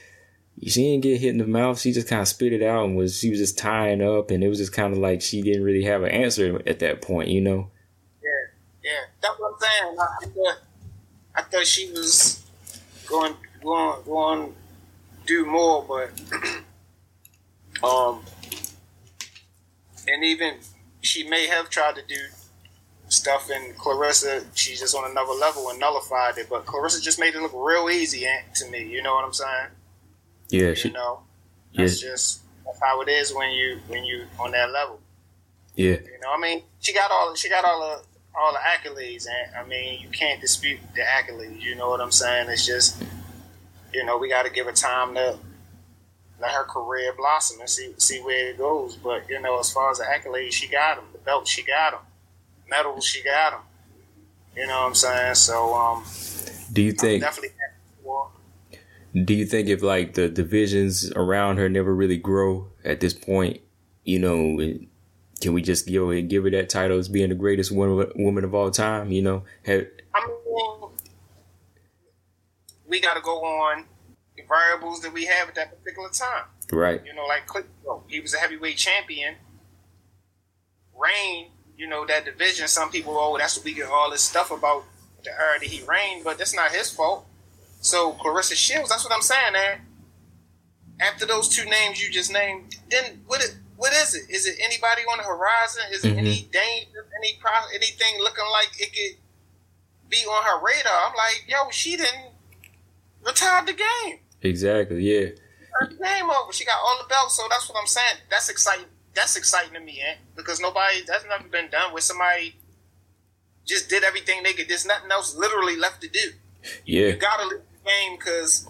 she 0.62 0.84
didn't 0.84 1.04
get 1.04 1.20
hit 1.20 1.30
in 1.30 1.38
the 1.38 1.48
mouth. 1.48 1.80
She 1.80 1.92
just 1.92 2.08
kind 2.08 2.22
of 2.22 2.28
spit 2.28 2.54
it 2.54 2.64
out 2.64 2.86
and 2.86 2.96
was 2.96 3.18
she 3.18 3.30
was 3.30 3.40
just 3.40 3.58
tying 3.58 4.02
up, 4.02 4.32
and 4.32 4.44
it 4.44 4.48
was 4.48 4.60
just 4.60 4.74
kind 4.74 4.94
of 4.94 5.00
like 5.00 5.22
she 5.22 5.42
didn't 5.42 5.64
really 5.64 5.84
have 5.84 6.04
an 6.04 6.12
answer 6.12 6.62
at 6.68 6.80
that 6.80 7.02
point, 7.02 7.30
you 7.30 7.42
know. 7.42 7.70
That's 9.24 9.40
what 9.40 9.54
I'm 9.54 9.60
saying. 9.62 9.98
I, 10.00 10.04
I 10.04 10.26
thought, 10.28 10.58
I 11.36 11.42
thought 11.44 11.66
she 11.68 11.90
was 11.92 12.44
going, 13.08 13.36
going, 13.64 14.04
going 14.06 14.56
do 15.26 15.46
more, 15.46 15.84
but 15.88 16.12
um, 17.84 18.22
and 20.08 20.24
even 20.24 20.56
she 21.02 21.28
may 21.30 21.48
have 21.48 21.70
tried 21.70 21.96
to 21.96 22.02
do 22.08 22.18
stuff 23.08 23.50
in 23.50 23.74
Claressa. 23.74 24.46
She's 24.54 24.80
just 24.80 24.96
on 24.96 25.10
another 25.10 25.34
level 25.34 25.70
and 25.70 25.80
nullified 25.80 26.38
it, 26.38 26.48
but 26.50 26.66
Claressa 26.66 27.02
just 27.02 27.20
made 27.20 27.36
it 27.36 27.42
look 27.42 27.54
real 27.56 27.90
easy 27.90 28.26
Aunt, 28.28 28.54
to 28.56 28.70
me. 28.70 28.86
You 28.86 29.02
know 29.02 29.16
what 29.16 29.26
I'm 29.26 29.34
saying? 29.34 29.70
Yeah, 30.50 30.70
You 30.70 30.76
she, 30.76 30.92
know, 30.92 31.22
yeah, 31.72 31.86
just 31.86 32.42
that's 32.66 32.80
how 32.82 33.02
it 33.02 33.10
is 33.10 33.34
when 33.34 33.52
you 33.52 33.80
when 33.88 34.04
you 34.04 34.26
on 34.40 34.52
that 34.52 34.72
level. 34.72 35.00
yeah, 35.76 35.92
You 35.94 36.20
know, 36.22 36.34
I 36.36 36.40
mean, 36.40 36.64
she 36.82 36.94
got 36.94 37.10
all 37.12 37.34
she 37.36 37.50
got 37.50 37.66
all 37.66 37.80
the 37.82 38.13
all 38.36 38.54
the 38.54 38.60
accolades, 38.60 39.28
and 39.28 39.56
I 39.56 39.68
mean, 39.68 40.02
you 40.02 40.10
can't 40.10 40.42
dispute 40.42 40.80
the 40.96 41.02
accolades. 41.02 41.62
You 41.62 41.76
know 41.76 41.90
what 41.90 42.02
I'm 42.02 42.12
saying? 42.12 42.50
It's 42.50 42.66
just, 42.66 43.04
you 43.94 44.04
know, 44.06 44.18
we 44.18 44.30
got 44.30 44.46
to 44.46 44.52
give 44.52 44.66
her 44.66 44.72
time 44.72 45.16
to 45.16 45.38
let 46.42 46.52
her 46.52 46.64
career 46.64 47.14
blossom 47.16 47.60
and 47.60 47.70
see 47.70 47.94
see 47.98 48.20
where 48.20 48.50
it 48.50 48.58
goes. 48.58 48.96
But 48.96 49.30
you 49.30 49.40
know, 49.40 49.60
as 49.60 49.72
far 49.72 49.92
as 49.92 50.00
the 50.00 50.06
accolades, 50.06 50.54
she 50.54 50.68
got 50.68 50.96
them. 50.98 51.06
The 51.14 51.20
belts, 51.20 51.50
she 51.50 51.64
got 51.64 51.92
them. 51.92 52.02
Medals, 52.70 53.06
she 53.06 53.24
got 53.24 53.52
them. 53.52 53.62
You 54.56 54.68
know 54.68 54.82
what 54.82 54.88
I'm 54.88 54.96
saying? 54.96 55.36
So, 55.36 55.74
um, 55.74 56.04
Do 56.72 56.82
you 56.82 56.92
think? 56.92 57.22
definitely. 57.22 57.56
Do 59.16 59.36
you 59.36 59.46
think 59.46 59.70
if 59.70 59.84
like 59.84 60.16
the 60.16 60.28
divisions 60.28 61.12
around 61.12 61.58
her 61.58 61.70
never 61.70 61.94
really 61.94 62.18
grow 62.18 62.68
at 62.84 63.00
this 63.00 63.14
point, 63.14 63.62
you 64.04 64.18
know, 64.18 64.58
can 65.44 65.54
we 65.54 65.62
just 65.62 65.86
give 65.86 66.08
her 66.08 66.22
give 66.22 66.46
her 66.46 66.50
that 66.52 66.70
title 66.70 66.98
as 66.98 67.10
being 67.10 67.28
the 67.28 67.36
greatest 67.36 67.70
woman 67.70 68.10
woman 68.16 68.46
of 68.46 68.56
all 68.56 68.72
time? 68.72 69.12
You 69.12 69.22
know, 69.22 69.44
have, 69.66 69.86
I 70.16 70.26
mean, 70.26 70.90
we 72.88 73.02
got 73.02 73.16
to 73.16 73.22
go 73.22 73.44
on 73.44 73.86
the 74.38 74.44
variables 74.48 75.02
that 75.02 75.14
we 75.14 75.26
have 75.26 75.50
at 75.50 75.56
that 75.56 75.78
particular 75.78 76.10
time. 76.10 76.46
right? 76.72 77.02
You 77.06 77.14
know, 77.14 77.26
like 77.26 77.46
Klitschko, 77.46 78.04
he 78.08 78.22
was 78.22 78.34
a 78.34 78.38
heavyweight 78.38 78.78
champion. 78.78 79.36
Reign, 80.98 81.48
you 81.78 81.88
know, 81.88 82.06
that 82.06 82.24
division. 82.24 82.70
Some 82.70 82.90
people, 82.90 83.18
oh, 83.18 83.38
that's 83.38 83.58
what 83.58 83.66
we 83.66 83.74
get 83.74 83.90
all 83.90 84.10
this 84.10 84.22
stuff 84.22 84.50
about 84.50 84.86
the 85.26 85.32
era 85.32 85.60
that 85.60 85.68
he 85.68 85.86
reigned, 85.86 86.24
but 86.24 86.38
that's 86.38 86.56
not 86.56 86.72
his 86.72 86.90
fault. 86.90 87.26
So 87.82 88.14
Claressa 88.14 88.54
Shields, 88.54 88.90
that's 88.90 89.04
what 89.04 89.14
I'm 89.14 89.22
saying, 89.22 89.54
man. 89.54 89.82
After 91.02 91.26
those 91.26 91.50
two 91.50 91.70
names 91.70 92.02
you 92.02 92.10
just 92.10 92.32
named, 92.32 92.78
then 92.90 93.24
what? 93.26 93.44
It, 93.44 93.58
what 93.84 93.92
is 93.92 94.16
it? 94.16 94.30
Is 94.30 94.46
it 94.48 94.56
anybody 94.64 95.02
on 95.12 95.18
the 95.18 95.26
horizon? 95.26 95.84
Is 95.92 96.06
it 96.06 96.16
any 96.16 96.48
danger? 96.54 97.06
Any 97.18 97.38
pro- 97.42 97.68
anything 97.76 98.18
looking 98.20 98.46
like 98.50 98.70
it 98.80 98.94
could 98.94 99.20
be 100.10 100.20
on 100.20 100.42
her 100.46 100.66
radar? 100.66 101.10
I'm 101.10 101.14
like, 101.18 101.44
yo, 101.50 101.70
she 101.70 101.98
didn't 101.98 102.32
retire 103.26 103.66
the 103.66 103.74
game 103.74 104.20
Exactly. 104.42 105.04
Yeah. 105.04 105.32
her 105.82 105.88
game 105.88 106.30
over. 106.30 106.54
She 106.54 106.64
got 106.64 106.78
all 106.82 106.98
the 107.02 107.10
belts, 107.10 107.36
so 107.36 107.44
that's 107.50 107.68
what 107.68 107.78
I'm 107.78 107.88
saying. 107.88 108.20
That's 108.30 108.48
exciting. 108.48 108.86
That's 109.16 109.36
exciting 109.36 109.74
to 109.74 109.82
me, 109.82 110.00
eh? 110.00 110.16
Because 110.38 110.62
nobody 110.62 111.02
that's 111.06 111.26
never 111.28 111.50
been 111.50 111.70
done 111.70 111.92
where 111.92 112.02
somebody 112.02 112.56
just 113.66 113.90
did 113.90 114.06
everything 114.06 114.44
they 114.44 114.54
could. 114.54 114.70
There's 114.70 114.86
nothing 114.86 115.12
else 115.12 115.36
literally 115.36 115.76
left 115.76 116.02
to 116.04 116.08
do. 116.08 116.32
Yeah. 116.86 117.08
You 117.08 117.16
gotta 117.18 117.48
leave 117.50 117.60
the 117.84 117.90
game 117.90 118.16
because 118.18 118.66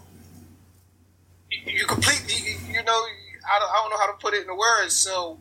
you 1.68 1.86
completely, 1.86 2.58
you 2.74 2.82
know, 2.84 3.06
I 3.50 3.60
don't, 3.60 3.70
I 3.70 3.74
don't 3.82 3.90
know 3.92 3.98
how 3.98 4.08
to 4.08 4.18
put 4.20 4.34
it 4.34 4.42
in 4.42 4.48
the 4.48 4.56
words. 4.56 4.94
So 4.94 5.40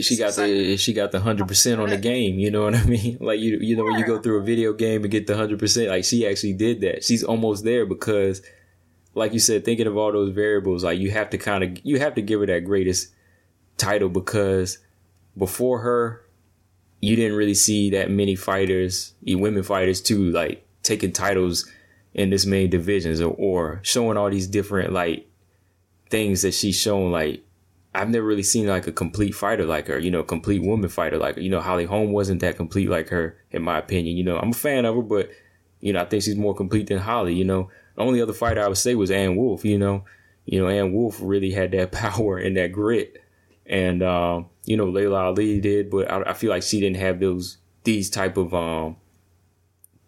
She 0.00 0.16
got 0.16 0.34
the 0.34 0.76
she 0.76 0.92
got 0.92 1.12
the 1.12 1.20
hundred 1.20 1.48
percent 1.48 1.80
on 1.80 1.90
the 1.90 1.98
game. 1.98 2.38
You 2.38 2.50
know 2.50 2.62
what 2.64 2.74
I 2.74 2.84
mean? 2.96 3.18
Like 3.20 3.40
you 3.40 3.58
you 3.60 3.76
know 3.76 3.84
when 3.84 3.98
you 3.98 4.06
go 4.06 4.20
through 4.20 4.38
a 4.38 4.42
video 4.44 4.72
game 4.72 5.02
and 5.02 5.10
get 5.10 5.26
the 5.26 5.36
hundred 5.36 5.58
percent, 5.58 5.88
like 5.88 6.04
she 6.04 6.26
actually 6.26 6.54
did 6.54 6.80
that. 6.80 7.04
She's 7.04 7.24
almost 7.24 7.64
there 7.64 7.86
because, 7.86 8.42
like 9.14 9.32
you 9.32 9.40
said, 9.40 9.64
thinking 9.64 9.86
of 9.86 9.96
all 9.96 10.12
those 10.12 10.30
variables, 10.32 10.84
like 10.84 10.98
you 10.98 11.10
have 11.10 11.30
to 11.30 11.38
kind 11.38 11.64
of 11.64 11.84
you 11.84 11.98
have 11.98 12.14
to 12.14 12.22
give 12.22 12.40
her 12.40 12.46
that 12.46 12.64
greatest 12.64 13.12
title 13.76 14.08
because 14.08 14.78
before 15.36 15.80
her, 15.80 16.24
you 17.00 17.16
didn't 17.16 17.36
really 17.36 17.54
see 17.54 17.90
that 17.90 18.10
many 18.10 18.36
fighters, 18.36 19.14
women 19.26 19.62
fighters 19.62 20.00
too, 20.00 20.30
like 20.30 20.66
taking 20.82 21.12
titles 21.12 21.70
in 22.14 22.30
this 22.30 22.46
many 22.46 22.68
divisions 22.68 23.20
or, 23.20 23.34
or 23.36 23.80
showing 23.82 24.16
all 24.16 24.30
these 24.30 24.46
different 24.46 24.92
like 24.92 25.28
things 26.14 26.42
that 26.42 26.54
she's 26.54 26.76
shown 26.76 27.10
like 27.10 27.42
I've 27.92 28.08
never 28.08 28.24
really 28.24 28.44
seen 28.44 28.68
like 28.68 28.86
a 28.86 28.92
complete 28.92 29.32
fighter 29.32 29.66
like 29.66 29.88
her, 29.88 29.98
you 29.98 30.12
know, 30.12 30.22
complete 30.22 30.62
woman 30.62 30.88
fighter 30.88 31.18
like 31.18 31.34
her. 31.34 31.40
You 31.40 31.50
know, 31.50 31.60
Holly 31.60 31.86
Holm 31.86 32.12
wasn't 32.12 32.40
that 32.40 32.56
complete 32.56 32.88
like 32.88 33.08
her, 33.08 33.36
in 33.50 33.62
my 33.62 33.78
opinion. 33.78 34.16
You 34.16 34.22
know, 34.22 34.38
I'm 34.38 34.50
a 34.50 34.54
fan 34.54 34.84
of 34.84 34.94
her, 34.94 35.02
but 35.02 35.28
you 35.80 35.92
know, 35.92 36.00
I 36.00 36.04
think 36.04 36.22
she's 36.22 36.36
more 36.36 36.54
complete 36.54 36.86
than 36.86 36.98
Holly. 36.98 37.34
You 37.34 37.44
know, 37.44 37.68
the 37.96 38.02
only 38.02 38.22
other 38.22 38.32
fighter 38.32 38.62
I 38.62 38.68
would 38.68 38.78
say 38.78 38.94
was 38.94 39.10
Ann 39.10 39.34
Wolfe. 39.34 39.64
You 39.64 39.76
know, 39.76 40.04
you 40.44 40.60
know, 40.60 40.68
Ann 40.68 40.92
Wolfe 40.92 41.18
really 41.20 41.50
had 41.50 41.72
that 41.72 41.90
power 42.04 42.38
and 42.38 42.56
that 42.56 42.70
grit, 42.70 43.20
and 43.66 44.00
um, 44.00 44.46
you 44.66 44.76
know, 44.76 44.88
Laila 44.88 45.24
Ali 45.24 45.60
did, 45.60 45.90
but 45.90 46.08
I, 46.08 46.30
I 46.30 46.32
feel 46.34 46.50
like 46.50 46.62
she 46.62 46.78
didn't 46.78 46.98
have 46.98 47.18
those 47.18 47.56
these 47.82 48.08
type 48.08 48.36
of 48.36 48.54
um 48.54 48.98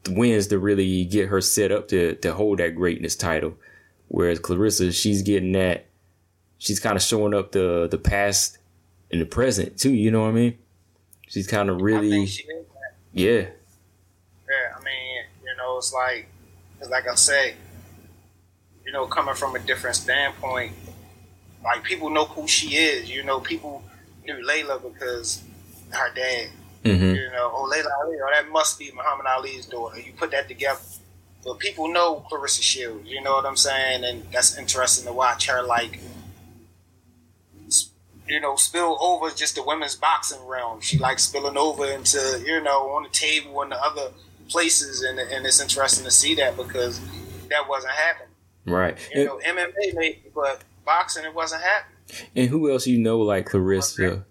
wins 0.09 0.47
to 0.49 0.59
really 0.61 1.05
get 1.05 1.31
her 1.31 1.41
set 1.41 1.73
up 1.73 1.89
to 1.89 2.15
to 2.15 2.33
hold 2.33 2.61
that 2.61 2.77
greatness 2.77 3.17
title. 3.17 3.55
Whereas 4.07 4.39
Claressa, 4.39 4.95
she's 4.95 5.23
getting 5.23 5.51
that 5.53 5.86
she's 6.59 6.81
kind 6.81 6.97
of 6.97 7.03
showing 7.03 7.35
up 7.35 7.53
the 7.53 7.89
the 7.91 7.99
past 7.99 8.59
and 9.11 9.21
the 9.21 9.27
present 9.27 9.79
too. 9.79 9.93
You 9.93 10.11
know 10.11 10.23
what 10.23 10.29
I 10.29 10.33
mean? 10.33 10.59
She's 11.29 11.47
kind 11.47 11.69
of 11.69 11.81
really, 11.83 12.11
think 12.11 12.29
she 12.29 12.47
that. 12.47 12.65
yeah, 13.13 13.33
Yeah, 13.33 14.77
I 14.79 14.85
mean, 14.85 15.25
you 15.45 15.57
know, 15.59 15.77
it's 15.77 15.93
like, 15.93 16.29
it's 16.81 16.89
like 16.89 17.09
I 17.09 17.15
say, 17.17 17.55
you 18.85 18.93
know, 18.93 19.07
coming 19.07 19.35
from 19.35 19.57
a 19.57 19.59
different 19.59 19.97
standpoint, 19.97 20.73
like 21.65 21.83
people 21.83 22.11
know 22.11 22.27
who 22.27 22.47
she 22.47 22.77
is. 22.77 23.11
You 23.11 23.25
know, 23.25 23.41
people 23.41 23.83
knew 24.25 24.41
Laila 24.47 24.79
because 24.79 25.43
her 25.91 26.15
dad. 26.15 26.49
hmm 26.85 27.15
You 27.15 27.31
know, 27.33 27.51
oh 27.53 27.69
Laila 27.69 27.91
Ali, 28.05 28.17
oh, 28.23 28.31
that 28.33 28.49
must 28.51 28.79
be 28.79 28.93
Muhammad 28.95 29.27
Ali's 29.27 29.67
daughter. 29.67 29.99
You 29.99 30.13
put 30.17 30.31
that 30.31 30.47
together. 30.47 30.81
But 31.45 31.59
people 31.59 31.89
know 31.89 32.25
Claressa 32.31 32.63
Shields. 32.63 33.09
You 33.09 33.21
know 33.23 33.35
what 33.35 33.47
I'm 33.47 33.57
saying? 33.57 34.05
And 34.05 34.23
that's 34.33 34.57
interesting 34.57 35.07
to 35.07 35.13
watch 35.13 35.49
her 35.49 35.63
like. 35.63 35.99
You 38.29 38.41
know, 38.41 38.57
spill 38.57 38.99
over 39.01 39.31
just 39.31 39.55
the 39.55 39.63
women's 39.63 39.95
boxing 39.95 40.45
realm. 40.47 40.81
She 40.81 40.99
likes 40.99 41.25
spilling 41.25 41.57
over 41.57 41.87
into, 41.87 42.43
you 42.45 42.61
know, 42.63 42.91
on 42.91 43.05
the 43.05 43.09
table 43.09 43.63
and 43.63 43.71
the 43.73 43.83
other 43.83 44.11
places, 44.49 45.03
and 45.03 45.19
and 45.19 45.47
it's 45.47 45.61
interesting 45.61 46.05
to 46.05 46.11
see 46.11 46.35
that 46.37 46.57
because 46.57 47.01
that 47.51 47.69
wasn't 47.69 47.93
happening. 47.93 48.29
right. 48.65 48.99
You 49.15 49.21
And, 49.21 49.27
know, 49.57 49.63
MMA 49.63 49.95
maybe, 49.95 50.23
but 50.35 50.63
boxing 50.85 51.25
it 51.25 51.35
wasn't 51.35 51.63
happening. 51.63 52.29
and 52.35 52.49
who 52.49 52.71
else 52.71 52.87
you 52.87 52.99
know 52.99 53.19
like 53.21 53.49
Claressa? 53.49 54.25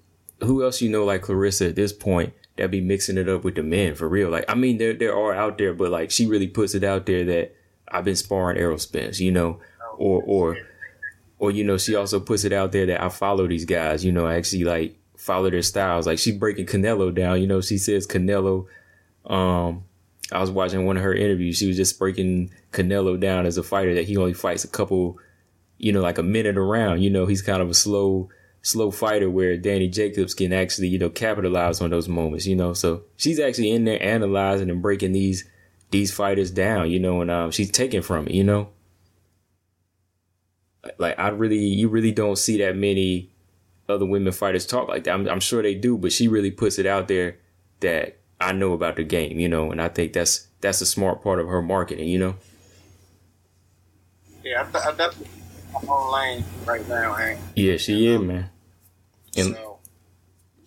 Who 0.43 0.63
else 0.63 0.81
you 0.81 0.89
know 0.89 1.05
like 1.05 1.21
Claressa 1.23 1.69
at 1.69 1.75
this 1.75 1.93
point 1.93 2.33
that 2.57 2.69
be 2.71 2.81
mixing 2.81 3.17
it 3.17 3.29
up 3.29 3.43
with 3.45 3.55
the 3.55 3.63
men 3.63 3.95
for 3.95 4.07
real? 4.09 4.29
Like, 4.29 4.45
I 4.49 4.55
mean, 4.55 4.77
there 4.77 4.93
there 4.93 5.15
are 5.15 5.33
out 5.33 5.57
there, 5.57 5.73
but 5.73 5.91
like 5.91 6.11
she 6.11 6.25
really 6.25 6.47
puts 6.47 6.75
it 6.75 6.83
out 6.83 7.05
there 7.05 7.23
that 7.25 7.55
I've 7.89 8.03
been 8.05 8.15
sparring 8.17 8.57
Errol 8.57 8.77
Spence, 8.77 9.19
you 9.21 9.31
know, 9.31 9.59
oh, 9.81 9.95
or 9.97 10.23
or 10.25 10.57
or 11.37 11.51
you 11.51 11.63
know, 11.63 11.77
she 11.77 11.95
also 11.95 12.19
puts 12.19 12.43
it 12.43 12.53
out 12.53 12.71
there 12.71 12.85
that 12.85 13.01
I 13.01 13.09
follow 13.09 13.47
these 13.47 13.65
guys. 13.65 14.05
You 14.05 14.11
know, 14.11 14.25
I 14.25 14.35
actually 14.35 14.63
like 14.63 14.97
follow 15.17 15.49
their 15.49 15.61
styles. 15.61 16.07
Like 16.07 16.19
she 16.19 16.31
breaking 16.31 16.67
Canelo 16.67 17.13
down. 17.13 17.41
You 17.41 17.47
know, 17.47 17.61
she 17.61 17.77
says 17.77 18.07
Canelo. 18.07 18.67
Um, 19.25 19.83
I 20.31 20.39
was 20.39 20.51
watching 20.51 20.85
one 20.85 20.97
of 20.97 21.03
her 21.03 21.13
interviews. 21.13 21.57
She 21.57 21.67
was 21.67 21.77
just 21.77 21.99
breaking 21.99 22.51
Canelo 22.71 23.19
down 23.19 23.45
as 23.45 23.57
a 23.57 23.63
fighter 23.63 23.93
that 23.95 24.05
he 24.05 24.17
only 24.17 24.33
fights 24.33 24.63
a 24.63 24.67
couple, 24.67 25.19
you 25.77 25.91
know, 25.91 26.01
like 26.01 26.17
a 26.17 26.23
minute 26.23 26.57
around. 26.57 27.01
You 27.01 27.09
know, 27.09 27.25
he's 27.25 27.41
kind 27.41 27.61
of 27.61 27.69
a 27.69 27.73
slow, 27.73 28.29
slow 28.61 28.91
fighter 28.91 29.29
where 29.29 29.57
Danny 29.57 29.87
Jacobs 29.87 30.33
can 30.33 30.53
actually, 30.53 30.87
you 30.87 30.97
know, 30.97 31.09
capitalize 31.09 31.81
on 31.81 31.89
those 31.91 32.07
moments, 32.07 32.45
you 32.45 32.55
know. 32.55 32.73
So 32.73 33.03
she's 33.17 33.39
actually 33.39 33.71
in 33.71 33.85
there 33.85 34.01
analyzing 34.01 34.69
and 34.69 34.81
breaking 34.81 35.11
these 35.11 35.43
these 35.91 36.11
fighters 36.11 36.51
down, 36.51 36.89
you 36.89 36.99
know, 36.99 37.21
and 37.21 37.29
um, 37.29 37.51
she's 37.51 37.71
taking 37.71 38.01
from 38.01 38.27
it, 38.27 38.33
you 38.33 38.43
know. 38.43 38.69
Like 40.97 41.17
I 41.19 41.29
really, 41.29 41.57
you 41.57 41.89
really 41.89 42.11
don't 42.11 42.37
see 42.37 42.57
that 42.59 42.75
many 42.75 43.31
other 43.87 44.05
women 44.05 44.33
fighters 44.33 44.65
talk 44.65 44.87
like 44.87 45.03
that. 45.05 45.13
I'm, 45.13 45.27
I'm 45.27 45.39
sure 45.39 45.61
they 45.61 45.75
do, 45.75 45.97
but 45.97 46.11
she 46.11 46.27
really 46.27 46.51
puts 46.51 46.79
it 46.79 46.85
out 46.85 47.07
there 47.07 47.37
that 47.81 48.19
I 48.39 48.51
know 48.51 48.73
about 48.73 48.95
the 48.95 49.03
game, 49.03 49.39
you 49.39 49.49
know, 49.49 49.71
and 49.71 49.81
I 49.81 49.89
think 49.89 50.13
that's 50.13 50.47
that's 50.61 50.81
a 50.81 50.85
smart 50.85 51.23
part 51.23 51.39
of 51.39 51.47
her 51.47 51.61
marketing, 51.61 52.09
you 52.09 52.19
know. 52.19 52.35
Yeah, 54.43 54.61
I, 54.61 54.71
th- 54.71 54.85
I 54.85 54.91
definitely 54.91 55.27
I'm 55.75 55.89
on 55.89 56.13
lane 56.13 56.45
right 56.65 56.87
now, 56.87 57.13
Hank. 57.13 57.39
Yeah, 57.55 57.77
she 57.77 58.07
is, 58.07 58.19
man. 58.21 58.49
And 59.37 59.55
So 59.55 59.79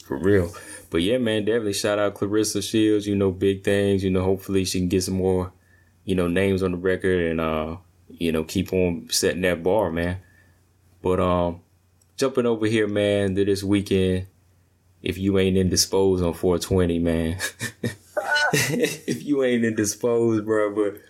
For 0.04 0.18
real. 0.18 0.52
But 0.90 1.02
yeah, 1.02 1.18
man, 1.18 1.44
definitely 1.44 1.74
shout 1.74 1.98
out 1.98 2.14
Claressa 2.14 2.62
Shields, 2.62 3.06
you 3.06 3.14
know, 3.14 3.30
big 3.30 3.62
things. 3.62 4.02
You 4.02 4.10
know, 4.10 4.24
hopefully 4.24 4.64
she 4.64 4.78
can 4.78 4.88
get 4.88 5.04
some 5.04 5.14
more, 5.14 5.52
you 6.04 6.14
know, 6.14 6.28
names 6.28 6.62
on 6.62 6.72
the 6.72 6.78
record 6.78 7.30
and 7.30 7.40
uh, 7.40 7.76
you 8.08 8.32
know, 8.32 8.44
keep 8.44 8.72
on 8.72 9.08
setting 9.10 9.42
that 9.42 9.62
bar, 9.62 9.90
man. 9.90 10.18
But 11.02 11.20
um 11.20 11.60
jumping 12.16 12.46
over 12.46 12.66
here, 12.66 12.88
man, 12.88 13.34
to 13.36 13.44
this 13.44 13.62
weekend, 13.62 14.26
if 15.02 15.18
you 15.18 15.38
ain't 15.38 15.56
indisposed 15.56 16.24
on 16.24 16.34
420, 16.34 16.98
man. 16.98 17.38
if 18.52 19.22
you 19.24 19.44
ain't 19.44 19.64
indisposed, 19.64 20.44
bro, 20.44 20.74
but 20.74 21.00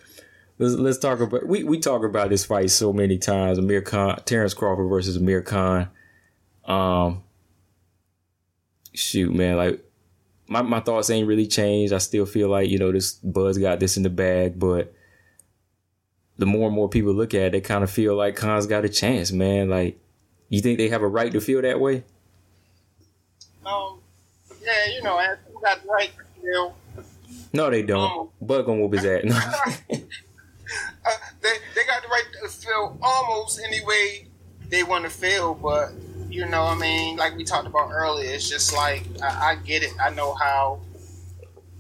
let's 0.59 0.75
let's 0.75 0.99
talk 0.99 1.21
about 1.21 1.47
we 1.47 1.65
we 1.65 1.79
talk 1.79 2.05
about 2.05 2.31
this 2.31 2.45
fight 2.45 2.71
so 2.71 2.93
many 2.93 3.19
times. 3.19 3.59
Amir 3.59 3.83
Khan, 3.83 4.21
Terence 4.25 4.55
Crawford 4.55 4.89
versus 4.89 5.17
Amir 5.17 5.43
Khan. 5.43 5.89
Um, 6.65 7.23
shoot, 8.93 9.33
man, 9.33 9.57
like 9.57 9.85
my 10.47 10.63
my 10.63 10.81
thoughts 10.81 11.11
ain't 11.11 11.29
really 11.29 11.47
changed. 11.47 11.93
I 11.93 11.99
still 11.99 12.27
feel 12.27 12.49
like 12.49 12.69
you 12.69 12.79
know 12.79 12.93
this 12.93 13.13
Buzz 13.15 13.59
got 13.59 13.81
this 13.81 13.97
in 13.97 14.03
the 14.03 14.11
bag, 14.11 14.59
but 14.59 14.93
the 16.39 16.47
more 16.47 16.67
and 16.67 16.75
more 16.75 16.89
people 16.89 17.13
look 17.13 17.35
at 17.35 17.43
it, 17.43 17.53
they 17.53 17.61
kind 17.61 17.85
of 17.85 17.91
feel 17.91 18.15
like 18.15 18.37
Khan's 18.37 18.67
got 18.67 18.85
a 18.85 18.89
chance, 18.89 19.33
man. 19.33 19.69
Like, 19.69 19.99
you 20.49 20.61
think 20.61 20.79
they 20.79 20.89
have 20.89 21.03
a 21.03 21.09
right 21.09 21.33
to 21.33 21.41
feel 21.41 21.63
that 21.63 21.81
way? 21.81 22.05
um, 23.67 24.01
yeah, 24.63 24.95
you 24.95 25.03
know, 25.03 25.21
you 25.21 25.61
got 25.61 25.83
the 25.83 25.89
right 25.89 26.11
to 26.17 26.41
feel. 26.41 26.77
No, 27.53 27.71
they 27.71 27.83
don't. 27.83 28.01
Oh. 28.01 28.31
Bud 28.41 28.65
gonna 28.65 28.81
whoop 28.81 28.95
his 28.95 29.05
ass. 29.05 29.83
Uh, 31.07 31.11
they 31.41 31.53
they 31.75 31.85
got 31.87 32.03
the 32.03 32.09
right 32.09 32.25
to 32.43 32.49
feel 32.49 32.99
almost 33.01 33.59
any 33.67 33.83
way 33.87 34.27
they 34.69 34.83
want 34.83 35.05
to 35.05 35.11
feel, 35.11 35.55
but 35.55 35.93
you 36.29 36.47
know, 36.47 36.63
I 36.63 36.75
mean, 36.75 37.17
like 37.17 37.37
we 37.37 37.45
talked 37.45 37.67
about 37.67 37.91
earlier, 37.91 38.31
it's 38.31 38.49
just 38.49 38.75
like 38.75 39.05
I, 39.23 39.53
I 39.53 39.55
get 39.57 39.83
it. 39.83 39.93
I 39.99 40.11
know 40.11 40.35
how, 40.35 40.81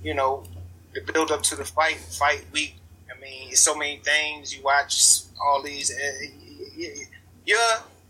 you 0.03 0.15
know, 0.15 0.45
the 0.95 1.13
build 1.13 1.31
up 1.31 1.43
to 1.45 1.57
the 1.57 1.65
fight, 1.65 1.97
fight 1.97 2.47
week. 2.53 2.77
I 3.15 3.19
mean, 3.21 3.55
so 3.55 3.75
many 3.75 3.99
things 3.99 4.55
you 4.57 4.63
watch. 4.63 5.21
All 5.41 5.63
these, 5.63 5.91
uh, 5.91 5.97
y- 6.21 6.33
y- 6.79 6.95
your 7.47 7.61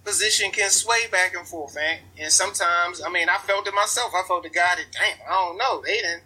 position 0.05 0.51
can 0.51 0.71
sway 0.71 1.07
back 1.13 1.35
and 1.37 1.47
forth, 1.47 1.77
and 1.77 2.01
and 2.19 2.33
sometimes, 2.33 3.03
I 3.03 3.09
mean, 3.11 3.29
I 3.29 3.37
felt 3.39 3.67
it 3.69 3.75
myself. 3.75 4.13
I 4.15 4.23
felt 4.27 4.43
the 4.43 4.49
guy 4.51 4.77
that, 4.77 4.87
damn, 4.93 5.19
I 5.29 5.33
don't 5.33 5.59
know, 5.59 5.83
they 5.85 5.95
didn't. 6.01 6.23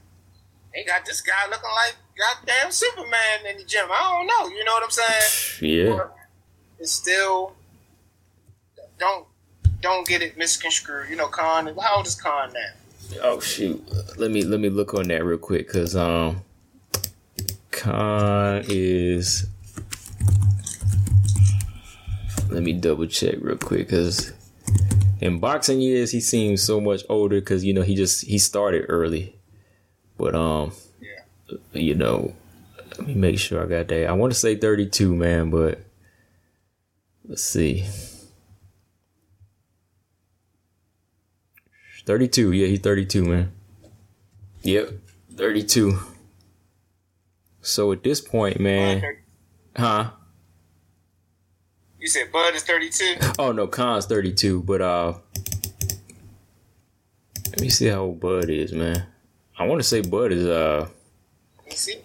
They 0.75 0.85
got 0.85 1.05
this 1.05 1.21
guy 1.21 1.33
looking 1.51 1.69
like 1.85 1.97
goddamn 2.17 2.71
Superman 2.71 3.47
in 3.51 3.59
the 3.59 3.65
gym. 3.65 3.87
I 3.93 4.01
don't 4.01 4.27
know. 4.27 4.57
You 4.57 4.65
know 4.65 4.73
what 4.73 4.85
I'm 4.85 4.91
saying? 4.91 5.87
yeah. 5.87 6.05
It's 6.79 6.93
still 6.93 7.55
don't 8.99 9.27
don't 9.81 10.07
get 10.07 10.23
it 10.23 10.39
misconstrued. 10.39 11.11
You 11.11 11.17
know, 11.17 11.27
Khan. 11.27 11.67
How 11.79 11.97
old 11.97 12.07
is 12.07 12.15
Khan 12.15 12.53
now? 12.53 13.21
Oh 13.23 13.41
shoot. 13.41 13.83
Let 14.17 14.31
me 14.31 14.45
let 14.45 14.61
me 14.61 14.71
look 14.71 14.95
on 14.95 15.09
that 15.09 15.25
real 15.25 15.39
quick 15.39 15.67
because 15.67 15.95
um, 15.95 16.43
Khan 17.83 18.63
is. 18.69 19.49
Let 22.49 22.63
me 22.63 22.75
double 22.75 23.07
check 23.07 23.35
real 23.41 23.57
quick 23.57 23.89
because 23.89 24.33
in 25.21 25.41
boxing 25.41 25.81
years 25.81 26.13
he 26.13 26.21
seems 26.21 26.63
so 26.63 26.81
much 26.81 27.03
older 27.09 27.41
because 27.41 27.65
you 27.65 27.75
know 27.75 27.83
he 27.83 27.97
just 27.97 28.25
he 28.25 28.39
started 28.39 28.87
early, 28.89 29.35
but 30.17 30.37
um, 30.37 30.71
Yeah. 31.01 31.57
you 31.73 31.97
know, 31.97 32.37
let 32.99 33.09
me 33.09 33.15
make 33.15 33.41
sure 33.41 33.61
I 33.61 33.67
got 33.67 33.89
that. 33.89 34.07
I 34.07 34.13
want 34.13 34.33
to 34.33 34.39
say 34.39 34.55
thirty 34.55 34.87
two, 34.89 35.17
man, 35.17 35.51
but 35.51 35.81
let's 37.27 37.43
see. 37.43 37.85
32. 42.05 42.51
Yeah, 42.53 42.67
he's 42.67 42.81
32, 42.81 43.25
man. 43.25 43.53
Yep, 44.65 44.91
32. 45.37 45.97
So 47.63 47.93
at 47.93 48.03
this 48.03 48.21
point, 48.21 48.61
man, 48.61 49.03
huh? 49.77 50.11
You 51.99 52.09
said 52.09 52.33
Bud 52.33 52.55
is 52.55 52.65
32. 52.65 53.17
Oh 53.39 53.53
no, 53.53 53.69
Khan's 53.69 54.07
32, 54.07 54.63
but 54.65 54.83
uh 54.83 55.15
let 57.47 57.61
me 57.61 57.69
see 57.69 57.87
how 57.87 58.01
old 58.03 58.21
Bud 58.21 58.51
is, 58.51 58.73
man. 58.73 59.07
I 59.57 59.67
want 59.67 59.81
to 59.81 59.87
say 59.87 60.01
Bud 60.01 60.33
is 60.33 60.45
uh 60.45 60.89
You 61.71 61.77
see? 61.77 62.01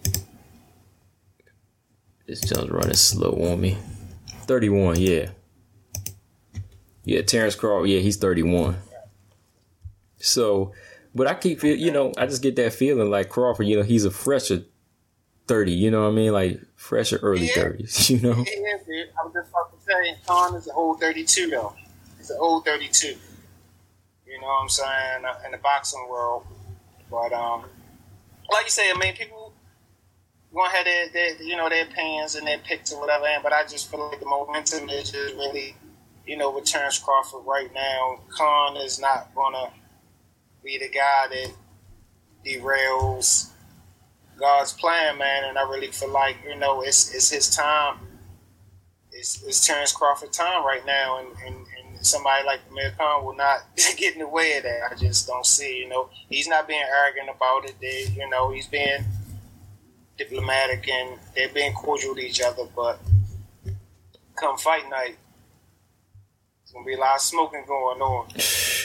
this 2.26 2.40
jump's 2.42 2.70
running 2.70 2.94
slow 2.94 3.32
on 3.50 3.60
me. 3.60 3.76
31, 4.46 5.00
yeah. 5.00 5.30
Yeah, 7.04 7.22
Terence 7.22 7.54
Crawford, 7.54 7.88
yeah, 7.88 8.00
he's 8.00 8.18
31. 8.18 8.76
So, 10.18 10.72
but 11.14 11.26
I 11.26 11.34
keep 11.34 11.58
feel, 11.60 11.74
you 11.74 11.90
know, 11.90 12.12
I 12.18 12.26
just 12.26 12.42
get 12.42 12.54
that 12.56 12.74
feeling 12.74 13.10
like 13.10 13.30
Crawford, 13.30 13.66
you 13.66 13.76
know, 13.76 13.82
he's 13.82 14.04
a 14.04 14.10
fresher 14.10 14.64
30, 15.48 15.72
you 15.72 15.90
know 15.90 16.02
what 16.02 16.08
I 16.08 16.12
mean? 16.12 16.32
Like 16.32 16.60
fresh 16.76 17.12
or 17.12 17.16
early 17.18 17.46
Yeah. 17.48 17.54
30s, 17.64 18.10
you 18.10 18.20
know? 18.20 18.36
Yeah, 18.36 18.76
dude. 18.86 19.08
I 19.20 19.24
was 19.24 19.32
just 19.34 19.50
about 19.50 19.72
to 19.72 19.84
say 19.84 20.16
Khan 20.26 20.54
is 20.54 20.66
an 20.66 20.74
old 20.76 21.00
32 21.00 21.48
though. 21.48 21.74
He's 22.18 22.30
an 22.30 22.36
old 22.40 22.64
32. 22.64 23.08
You 24.26 24.40
know 24.40 24.46
what 24.46 24.62
I'm 24.62 24.68
saying? 24.68 25.24
Uh, 25.26 25.34
In 25.46 25.52
the 25.52 25.58
boxing 25.58 26.06
world, 26.08 26.44
but 27.10 27.32
um, 27.32 27.64
like 28.52 28.64
you 28.66 28.70
say, 28.70 28.90
I 28.94 28.98
mean, 28.98 29.14
people 29.14 29.52
gonna 30.54 30.70
have 30.70 30.84
their, 30.84 31.08
their 31.10 31.42
you 31.42 31.56
know 31.56 31.68
their 31.68 31.84
opinions 31.84 32.34
and 32.34 32.46
their 32.46 32.58
picks 32.58 32.92
or 32.92 33.00
whatever. 33.00 33.26
And 33.26 33.42
but 33.42 33.52
I 33.54 33.62
just 33.64 33.90
feel 33.90 34.08
like 34.10 34.20
the 34.20 34.26
momentum 34.26 34.90
is 34.90 35.10
just 35.10 35.34
really, 35.34 35.76
you 36.26 36.36
know, 36.36 36.50
with 36.50 36.66
Terence 36.66 36.98
Crawford 36.98 37.40
right 37.46 37.72
now. 37.74 38.20
Khan 38.28 38.76
is 38.76 39.00
not 39.00 39.34
gonna 39.34 39.70
be 40.62 40.76
the 40.78 40.88
guy 40.90 41.26
that 41.30 41.52
derails 42.44 43.50
God's 44.38 44.72
plan, 44.72 45.18
man. 45.18 45.44
And 45.44 45.58
I 45.58 45.62
really 45.62 45.88
feel 45.88 46.12
like 46.12 46.36
you 46.46 46.56
know 46.56 46.82
it's 46.82 47.14
it's 47.14 47.30
his 47.30 47.54
time. 47.54 47.98
It's, 49.12 49.42
it's 49.42 49.66
Terence 49.66 49.92
Crawford 49.92 50.32
time 50.32 50.64
right 50.64 50.84
now, 50.86 51.18
and, 51.18 51.28
and, 51.44 51.56
and 51.56 52.06
somebody 52.06 52.46
like 52.46 52.60
Amir 52.70 52.92
Khan 52.96 53.24
will 53.24 53.34
not 53.34 53.62
get 53.96 54.12
in 54.12 54.20
the 54.20 54.28
way 54.28 54.56
of 54.58 54.62
that. 54.62 54.92
I 54.92 54.94
just 54.94 55.26
don't 55.26 55.46
see. 55.46 55.78
You 55.78 55.88
know, 55.88 56.10
he's 56.28 56.46
not 56.46 56.68
being 56.68 56.82
arrogant 56.82 57.28
about 57.34 57.64
it. 57.64 57.74
They, 57.80 58.06
you 58.14 58.28
know, 58.30 58.52
he's 58.52 58.68
being 58.68 59.04
diplomatic 60.16 60.88
and 60.88 61.18
they're 61.34 61.48
being 61.48 61.72
cordial 61.72 62.14
to 62.14 62.20
each 62.20 62.40
other. 62.40 62.64
But 62.76 63.00
come 64.36 64.56
fight 64.56 64.88
night, 64.88 65.16
it's 66.62 66.72
gonna 66.72 66.84
be 66.84 66.94
a 66.94 66.98
lot 66.98 67.16
of 67.16 67.20
smoking 67.20 67.64
going 67.66 68.00
on. 68.00 68.28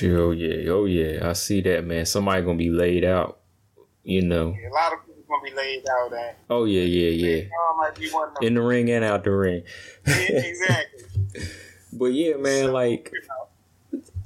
Oh 0.03 0.31
yeah, 0.31 0.71
oh 0.71 0.85
yeah, 0.85 1.29
I 1.29 1.33
see 1.33 1.61
that, 1.61 1.85
man. 1.85 2.05
Somebody 2.05 2.41
gonna 2.41 2.57
be 2.57 2.69
laid 2.69 3.03
out, 3.03 3.39
you 4.03 4.21
know. 4.21 4.55
A 4.55 4.73
lot 4.73 4.93
of 4.93 4.99
be 5.43 5.53
laid 5.55 5.87
out. 5.89 6.13
And 6.13 6.35
Oh 6.49 6.65
yeah, 6.65 6.83
yeah, 6.83 7.09
yeah. 7.09 7.41
Khan 7.43 7.77
might 7.77 7.95
be 7.95 8.09
one 8.09 8.29
of. 8.29 8.37
In 8.41 8.55
the 8.55 8.61
ring 8.61 8.89
and 8.89 9.03
out 9.03 9.23
the 9.23 9.31
ring. 9.31 9.63
Yeah, 10.05 10.13
exactly. 10.15 11.03
But 11.95 12.13
yeah, 12.13 12.37
man, 12.37 12.71
like 12.71 13.11
You 13.13 13.21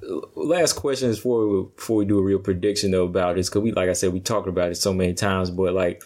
know, 0.01 0.29
last 0.35 0.73
question 0.73 1.09
is 1.09 1.17
before 1.17 1.47
we, 1.47 1.63
before 1.75 1.97
we 1.97 2.05
do 2.05 2.19
a 2.19 2.23
real 2.23 2.39
prediction 2.39 2.91
though 2.91 3.03
about 3.05 3.35
this 3.35 3.49
because 3.49 3.61
we 3.61 3.71
like 3.71 3.89
I 3.89 3.93
said 3.93 4.13
we 4.13 4.19
talked 4.19 4.47
about 4.47 4.71
it 4.71 4.75
so 4.75 4.93
many 4.93 5.13
times. 5.13 5.51
But 5.51 5.73
like, 5.73 6.01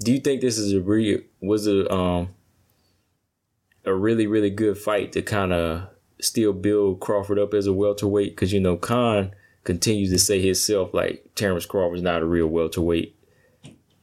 do 0.00 0.12
you 0.12 0.20
think 0.20 0.40
this 0.40 0.58
is 0.58 0.72
a 0.72 0.80
real 0.80 1.20
was 1.40 1.66
a 1.66 1.90
um 1.92 2.30
a 3.84 3.92
really 3.94 4.26
really 4.26 4.50
good 4.50 4.78
fight 4.78 5.12
to 5.12 5.22
kind 5.22 5.52
of 5.52 5.88
still 6.20 6.52
build 6.52 7.00
Crawford 7.00 7.38
up 7.38 7.52
as 7.52 7.66
a 7.66 7.72
welterweight? 7.72 8.34
Because 8.34 8.52
you 8.52 8.60
know 8.60 8.76
Khan 8.76 9.34
continues 9.64 10.10
to 10.10 10.18
say 10.18 10.40
himself 10.40 10.94
like 10.94 11.30
Terence 11.34 11.66
Crawford's 11.66 12.02
not 12.02 12.22
a 12.22 12.26
real 12.26 12.46
welterweight. 12.46 13.14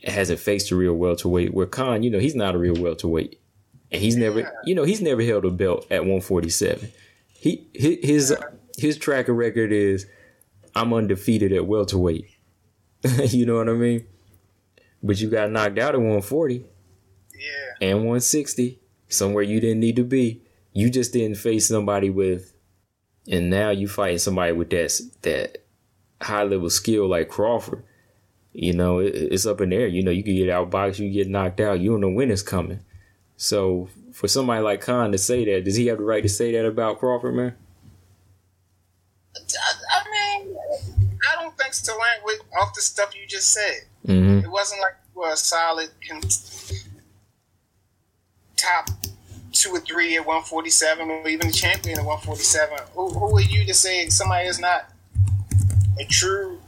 Hasn't 0.03 0.39
faced 0.39 0.71
a 0.71 0.75
real 0.75 0.93
welterweight. 0.93 1.53
Where 1.53 1.65
Khan, 1.65 2.03
you 2.03 2.09
know, 2.09 2.19
he's 2.19 2.35
not 2.35 2.55
a 2.55 2.57
real 2.57 2.81
welterweight, 2.81 3.39
and 3.91 4.01
he's 4.01 4.15
never, 4.15 4.51
you 4.65 4.73
know, 4.73 4.83
he's 4.83 5.01
never 5.01 5.21
held 5.21 5.45
a 5.45 5.51
belt 5.51 5.85
at 5.91 6.01
147. 6.01 6.91
He 7.27 7.67
his 7.73 8.35
his 8.77 8.97
track 8.97 9.25
record 9.27 9.71
is 9.71 10.05
I'm 10.75 10.93
undefeated 10.93 11.51
at 11.51 11.65
welterweight. 11.65 12.29
you 13.25 13.45
know 13.45 13.55
what 13.55 13.69
I 13.69 13.73
mean? 13.73 14.05
But 15.03 15.19
you 15.19 15.29
got 15.29 15.51
knocked 15.51 15.79
out 15.79 15.95
at 15.95 15.99
140 15.99 16.65
yeah. 17.37 17.87
and 17.89 17.99
160, 17.99 18.79
somewhere 19.07 19.43
you 19.43 19.59
didn't 19.59 19.79
need 19.79 19.95
to 19.95 20.03
be. 20.03 20.41
You 20.73 20.89
just 20.89 21.13
didn't 21.13 21.37
face 21.37 21.67
somebody 21.67 22.09
with 22.09 22.53
and 23.29 23.49
now 23.49 23.69
you 23.69 23.87
fighting 23.87 24.17
somebody 24.17 24.51
with 24.51 24.69
that 24.71 24.99
that 25.21 25.63
high 26.21 26.43
level 26.43 26.69
skill 26.69 27.07
like 27.07 27.29
Crawford. 27.29 27.83
You 28.53 28.73
know, 28.73 28.99
it, 28.99 29.13
it's 29.15 29.45
up 29.45 29.61
in 29.61 29.69
the 29.69 29.75
air. 29.75 29.87
You 29.87 30.03
know, 30.03 30.11
you 30.11 30.23
can 30.23 30.35
get 30.35 30.49
outboxed, 30.49 30.99
you 30.99 31.09
get 31.11 31.29
knocked 31.29 31.59
out. 31.59 31.79
You 31.79 31.91
don't 31.91 32.01
know 32.01 32.09
when 32.09 32.31
it's 32.31 32.41
coming. 32.41 32.79
So 33.37 33.89
for 34.13 34.27
somebody 34.27 34.61
like 34.61 34.81
Khan 34.81 35.11
to 35.11 35.17
say 35.17 35.45
that, 35.45 35.63
does 35.63 35.75
he 35.75 35.87
have 35.87 35.97
the 35.99 36.03
right 36.03 36.23
to 36.23 36.29
say 36.29 36.51
that 36.51 36.65
about 36.65 36.99
Crawford, 36.99 37.35
man? 37.35 37.55
I, 39.35 40.03
mean, 40.43 40.55
I 41.31 41.41
don't 41.41 41.57
think 41.57 41.73
so. 41.73 41.97
With 42.25 42.41
off 42.59 42.73
the 42.73 42.81
stuff 42.81 43.15
you 43.15 43.25
just 43.27 43.53
said, 43.53 43.81
Mm-hmm. 44.07 44.45
it 44.45 44.49
wasn't 44.49 44.81
like 44.81 44.93
you 45.13 45.21
were 45.21 45.31
a 45.31 45.35
solid 45.35 45.89
top 48.55 48.89
two 49.51 49.71
or 49.71 49.79
three 49.79 50.15
at 50.15 50.25
147, 50.25 51.09
or 51.09 51.27
even 51.27 51.47
the 51.47 51.53
champion 51.53 51.99
at 51.99 52.05
147. 52.05 52.79
Who, 52.93 53.09
who 53.09 53.37
are 53.37 53.41
you 53.41 53.65
to 53.65 53.73
say 53.73 54.07
somebody 54.09 54.47
is 54.47 54.59
not 54.59 54.89
a 55.99 56.05
true, 56.05 56.59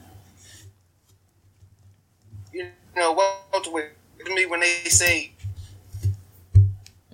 you 2.51 2.69
know, 2.95 3.13
welterweight? 3.53 3.91
To 4.25 4.35
me, 4.35 4.45
when 4.45 4.59
they 4.59 4.83
say 4.85 5.33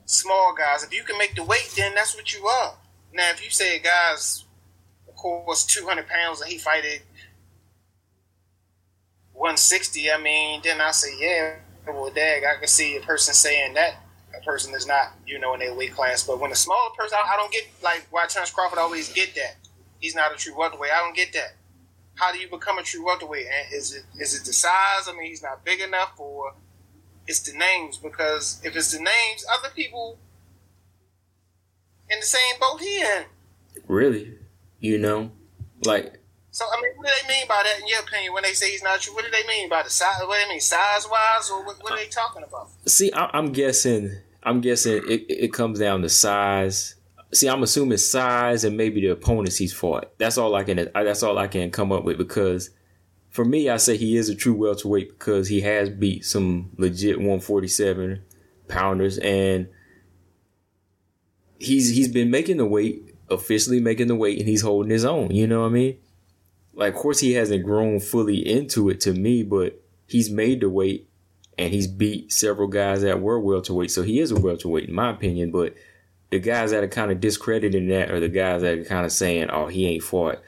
small 0.05 0.53
guys, 0.57 0.83
if 0.83 0.93
you 0.93 1.03
can 1.03 1.17
make 1.17 1.35
the 1.35 1.43
weight, 1.43 1.73
then 1.75 1.93
that's 1.95 2.15
what 2.15 2.33
you 2.33 2.45
are. 2.45 2.75
Now, 3.13 3.29
if 3.31 3.43
you 3.43 3.49
say 3.49 3.77
a 3.77 3.79
guy's, 3.79 4.45
of 5.07 5.15
course, 5.15 5.65
200 5.65 6.07
pounds 6.07 6.41
and 6.41 6.51
he 6.51 6.57
fighted 6.57 7.01
160, 9.33 10.11
I 10.11 10.17
mean, 10.17 10.61
then 10.63 10.81
I 10.81 10.91
say, 10.91 11.09
yeah, 11.19 11.55
well, 11.85 12.11
dag, 12.11 12.43
I 12.43 12.59
can 12.59 12.67
see 12.67 12.97
a 12.97 13.01
person 13.01 13.33
saying 13.33 13.75
that 13.75 14.03
a 14.37 14.43
person 14.43 14.73
is 14.73 14.85
not, 14.85 15.13
you 15.25 15.39
know, 15.39 15.53
in 15.53 15.59
their 15.59 15.73
weight 15.73 15.93
class. 15.93 16.23
But 16.23 16.39
when 16.39 16.51
a 16.51 16.55
smaller 16.55 16.91
person, 16.97 17.17
I, 17.23 17.33
I 17.33 17.37
don't 17.37 17.51
get, 17.51 17.63
like, 17.83 18.05
why 18.11 18.25
Terence 18.27 18.51
Crawford 18.51 18.79
always 18.79 19.11
get 19.13 19.35
that. 19.35 19.55
He's 19.99 20.15
not 20.15 20.33
a 20.33 20.35
true 20.35 20.57
welterweight. 20.57 20.91
I 20.91 20.99
don't 20.99 21.15
get 21.15 21.33
that. 21.33 21.55
How 22.17 22.31
do 22.31 22.39
you 22.39 22.49
become 22.49 22.77
a 22.77 22.83
true 22.83 23.05
welterweight? 23.05 23.45
And 23.45 23.73
is 23.73 23.93
it 23.93 24.03
is 24.19 24.35
it 24.39 24.45
the 24.45 24.53
size? 24.53 25.07
I 25.07 25.13
mean, 25.13 25.27
he's 25.27 25.43
not 25.43 25.63
big 25.63 25.79
enough, 25.79 26.13
or 26.17 26.53
it's 27.27 27.39
the 27.41 27.57
names? 27.57 27.97
Because 27.97 28.59
if 28.63 28.75
it's 28.75 28.91
the 28.91 28.97
names, 28.99 29.45
other 29.51 29.69
people 29.73 30.17
in 32.09 32.19
the 32.19 32.25
same 32.25 32.59
boat 32.59 32.81
he 32.81 33.01
in. 33.01 33.25
Really? 33.87 34.33
You 34.79 34.97
know, 34.97 35.31
like 35.83 36.19
So 36.51 36.65
I 36.65 36.81
mean, 36.81 36.91
what 36.95 37.07
do 37.07 37.13
they 37.21 37.27
mean 37.33 37.47
by 37.47 37.61
that? 37.63 37.79
In 37.81 37.87
your 37.87 37.99
opinion, 37.99 38.33
when 38.33 38.43
they 38.43 38.53
say 38.53 38.71
he's 38.71 38.83
not 38.83 38.99
true, 38.99 39.13
what 39.13 39.25
do 39.25 39.31
they 39.31 39.45
mean 39.47 39.69
by 39.69 39.83
the 39.83 39.89
size? 39.89 40.21
What 40.21 40.39
do 40.39 40.43
they 40.43 40.49
mean, 40.49 40.59
size 40.59 41.07
wise, 41.09 41.49
or 41.51 41.63
what, 41.63 41.81
what 41.83 41.93
are 41.93 41.97
they 41.97 42.07
talking 42.07 42.43
about? 42.43 42.69
See, 42.87 43.11
I, 43.13 43.29
I'm 43.33 43.51
guessing. 43.51 44.17
I'm 44.43 44.61
guessing 44.61 45.03
it, 45.07 45.25
it 45.29 45.53
comes 45.53 45.77
down 45.77 46.01
to 46.01 46.09
size. 46.09 46.95
See, 47.33 47.47
I'm 47.47 47.63
assuming 47.63 47.97
size 47.97 48.63
and 48.63 48.77
maybe 48.77 49.01
the 49.01 49.07
opponents 49.07 49.57
he's 49.57 49.73
fought. 49.73 50.17
That's 50.17 50.37
all 50.37 50.55
I 50.55 50.63
can. 50.63 50.89
That's 50.93 51.23
all 51.23 51.37
I 51.37 51.47
can 51.47 51.71
come 51.71 51.91
up 51.91 52.03
with 52.03 52.17
because, 52.17 52.69
for 53.29 53.43
me, 53.43 53.69
I 53.69 53.77
say 53.77 53.97
he 53.97 54.15
is 54.15 54.29
a 54.29 54.35
true 54.35 54.53
welterweight 54.53 55.19
because 55.19 55.49
he 55.49 55.61
has 55.61 55.89
beat 55.89 56.25
some 56.25 56.71
legit 56.77 57.17
147 57.17 58.23
pounders 58.67 59.17
and 59.17 59.67
he's 61.59 61.89
he's 61.95 62.09
been 62.09 62.29
making 62.29 62.57
the 62.57 62.65
weight 62.65 63.15
officially 63.29 63.79
making 63.79 64.07
the 64.07 64.15
weight 64.15 64.39
and 64.39 64.47
he's 64.47 64.61
holding 64.61 64.91
his 64.91 65.05
own. 65.05 65.31
You 65.31 65.47
know 65.47 65.61
what 65.61 65.67
I 65.67 65.71
mean? 65.71 65.97
Like, 66.73 66.93
of 66.93 66.99
course, 66.99 67.19
he 67.19 67.33
hasn't 67.33 67.65
grown 67.65 67.99
fully 67.99 68.47
into 68.47 68.89
it 68.89 68.99
to 69.01 69.13
me, 69.13 69.43
but 69.43 69.81
he's 70.05 70.29
made 70.29 70.61
the 70.61 70.69
weight 70.69 71.09
and 71.57 71.73
he's 71.73 71.87
beat 71.87 72.31
several 72.31 72.67
guys 72.67 73.01
that 73.01 73.21
were 73.21 73.39
welterweight. 73.39 73.91
So 73.91 74.03
he 74.03 74.19
is 74.19 74.31
a 74.31 74.39
welterweight 74.39 74.87
in 74.87 74.95
my 74.95 75.09
opinion. 75.09 75.51
But 75.51 75.75
the 76.29 76.39
guys 76.39 76.71
that 76.71 76.83
are 76.83 76.87
kind 76.87 77.11
of 77.11 77.19
discrediting 77.21 77.87
that 77.89 78.11
are 78.11 78.19
the 78.19 78.29
guys 78.29 78.61
that 78.61 78.77
are 78.79 78.83
kind 78.83 79.05
of 79.05 79.11
saying, 79.11 79.49
"Oh, 79.49 79.67
he 79.67 79.87
ain't 79.87 80.03
fought 80.03 80.39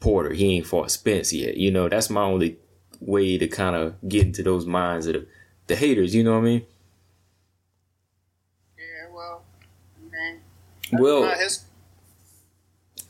Porter, 0.00 0.32
he 0.32 0.56
ain't 0.56 0.66
fought 0.66 0.90
Spence 0.90 1.32
yet." 1.32 1.56
You 1.56 1.70
know, 1.70 1.88
that's 1.88 2.10
my 2.10 2.22
only 2.22 2.58
way 3.00 3.36
to 3.38 3.48
kind 3.48 3.74
of 3.74 3.94
get 4.08 4.26
into 4.26 4.42
those 4.42 4.64
minds 4.66 5.06
of 5.06 5.14
the, 5.14 5.26
the 5.66 5.76
haters. 5.76 6.14
You 6.14 6.22
know 6.24 6.32
what 6.32 6.38
I 6.38 6.42
mean? 6.42 6.66
Yeah, 8.78 9.12
well, 9.14 9.44
man, 10.10 10.40
Well, 10.92 11.34
his. 11.38 11.64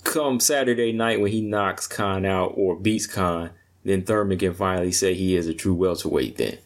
come 0.05 0.40
Saturday 0.40 0.93
night 0.93 1.20
when 1.20 1.30
he 1.32 1.40
knocks 1.43 1.86
Khan 1.86 2.24
out 2.24 2.55
or 2.57 2.74
beats 2.76 3.07
Khan, 3.07 3.51
then 3.84 4.03
Thurman 4.03 4.38
can 4.38 4.55
finally 4.55 4.93
say 4.93 5.12
he 5.14 5.36
is 5.36 5.47
a 5.47 5.55
true 5.55 5.74
welterweight 5.74 6.36
then. 6.38 6.59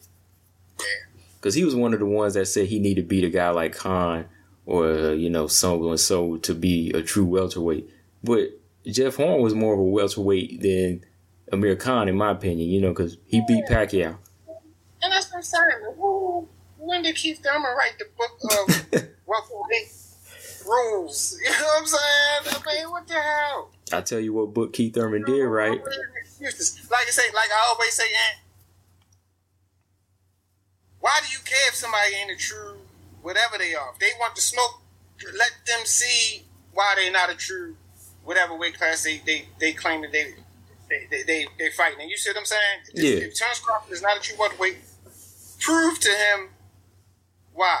Because 1.35 1.55
he 1.55 1.63
was 1.63 1.75
one 1.75 1.93
of 1.93 1.99
the 1.99 2.05
ones 2.05 2.33
that 2.33 2.45
said 2.47 2.67
he 2.67 2.79
needed 2.79 3.01
to 3.03 3.07
beat 3.07 3.23
a 3.23 3.29
guy 3.29 3.49
like 3.49 3.73
Khan 3.75 4.25
or, 4.67 5.13
you 5.13 5.29
know, 5.29 5.47
so 5.47 5.89
and 5.89 5.99
so 5.99 6.35
to 6.37 6.53
be 6.53 6.91
a 6.91 7.01
true 7.01 7.25
welterweight. 7.25 7.89
But 8.23 8.59
Jeff 8.85 9.15
Horn 9.15 9.41
was 9.41 9.55
more 9.55 9.73
of 9.73 9.79
a 9.79 9.83
welterweight 9.83 10.61
than 10.61 11.05
Amir 11.51 11.77
Khan, 11.77 12.09
in 12.09 12.17
my 12.17 12.31
opinion, 12.31 12.69
you 12.69 12.81
know, 12.81 12.89
because 12.89 13.17
he 13.25 13.41
beat 13.47 13.65
Pacquiao. 13.65 14.17
And 15.01 15.13
that's 15.13 15.31
what 15.31 15.37
I'm 15.37 15.43
saying. 15.43 16.45
When 16.77 17.01
did 17.01 17.15
Keith 17.15 17.41
Thurman 17.41 17.71
write 17.77 17.97
the 17.97 18.05
book 18.17 18.37
of 18.43 19.07
welterweight 19.25 19.91
rules? 20.67 21.39
You 21.43 21.49
know 21.49 21.57
what 21.57 21.79
I'm 21.79 21.85
saying? 21.87 22.61
I 22.65 22.75
mean, 22.75 22.91
what 22.91 23.07
the 23.07 23.13
hell? 23.13 23.69
I 23.93 24.01
tell 24.01 24.19
you 24.19 24.33
what 24.33 24.53
book 24.53 24.73
Keith 24.73 24.93
Thurman 24.95 25.23
did, 25.23 25.43
right? 25.43 25.81
Like 25.81 27.07
I 27.07 27.09
say, 27.09 27.23
like 27.33 27.49
I 27.51 27.67
always 27.69 27.93
say, 27.93 28.03
why 30.99 31.19
do 31.25 31.31
you 31.31 31.39
care 31.45 31.69
if 31.69 31.75
somebody 31.75 32.15
ain't 32.15 32.31
a 32.31 32.35
true 32.35 32.79
whatever 33.27 33.57
they 33.57 33.75
are? 33.75 33.91
If 33.93 33.99
they 33.99 34.11
want 34.19 34.35
to 34.37 34.41
smoke, 34.41 34.81
let 35.37 35.51
them 35.65 35.85
see 35.85 36.45
why 36.73 36.93
they're 36.95 37.11
not 37.11 37.29
a 37.29 37.35
true 37.35 37.75
whatever 38.23 38.55
weight 38.57 38.77
class 38.77 39.03
they 39.03 39.17
they, 39.25 39.47
they 39.59 39.73
claim 39.73 40.01
that 40.01 40.11
they 40.11 40.33
they, 40.89 41.07
they, 41.11 41.23
they, 41.23 41.45
they 41.59 41.69
fighting. 41.71 41.99
And 42.01 42.09
you 42.09 42.17
see 42.17 42.29
what 42.29 42.37
I'm 42.39 42.45
saying? 42.45 42.79
If, 42.93 43.03
Yeah. 43.03 43.25
if 43.27 43.35
Terence 43.35 43.59
Crawford 43.59 43.91
is 43.91 44.01
not 44.01 44.17
a 44.17 44.21
true 44.21 44.37
welterweight, 44.39 44.77
prove 45.59 45.99
to 45.99 46.09
him 46.09 46.49
why. 47.53 47.77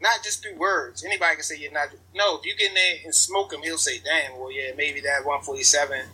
Not 0.00 0.22
just 0.22 0.42
through 0.42 0.56
words. 0.56 1.02
Anybody 1.04 1.36
can 1.36 1.44
say 1.44 1.56
you're 1.56 1.72
not. 1.72 1.88
No, 2.14 2.38
if 2.38 2.44
you 2.44 2.54
get 2.56 2.68
in 2.68 2.74
there 2.74 2.96
and 3.04 3.14
smoke 3.14 3.54
him, 3.54 3.62
he'll 3.62 3.78
say, 3.78 3.98
"Damn, 4.04 4.38
well, 4.38 4.52
yeah, 4.52 4.72
maybe 4.76 5.00
that 5.00 5.24
147, 5.24 6.06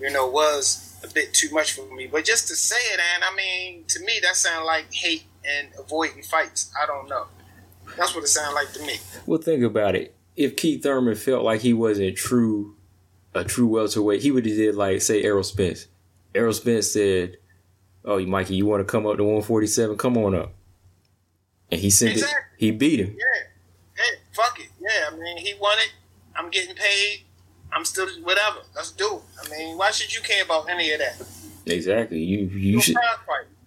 you 0.00 0.10
know, 0.10 0.26
was 0.26 0.98
a 1.02 1.08
bit 1.08 1.32
too 1.32 1.48
much 1.50 1.72
for 1.72 1.86
me." 1.94 2.06
But 2.06 2.26
just 2.26 2.48
to 2.48 2.56
say 2.56 2.76
it, 2.92 3.00
and 3.14 3.24
I 3.24 3.34
mean, 3.34 3.84
to 3.88 4.00
me, 4.00 4.18
that 4.22 4.36
sounds 4.36 4.66
like 4.66 4.92
hate 4.92 5.24
and 5.44 5.68
avoiding 5.78 6.22
fights. 6.22 6.70
I 6.80 6.84
don't 6.84 7.08
know. 7.08 7.26
That's 7.96 8.14
what 8.14 8.24
it 8.24 8.28
sounds 8.28 8.54
like 8.54 8.72
to 8.72 8.82
me. 8.86 8.94
Well, 9.26 9.40
think 9.40 9.62
about 9.64 9.94
it. 9.94 10.14
If 10.36 10.56
Keith 10.56 10.82
Thurman 10.82 11.16
felt 11.16 11.44
like 11.44 11.60
he 11.62 11.72
wasn't 11.72 12.16
true, 12.16 12.76
a 13.34 13.44
true 13.44 13.66
welterweight, 13.66 14.22
he 14.22 14.30
would 14.30 14.46
have 14.46 14.56
did 14.56 14.74
like 14.74 15.02
say 15.02 15.22
Errol 15.22 15.42
Spence. 15.42 15.86
Errol 16.34 16.52
Spence 16.52 16.90
said, 16.90 17.38
"Oh, 18.04 18.18
Mikey, 18.24 18.54
you 18.54 18.66
want 18.66 18.80
to 18.80 18.84
come 18.90 19.06
up 19.06 19.16
to 19.16 19.24
147? 19.24 19.96
Come 19.96 20.16
on 20.16 20.34
up." 20.34 20.52
And 21.70 21.80
he 21.80 21.90
sent 21.90 22.12
Exactly. 22.12 22.36
it. 22.36 22.60
He 22.60 22.70
beat 22.70 23.00
him. 23.00 23.16
Yeah, 23.18 24.02
hey, 24.02 24.18
fuck 24.32 24.58
it. 24.60 24.68
Yeah, 24.80 25.10
I 25.12 25.16
mean, 25.16 25.38
he 25.38 25.54
won 25.60 25.76
it. 25.78 25.92
I'm 26.36 26.50
getting 26.50 26.74
paid. 26.74 27.24
I'm 27.72 27.84
still 27.84 28.08
whatever. 28.22 28.58
Let's 28.74 28.92
do 28.92 29.16
it. 29.16 29.22
I 29.44 29.50
mean, 29.50 29.76
why 29.76 29.90
should 29.90 30.14
you 30.14 30.22
care 30.22 30.44
about 30.44 30.70
any 30.70 30.92
of 30.92 31.00
that? 31.00 31.20
Exactly. 31.66 32.22
You 32.22 32.46
you 32.46 32.76
Go 32.76 32.80
should 32.80 32.96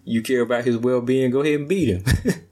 you 0.04 0.22
care 0.22 0.40
about 0.40 0.64
his 0.64 0.76
well 0.78 1.00
being. 1.00 1.30
Go 1.30 1.40
ahead 1.42 1.60
and 1.60 1.68
beat 1.68 1.88
him. 1.88 2.04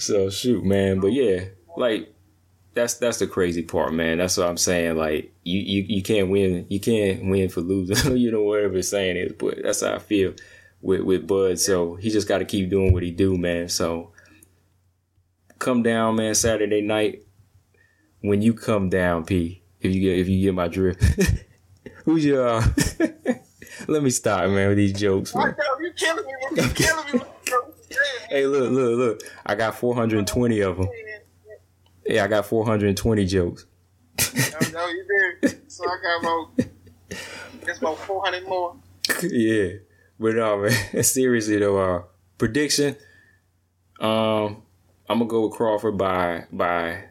so 0.00 0.30
shoot, 0.30 0.64
man. 0.64 1.00
But 1.00 1.12
yeah, 1.12 1.44
like 1.76 2.12
that's 2.74 2.94
that's 2.94 3.18
the 3.18 3.26
crazy 3.26 3.62
part, 3.62 3.92
man. 3.92 4.18
That's 4.18 4.36
what 4.36 4.48
I'm 4.48 4.56
saying. 4.56 4.96
Like 4.96 5.32
you 5.44 5.60
you, 5.60 5.84
you 5.88 6.02
can't 6.02 6.30
win. 6.30 6.66
You 6.68 6.80
can't 6.80 7.28
win 7.28 7.48
for 7.48 7.60
losing. 7.60 8.16
you 8.16 8.30
know 8.30 8.42
whatever 8.42 8.74
the 8.74 8.82
saying 8.82 9.16
is. 9.16 9.32
But 9.32 9.62
that's 9.62 9.82
how 9.82 9.94
I 9.94 9.98
feel 9.98 10.34
with 10.80 11.02
with 11.02 11.26
Bud. 11.26 11.58
So 11.58 11.96
he 11.96 12.10
just 12.10 12.28
got 12.28 12.38
to 12.38 12.44
keep 12.44 12.70
doing 12.70 12.92
what 12.92 13.02
he 13.02 13.10
do, 13.10 13.36
man. 13.36 13.68
So 13.68 14.12
come 15.58 15.82
down, 15.82 16.16
man. 16.16 16.34
Saturday 16.34 16.80
night 16.80 17.22
when 18.20 18.42
you 18.42 18.54
come 18.54 18.88
down, 18.88 19.24
P. 19.24 19.62
If 19.80 19.94
you 19.94 20.00
get 20.00 20.18
if 20.18 20.28
you 20.28 20.40
get 20.42 20.54
my 20.54 20.68
drift, 20.68 21.02
who's 22.04 22.24
your? 22.24 22.46
Uh, 22.46 22.66
let 23.88 24.02
me 24.02 24.10
stop, 24.10 24.48
man, 24.50 24.68
with 24.68 24.76
these 24.76 24.92
jokes, 24.92 25.34
man. 25.34 25.46
I 25.46 25.48
know 25.48 25.80
you 25.80 25.92
killing 25.92 26.24
me. 26.24 26.62
You 26.62 26.68
killing 26.70 27.12
me. 27.12 27.20
Hey, 28.28 28.46
look, 28.46 28.70
look, 28.70 28.96
look. 28.96 29.22
I 29.44 29.56
got 29.56 29.74
420 29.74 30.60
of 30.60 30.76
them. 30.76 30.88
Yeah, 32.06 32.22
I 32.22 32.28
got 32.28 32.46
420 32.46 33.26
jokes. 33.26 33.66
Know 34.72 34.86
you 34.86 35.38
did. 35.42 35.70
So 35.70 35.84
I 35.84 35.96
got 36.00 36.20
about 36.20 36.70
that's 37.66 37.78
about 37.78 37.98
four 37.98 38.24
hundred 38.24 38.46
more. 38.46 38.76
yeah. 39.22 39.78
But 40.18 40.34
no, 40.34 40.58
man. 40.58 41.02
Seriously 41.02 41.58
though, 41.58 41.78
uh, 41.78 42.02
prediction. 42.38 42.96
Um, 43.98 44.62
I'm 45.08 45.18
gonna 45.18 45.26
go 45.26 45.46
with 45.46 45.56
Crawford 45.56 45.98
by 45.98 46.44
by. 46.52 47.04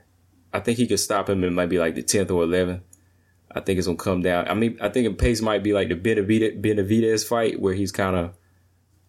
I 0.51 0.59
think 0.61 0.77
he 0.77 0.87
could 0.87 0.99
stop 0.99 1.29
him 1.29 1.43
in 1.43 1.53
maybe 1.53 1.77
like 1.77 1.93
the 1.93 2.01
10th 2.01 2.31
or 2.31 2.43
11th. 2.43 2.81
I 3.51 3.59
think 3.59 3.77
it's 3.77 3.85
gonna 3.85 3.99
come 3.99 4.23
down. 4.23 4.47
I 4.47 4.55
mean, 4.55 4.79
I 4.81 4.89
think 4.89 5.07
the 5.07 5.13
pace 5.13 5.41
might 5.41 5.61
be 5.61 5.73
like 5.73 5.89
the 5.89 5.95
Benavidez, 5.95 6.59
Benavidez 6.59 7.23
fight 7.23 7.61
where 7.61 7.75
he's 7.75 7.91
kind 7.91 8.15
of, 8.15 8.35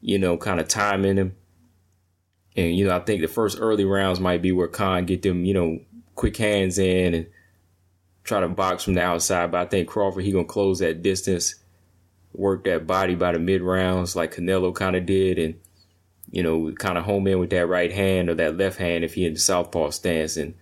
you 0.03 0.19
know, 0.19 0.37
kind 0.37 0.61
of 0.61 0.69
timing 0.69 1.17
him. 1.17 1.37
And 2.57 2.77
you 2.77 2.87
know, 2.87 2.97
I 2.97 3.01
think 3.01 3.23
the 3.23 3.29
first 3.29 3.59
early 3.61 3.85
rounds 3.85 4.21
might 4.21 4.43
be 4.43 4.53
where 4.53 4.69
Khan 4.69 5.07
get 5.07 5.23
them, 5.23 5.45
you 5.45 5.55
know, 5.55 5.81
quick 6.15 6.37
hands 6.37 6.79
in 6.79 7.15
and 7.15 7.27
try 8.25 8.41
to 8.41 8.49
box 8.49 8.85
from 8.85 8.95
the 8.95 9.03
outside, 9.03 9.51
but 9.51 9.61
I 9.61 9.65
think 9.67 9.89
Crawford 9.89 10.25
he 10.25 10.33
gonna 10.33 10.45
close 10.45 10.79
that 10.81 11.03
distance, 11.03 11.55
work 12.33 12.65
that 12.65 12.87
body 12.87 13.15
by 13.15 13.33
the 13.33 13.39
mid 13.39 13.63
rounds 13.63 14.15
like 14.15 14.35
Canelo 14.35 14.75
kind 14.75 14.97
of 14.97 15.07
did, 15.07 15.39
and 15.39 15.59
you 16.31 16.43
know 16.43 16.73
kind 16.73 16.99
of 16.99 17.05
home 17.05 17.27
in 17.27 17.39
with 17.39 17.51
that 17.51 17.67
right 17.67 17.93
hand 17.93 18.29
or 18.29 18.35
that 18.35 18.57
left 18.57 18.79
hand 18.79 19.05
if 19.05 19.15
he 19.15 19.27
in 19.27 19.35
the 19.35 19.41
southpaw 19.41 19.91
stance, 19.91 20.37
and 20.37 20.55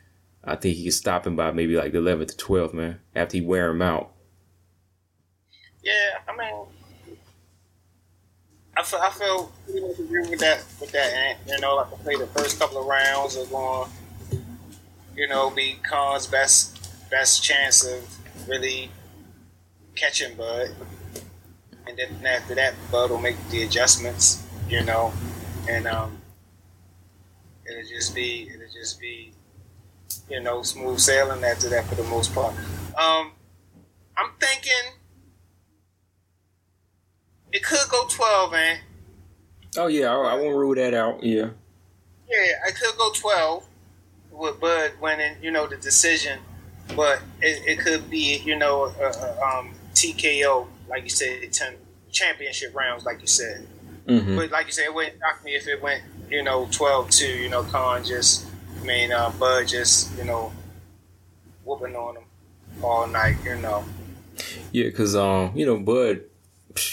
I 0.44 0.56
think 0.56 0.76
he 0.76 0.84
can 0.84 0.92
stop 0.92 1.26
him 1.26 1.36
by 1.36 1.50
maybe 1.52 1.76
like 1.76 1.92
the 1.92 1.98
11th 1.98 2.36
to 2.36 2.44
12th, 2.44 2.74
man, 2.74 3.00
after 3.14 3.36
he 3.36 3.40
wear 3.42 3.70
him 3.70 3.82
out. 3.82 4.12
Yeah, 5.82 6.18
I 6.26 6.36
mean, 6.36 6.66
I 8.78 8.82
feel 8.84 9.00
I 9.00 9.10
feel 9.10 9.52
pretty 9.64 9.80
much 9.80 9.98
agree 9.98 10.20
with 10.30 10.38
that 10.38 10.62
with 10.80 10.92
that. 10.92 11.38
You 11.48 11.58
know, 11.58 11.74
like 11.74 11.92
I 11.92 11.96
play 11.96 12.14
the 12.14 12.28
first 12.28 12.60
couple 12.60 12.78
of 12.78 12.86
rounds 12.86 13.36
are 13.36 13.44
going, 13.46 13.90
you 15.16 15.26
know, 15.26 15.50
be 15.50 15.78
Khan's 15.82 16.28
best 16.28 17.10
best 17.10 17.42
chance 17.42 17.84
of 17.84 18.48
really 18.48 18.92
catching 19.96 20.36
Bud, 20.36 20.70
and 21.88 21.98
then 21.98 22.24
after 22.24 22.54
that, 22.54 22.74
Bud 22.92 23.10
will 23.10 23.18
make 23.18 23.36
the 23.48 23.64
adjustments. 23.64 24.44
You 24.68 24.84
know, 24.84 25.12
and 25.68 25.88
um, 25.88 26.18
it'll 27.68 27.88
just 27.88 28.14
be 28.14 28.48
it'll 28.54 28.72
just 28.72 29.00
be 29.00 29.32
you 30.30 30.40
know 30.40 30.62
smooth 30.62 31.00
sailing 31.00 31.42
after 31.42 31.68
that 31.70 31.84
for 31.86 31.96
the 31.96 32.04
most 32.04 32.32
part. 32.32 32.54
Um, 32.96 33.32
I'm 34.16 34.30
thinking 34.38 34.97
it 37.52 37.62
could 37.62 37.88
go 37.90 38.06
12, 38.08 38.52
man. 38.52 38.78
Oh 39.76 39.86
yeah, 39.86 40.10
I, 40.10 40.32
I 40.32 40.34
won't 40.34 40.56
rule 40.56 40.74
that 40.74 40.94
out. 40.94 41.22
Yeah. 41.22 41.50
Yeah, 42.28 42.52
I 42.66 42.70
could 42.70 42.96
go 42.98 43.10
12 43.12 43.64
with 44.32 44.60
Bud 44.60 44.92
winning, 45.00 45.36
you 45.42 45.50
know, 45.50 45.66
the 45.66 45.76
decision, 45.76 46.40
but 46.94 47.20
it, 47.40 47.66
it 47.66 47.78
could 47.80 48.10
be, 48.10 48.38
you 48.38 48.56
know, 48.56 48.84
a, 48.84 49.06
a, 49.06 49.40
um, 49.40 49.74
TKO, 49.94 50.66
like 50.88 51.04
you 51.04 51.10
said, 51.10 51.52
10 51.52 51.74
championship 52.10 52.74
rounds, 52.74 53.04
like 53.04 53.20
you 53.20 53.26
said. 53.26 53.66
Mm-hmm. 54.06 54.36
But 54.36 54.50
like 54.50 54.66
you 54.66 54.72
said, 54.72 54.84
it 54.84 54.94
wouldn't 54.94 55.18
shock 55.18 55.44
me 55.44 55.54
if 55.54 55.66
it 55.66 55.82
went, 55.82 56.02
you 56.30 56.42
know, 56.42 56.68
12 56.70 57.10
2, 57.10 57.26
you 57.26 57.48
know, 57.48 57.62
Khan 57.62 58.04
just, 58.04 58.46
I 58.80 58.84
mean, 58.84 59.12
uh, 59.12 59.30
Bud 59.30 59.68
just, 59.68 60.16
you 60.16 60.24
know, 60.24 60.52
whooping 61.64 61.96
on 61.96 62.16
him 62.16 62.24
all 62.82 63.06
night, 63.06 63.36
you 63.44 63.56
know. 63.56 63.84
Yeah, 64.72 64.84
because 64.84 65.16
um, 65.16 65.52
you 65.54 65.66
know, 65.66 65.78
Bud, 65.78 66.22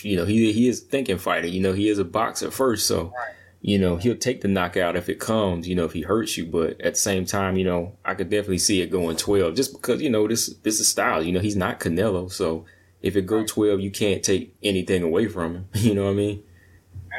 you 0.04 0.16
know, 0.16 0.26
he 0.26 0.52
he 0.52 0.68
is 0.68 0.80
thinking 0.82 1.18
fighter. 1.18 1.48
You 1.48 1.62
know, 1.62 1.74
he 1.74 1.90
is 1.90 2.00
a 2.00 2.06
boxer 2.06 2.52
first, 2.52 2.88
so 2.88 3.06
Right. 3.06 3.34
you 3.62 3.78
know 3.80 3.96
he'll 3.98 4.16
take 4.16 4.42
the 4.42 4.48
knockout 4.48 4.96
if 4.96 5.10
it 5.10 5.20
comes. 5.20 5.68
You 5.68 5.76
know, 5.76 5.86
if 5.86 5.94
he 5.94 6.02
hurts 6.02 6.38
you, 6.38 6.46
but 6.46 6.80
at 6.82 6.94
the 6.94 7.00
same 7.00 7.26
time, 7.26 7.58
you 7.58 7.66
know, 7.66 7.98
I 8.06 8.14
could 8.16 8.30
definitely 8.30 8.60
see 8.60 8.82
it 8.82 8.92
going 8.92 9.18
twelve, 9.18 9.56
just 9.56 9.74
because 9.74 10.02
you 10.02 10.10
know 10.10 10.28
this 10.28 10.48
this 10.64 10.80
is 10.80 10.88
style. 10.88 11.24
You 11.24 11.32
know, 11.34 11.40
he's 11.40 11.56
not 11.56 11.80
Canelo, 11.80 12.32
so 12.32 12.66
if 13.02 13.16
it 13.16 13.26
go 13.26 13.46
twelve, 13.46 13.80
you 13.80 13.92
can't 13.92 14.24
take 14.24 14.56
anything 14.64 15.04
away 15.04 15.28
from 15.28 15.56
him. 15.56 15.68
You 15.76 15.94
know 15.96 16.06
what 16.06 16.12
I 16.12 16.16
mean? 16.16 16.44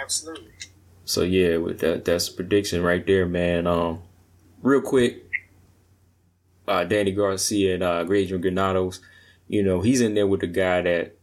Absolutely. 0.03 0.51
So 1.05 1.23
yeah, 1.23 1.57
with 1.59 1.79
that 1.81 2.05
that's 2.05 2.29
a 2.29 2.33
prediction 2.33 2.83
right 2.83 3.07
there, 3.07 3.27
man. 3.27 3.67
Um, 3.67 4.03
real 4.63 4.81
quick, 4.81 5.25
uh, 6.69 6.85
Danny 6.85 7.13
Garcia 7.13 7.75
and 7.75 7.83
uh, 7.83 8.05
Adrian 8.11 8.41
Granados, 8.41 9.01
you 9.49 9.63
know, 9.63 9.81
he's 9.81 10.01
in 10.01 10.15
there 10.15 10.27
with 10.27 10.41
the 10.41 10.49
guy 10.49 10.83
that 10.83 11.16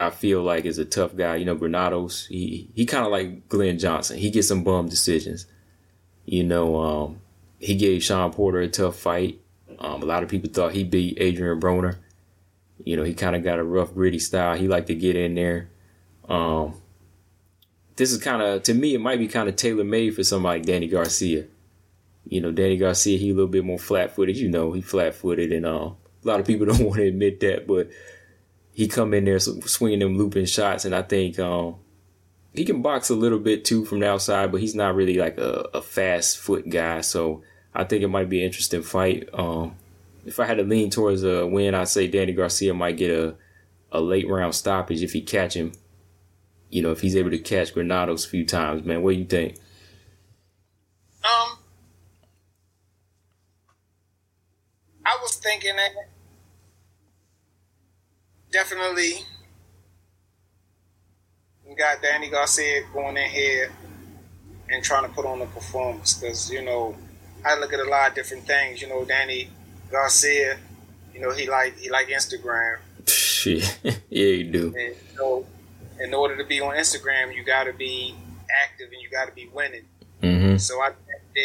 I 0.00 0.10
feel 0.10 0.42
like 0.42 0.64
is 0.64 0.78
a 0.78 0.84
tough 0.84 1.16
guy. 1.16 1.36
You 1.36 1.44
know, 1.44 1.56
Granados, 1.56 2.26
he 2.26 2.70
he 2.74 2.86
kind 2.86 3.04
of 3.04 3.10
like 3.10 3.48
Glen 3.48 3.78
Johnson. 3.78 4.18
He 4.18 4.30
gets 4.30 4.48
some 4.48 4.64
bum 4.64 4.88
decisions. 4.88 5.46
You 6.24 6.44
know, 6.44 6.76
um, 6.76 7.20
he 7.58 7.74
gave 7.74 8.02
Shawn 8.02 8.32
Porter 8.32 8.60
a 8.60 8.68
tough 8.68 8.96
fight. 8.96 9.40
Um, 9.78 10.02
a 10.02 10.06
lot 10.06 10.22
of 10.22 10.28
people 10.28 10.50
thought 10.50 10.72
he 10.72 10.84
beat 10.84 11.18
Adrian 11.20 11.60
Broner. 11.60 11.96
You 12.84 12.96
know, 12.96 13.02
he 13.02 13.14
kind 13.14 13.34
of 13.34 13.42
got 13.42 13.58
a 13.58 13.64
rough, 13.64 13.94
gritty 13.94 14.18
style. 14.18 14.56
He 14.56 14.68
liked 14.68 14.86
to 14.88 14.94
get 14.94 15.16
in 15.16 15.34
there. 15.34 15.70
Um, 16.28 16.74
this 17.96 18.12
is 18.12 18.22
kind 18.22 18.40
of 18.40 18.62
to 18.64 18.74
me 18.74 18.94
it 18.94 19.00
might 19.00 19.18
be 19.18 19.26
kind 19.26 19.48
of 19.48 19.56
tailor 19.56 19.84
made 19.84 20.14
for 20.14 20.22
somebody 20.22 20.60
like 20.60 20.66
Danny 20.66 20.86
Garcia. 20.86 21.46
You 22.24 22.40
know, 22.40 22.52
Danny 22.52 22.76
Garcia 22.76 23.18
he 23.18 23.30
a 23.30 23.34
little 23.34 23.48
bit 23.48 23.64
more 23.64 23.78
flat 23.78 24.14
footed. 24.14 24.36
You 24.36 24.48
know, 24.48 24.72
he 24.72 24.80
flat 24.80 25.14
footed, 25.14 25.52
and 25.52 25.66
uh, 25.66 25.90
a 25.90 25.96
lot 26.24 26.40
of 26.40 26.46
people 26.46 26.66
don't 26.70 26.80
want 26.80 26.96
to 26.96 27.08
admit 27.08 27.40
that, 27.40 27.66
but 27.66 27.90
he 28.78 28.86
come 28.86 29.12
in 29.12 29.24
there 29.24 29.40
swinging 29.40 29.98
them 29.98 30.16
looping 30.16 30.46
shots, 30.46 30.84
and 30.84 30.94
I 30.94 31.02
think 31.02 31.38
um, 31.38 31.76
he 32.54 32.64
can 32.64 32.80
box 32.80 33.10
a 33.10 33.14
little 33.14 33.40
bit 33.40 33.64
too 33.64 33.84
from 33.84 34.00
the 34.00 34.08
outside, 34.08 34.52
but 34.52 34.60
he's 34.60 34.74
not 34.74 34.94
really 34.94 35.18
like 35.18 35.36
a, 35.38 35.68
a 35.74 35.82
fast 35.82 36.38
foot 36.38 36.70
guy. 36.70 37.00
So 37.00 37.42
I 37.74 37.84
think 37.84 38.02
it 38.02 38.08
might 38.08 38.28
be 38.28 38.38
an 38.40 38.46
interesting 38.46 38.82
fight. 38.82 39.28
Um, 39.32 39.74
if 40.24 40.38
I 40.38 40.46
had 40.46 40.58
to 40.58 40.62
lean 40.62 40.90
towards 40.90 41.24
a 41.24 41.46
win, 41.46 41.74
I'd 41.74 41.88
say 41.88 42.06
Danny 42.06 42.32
Garcia 42.32 42.72
might 42.72 42.96
get 42.96 43.10
a 43.10 43.34
a 43.90 44.00
late 44.00 44.28
round 44.28 44.54
stoppage 44.54 45.02
if 45.02 45.12
he 45.14 45.22
catch 45.22 45.54
him 45.54 45.72
you 46.70 46.82
know, 46.82 46.90
if 46.90 47.00
he's 47.00 47.16
able 47.16 47.30
to 47.30 47.38
catch 47.38 47.72
Granados 47.72 48.26
a 48.26 48.28
few 48.28 48.44
times, 48.44 48.84
man, 48.84 49.02
what 49.02 49.12
do 49.12 49.18
you 49.18 49.24
think? 49.24 49.56
Um, 51.24 51.58
I 55.04 55.18
was 55.22 55.36
thinking 55.36 55.76
that 55.76 55.92
definitely 58.50 59.12
we 61.68 61.74
got 61.74 62.00
Danny 62.02 62.30
Garcia 62.30 62.82
going 62.92 63.16
in 63.16 63.28
here 63.30 63.70
and 64.70 64.82
trying 64.82 65.06
to 65.06 65.14
put 65.14 65.26
on 65.26 65.40
a 65.42 65.46
performance 65.46 66.14
because 66.14 66.50
you 66.50 66.62
know 66.62 66.96
I 67.44 67.58
look 67.58 67.72
at 67.72 67.80
a 67.80 67.84
lot 67.88 68.10
of 68.10 68.14
different 68.14 68.46
things. 68.46 68.80
You 68.82 68.88
know, 68.88 69.04
Danny 69.04 69.50
Garcia, 69.90 70.58
you 71.14 71.20
know 71.20 71.30
he 71.30 71.48
like 71.48 71.78
he 71.78 71.90
like 71.90 72.08
Instagram, 72.08 72.78
Shit, 73.06 73.78
yeah, 73.84 73.92
you 74.10 74.44
do. 74.44 74.66
and 74.68 74.76
you 74.76 74.94
know, 75.18 75.46
in 76.00 76.14
order 76.14 76.36
to 76.36 76.44
be 76.44 76.60
on 76.60 76.74
Instagram, 76.76 77.34
you 77.34 77.44
got 77.44 77.64
to 77.64 77.72
be 77.72 78.14
active 78.64 78.88
and 78.92 79.00
you 79.02 79.10
got 79.10 79.26
to 79.26 79.32
be 79.34 79.48
winning. 79.52 79.84
hmm 80.22 80.56
So 80.56 80.80
I, 80.80 80.92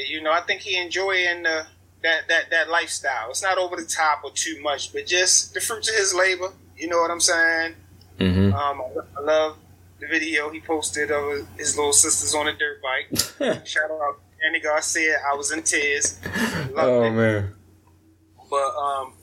you 0.10 0.22
know, 0.22 0.32
I 0.32 0.42
think 0.42 0.62
he 0.62 0.78
enjoying 0.78 1.44
the, 1.44 1.66
that 2.02 2.28
that 2.30 2.50
that 2.52 2.70
lifestyle. 2.70 3.30
It's 3.30 3.44
not 3.44 3.58
over 3.58 3.76
the 3.76 3.86
top 3.86 4.22
or 4.24 4.32
too 4.34 4.62
much, 4.62 4.92
but 4.94 5.06
just 5.06 5.54
the 5.54 5.62
fruits 5.62 5.90
of 5.90 5.96
his 5.96 6.14
labor. 6.14 6.52
You 6.78 6.88
know 6.88 7.00
what 7.00 7.12
I'm 7.12 7.20
saying? 7.20 7.76
hmm 8.20 8.54
Um, 8.54 8.82
I 9.18 9.22
love 9.22 9.58
the 10.00 10.08
video 10.08 10.50
he 10.50 10.60
posted 10.60 11.12
of 11.12 11.48
his 11.58 11.78
little 11.78 11.94
sisters 11.94 12.34
on 12.36 12.48
a 12.48 12.54
dirt 12.54 12.82
bike. 12.82 13.66
Shout 13.66 13.90
out 13.90 14.20
Andy 14.46 14.60
Garcia. 14.60 15.18
I 15.32 15.36
was 15.36 15.52
in 15.52 15.64
tears. 15.64 16.20
Loved 16.74 16.78
oh 16.78 17.04
it. 17.04 17.12
man, 17.12 17.54
But 18.50 18.76
um, 18.76 19.14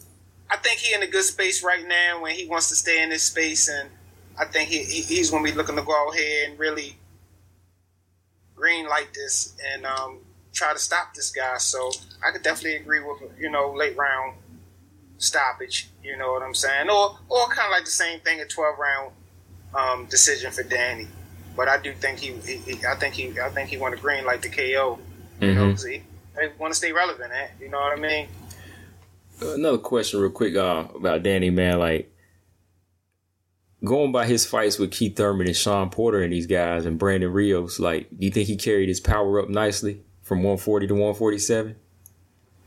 I 0.50 0.56
think 0.56 0.78
he 0.78 0.94
in 0.94 1.02
a 1.02 1.06
good 1.06 1.24
space 1.24 1.62
right 1.62 1.86
now 1.86 2.22
when 2.22 2.34
he 2.34 2.46
wants 2.46 2.68
to 2.70 2.74
stay 2.74 3.02
in 3.02 3.10
this 3.10 3.24
space, 3.24 3.68
and 3.68 3.90
I 4.38 4.46
think 4.46 4.68
he, 4.70 4.82
he 4.84 5.02
he's 5.02 5.30
going 5.30 5.44
to 5.44 5.50
be 5.50 5.56
looking 5.56 5.76
to 5.76 5.82
go 5.82 5.92
out 5.92 6.14
here 6.14 6.48
and 6.48 6.58
really 6.58 6.96
green 8.54 8.88
light 8.88 9.08
this 9.14 9.54
and 9.72 9.84
um, 9.86 10.18
try 10.52 10.72
to 10.72 10.78
stop 10.78 11.14
this 11.14 11.30
guy. 11.30 11.58
So 11.58 11.90
I 12.26 12.30
could 12.32 12.42
definitely 12.42 12.76
agree 12.76 13.00
with 13.02 13.20
you 13.38 13.50
know 13.50 13.72
late 13.76 13.96
round 13.96 14.36
stoppage. 15.20 15.88
You 16.02 16.16
know 16.16 16.32
what 16.32 16.42
I'm 16.42 16.54
saying? 16.54 16.90
Or 16.90 17.16
or 17.28 17.46
kind 17.48 17.66
of 17.66 17.70
like 17.70 17.84
the 17.84 17.90
same 17.92 18.18
thing, 18.20 18.40
a 18.40 18.44
12 18.46 18.78
round 18.78 19.12
um, 19.74 20.06
decision 20.06 20.50
for 20.50 20.64
Danny. 20.64 21.06
But 21.56 21.68
I 21.68 21.78
do 21.80 21.92
think 21.92 22.18
he, 22.18 22.32
he, 22.38 22.56
he 22.56 22.86
I 22.86 22.96
think 22.96 23.14
he 23.14 23.38
I 23.40 23.50
think 23.50 23.68
he 23.70 23.76
want 23.76 23.94
to 23.94 24.00
green 24.00 24.24
like 24.24 24.42
the 24.42 24.48
KO. 24.48 24.98
You 25.40 25.54
know, 25.54 25.62
Mhm. 25.68 25.70
'cause 25.72 25.84
he, 25.84 26.02
they 26.36 26.48
want 26.58 26.72
to 26.72 26.76
stay 26.78 26.92
relevant. 26.92 27.32
Eh? 27.32 27.48
You 27.60 27.68
know 27.70 27.78
what 27.78 27.96
I 27.96 28.00
mean? 28.00 28.28
another 29.42 29.78
question, 29.78 30.20
real 30.20 30.30
quick, 30.30 30.54
uh, 30.54 30.84
about 30.94 31.22
Danny, 31.22 31.48
man. 31.48 31.78
Like 31.78 32.12
going 33.82 34.12
by 34.12 34.26
his 34.26 34.44
fights 34.44 34.78
with 34.78 34.90
Keith 34.90 35.16
Thurman 35.16 35.46
and 35.46 35.56
Shawn 35.56 35.88
Porter 35.88 36.22
and 36.22 36.30
these 36.32 36.46
guys 36.46 36.84
and 36.84 36.98
Brandon 36.98 37.32
Rios. 37.32 37.78
Like, 37.80 38.10
do 38.10 38.26
you 38.26 38.30
think 38.30 38.48
he 38.48 38.56
carried 38.56 38.88
his 38.90 39.00
power 39.00 39.40
up 39.40 39.48
nicely 39.48 40.02
from 40.22 40.38
140 40.42 40.86
to 40.88 40.92
147? 40.94 41.76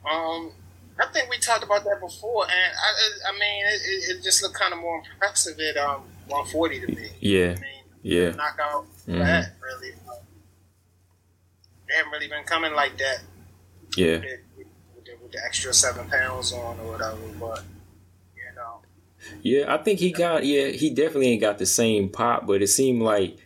Um, 0.10 0.51
I 0.99 1.05
think 1.07 1.29
we 1.29 1.37
talked 1.39 1.63
about 1.63 1.83
that 1.85 1.99
before, 1.99 2.43
and 2.43 2.51
I, 2.53 3.29
I 3.29 3.31
mean, 3.33 3.65
it, 3.65 3.81
it, 3.85 4.17
it 4.17 4.23
just 4.23 4.43
looked 4.43 4.55
kind 4.55 4.73
of 4.73 4.79
more 4.79 5.01
impressive 5.13 5.59
at 5.59 5.77
um 5.77 6.03
140 6.27 6.79
to 6.81 6.87
me. 6.87 7.09
Yeah, 7.19 7.55
I 7.57 7.61
mean, 7.61 7.83
yeah. 8.03 8.29
knockout 8.31 8.85
Mhm. 9.07 9.19
that 9.19 9.53
really. 9.61 9.93
They 11.87 11.95
haven't 11.95 12.11
really 12.11 12.27
been 12.27 12.43
coming 12.45 12.73
like 12.73 12.97
that 12.97 13.19
Yeah. 13.95 14.17
with, 14.17 14.39
with, 14.57 15.05
the, 15.05 15.11
with 15.21 15.31
the 15.31 15.39
extra 15.45 15.73
seven 15.73 16.07
pounds 16.09 16.51
on 16.53 16.79
or 16.79 16.91
whatever, 16.91 17.17
but 17.39 17.63
you 18.35 18.55
know, 18.55 18.81
Yeah, 19.41 19.73
I 19.73 19.77
think 19.77 19.99
he 19.99 20.11
got 20.11 20.45
yeah, 20.45 20.67
he 20.67 20.89
definitely 20.89 21.29
ain't 21.29 21.41
got 21.41 21.57
the 21.59 21.65
same 21.65 22.09
pop, 22.09 22.47
but 22.47 22.61
it 22.61 22.67
seemed 22.67 23.01
like 23.01 23.37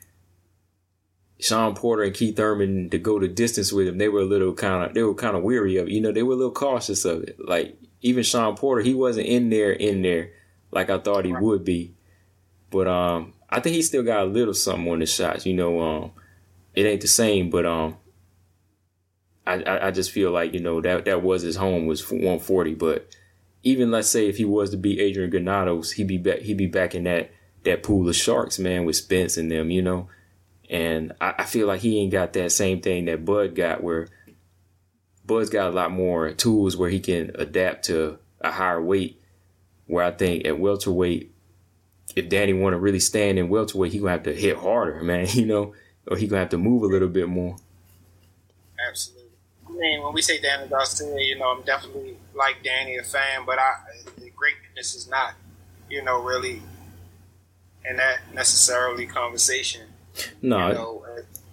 Shawn 1.40 1.76
Porter 1.76 2.04
and 2.04 2.14
Keith 2.14 2.36
Thurman 2.36 2.90
to 2.90 2.98
go 2.98 3.20
the 3.20 3.28
distance 3.28 3.72
with 3.72 3.88
him, 3.88 3.98
they 3.98 4.10
were 4.10 4.22
a 4.22 4.26
little 4.26 4.54
kind 4.54 4.86
of 4.86 4.94
they 4.94 5.04
were 5.04 5.14
kind 5.14 5.36
of 5.36 5.44
weary 5.44 5.78
of 5.78 5.88
it. 5.88 5.94
You 5.94 6.02
know, 6.02 6.12
they 6.12 6.24
were 6.24 6.34
a 6.34 6.38
little 6.38 6.52
cautious 6.52 7.06
of 7.06 7.24
it. 7.24 7.38
Like 7.40 7.78
even 8.02 8.24
Shawn 8.24 8.56
Porter, 8.56 8.82
he 8.82 8.94
wasn't 8.94 9.28
in 9.28 9.50
there 9.50 9.72
in 9.72 10.02
there 10.02 10.32
like 10.72 10.90
I 10.90 10.98
thought 10.98 11.26
he 11.26 11.34
would 11.34 11.64
be. 11.64 11.94
But 12.70 12.88
um 12.88 13.34
I 13.50 13.60
think 13.60 13.76
he 13.76 13.82
still 13.82 14.04
got 14.04 14.24
a 14.24 14.26
little 14.26 14.54
something 14.54 14.92
on 14.92 15.00
the 15.00 15.06
shots. 15.06 15.46
You 15.46 15.54
know, 15.54 15.82
um 15.82 16.12
it 16.74 16.86
ain't 16.86 17.02
the 17.02 17.08
same, 17.08 17.50
but 17.50 17.66
um 17.66 17.98
I, 19.46 19.62
I, 19.62 19.88
I 19.88 19.92
just 19.92 20.12
feel 20.12 20.32
like, 20.32 20.54
you 20.54 20.60
know, 20.60 20.82
that 20.82 21.06
that 21.06 21.22
was 21.22 21.44
his 21.44 21.56
home 21.56 21.86
was 21.86 22.10
140, 22.10 22.74
but 22.74 23.16
even 23.64 23.92
let's 23.92 24.10
say 24.10 24.28
if 24.28 24.38
he 24.38 24.46
was 24.46 24.72
to 24.72 24.78
beat 24.78 25.00
Adrian 25.00 25.30
Granados, 25.30 25.92
he'd 25.92 26.08
be 26.08 26.18
back. 26.18 26.40
He'd 26.40 26.58
be 26.58 26.68
back 26.68 26.96
in 26.96 27.04
that 27.04 27.32
that 27.64 27.84
pool 27.84 28.08
of 28.08 28.16
sharks, 28.16 28.60
man, 28.60 28.86
with 28.86 28.96
Spence 28.96 29.38
and 29.38 29.52
them, 29.52 29.70
you 29.70 29.82
know. 29.82 30.08
And 30.70 31.14
I, 31.22 31.36
I 31.40 31.44
feel 31.46 31.68
like 31.68 31.82
he 31.82 32.00
ain't 32.00 32.12
got 32.12 32.34
that 32.34 32.52
same 32.52 32.82
thing 32.82 33.06
that 33.06 33.26
Bud 33.26 33.56
got, 33.56 33.82
where 33.82 34.08
Bud's 35.26 35.50
got 35.50 35.68
a 35.68 35.76
lot 35.76 35.92
more 35.92 36.32
tools 36.32 36.76
where 36.78 36.90
he 36.90 37.00
can 37.00 37.32
adapt 37.36 37.86
to 37.86 38.20
a 38.42 38.52
higher 38.52 38.82
weight. 38.82 39.22
Where 39.86 40.04
I 40.04 40.12
think 40.12 40.46
at 40.46 40.60
welterweight, 40.60 41.32
if 42.16 42.28
Danny 42.28 42.52
want 42.54 42.74
to 42.74 42.78
really 42.78 43.00
stand 43.00 43.40
in 43.40 43.48
welterweight, 43.48 43.94
he 43.94 44.00
gonna 44.00 44.12
have 44.12 44.24
to 44.24 44.34
hit 44.34 44.58
harder, 44.58 45.02
man. 45.04 45.28
You 45.30 45.46
know, 45.46 45.74
or 46.08 46.18
he 46.18 46.28
gonna 46.28 46.42
have 46.42 46.50
to 46.50 46.58
move 46.58 46.84
a 46.84 46.88
little 46.88 47.08
bit 47.08 47.28
more. 47.28 47.58
Absolutely. 48.88 49.24
I 49.68 49.72
mean, 49.72 50.04
when 50.04 50.14
we 50.14 50.22
say 50.22 50.40
Danny 50.40 50.68
Garcia, 50.68 51.20
you 51.20 51.38
know, 51.38 51.56
I'm 51.56 51.64
definitely 51.64 52.18
like 52.34 52.64
Danny 52.64 52.98
a 52.98 53.04
fan, 53.04 53.46
but 53.46 53.60
I 53.60 53.76
the 54.18 54.30
greatness 54.32 54.96
is 54.96 55.10
not, 55.10 55.34
you 55.90 56.04
know, 56.04 56.22
really 56.22 56.62
in 57.86 57.98
that 57.98 58.20
necessarily 58.34 59.06
conversation. 59.06 59.84
No, 60.42 60.68
You 60.68 60.74
know, 60.74 61.06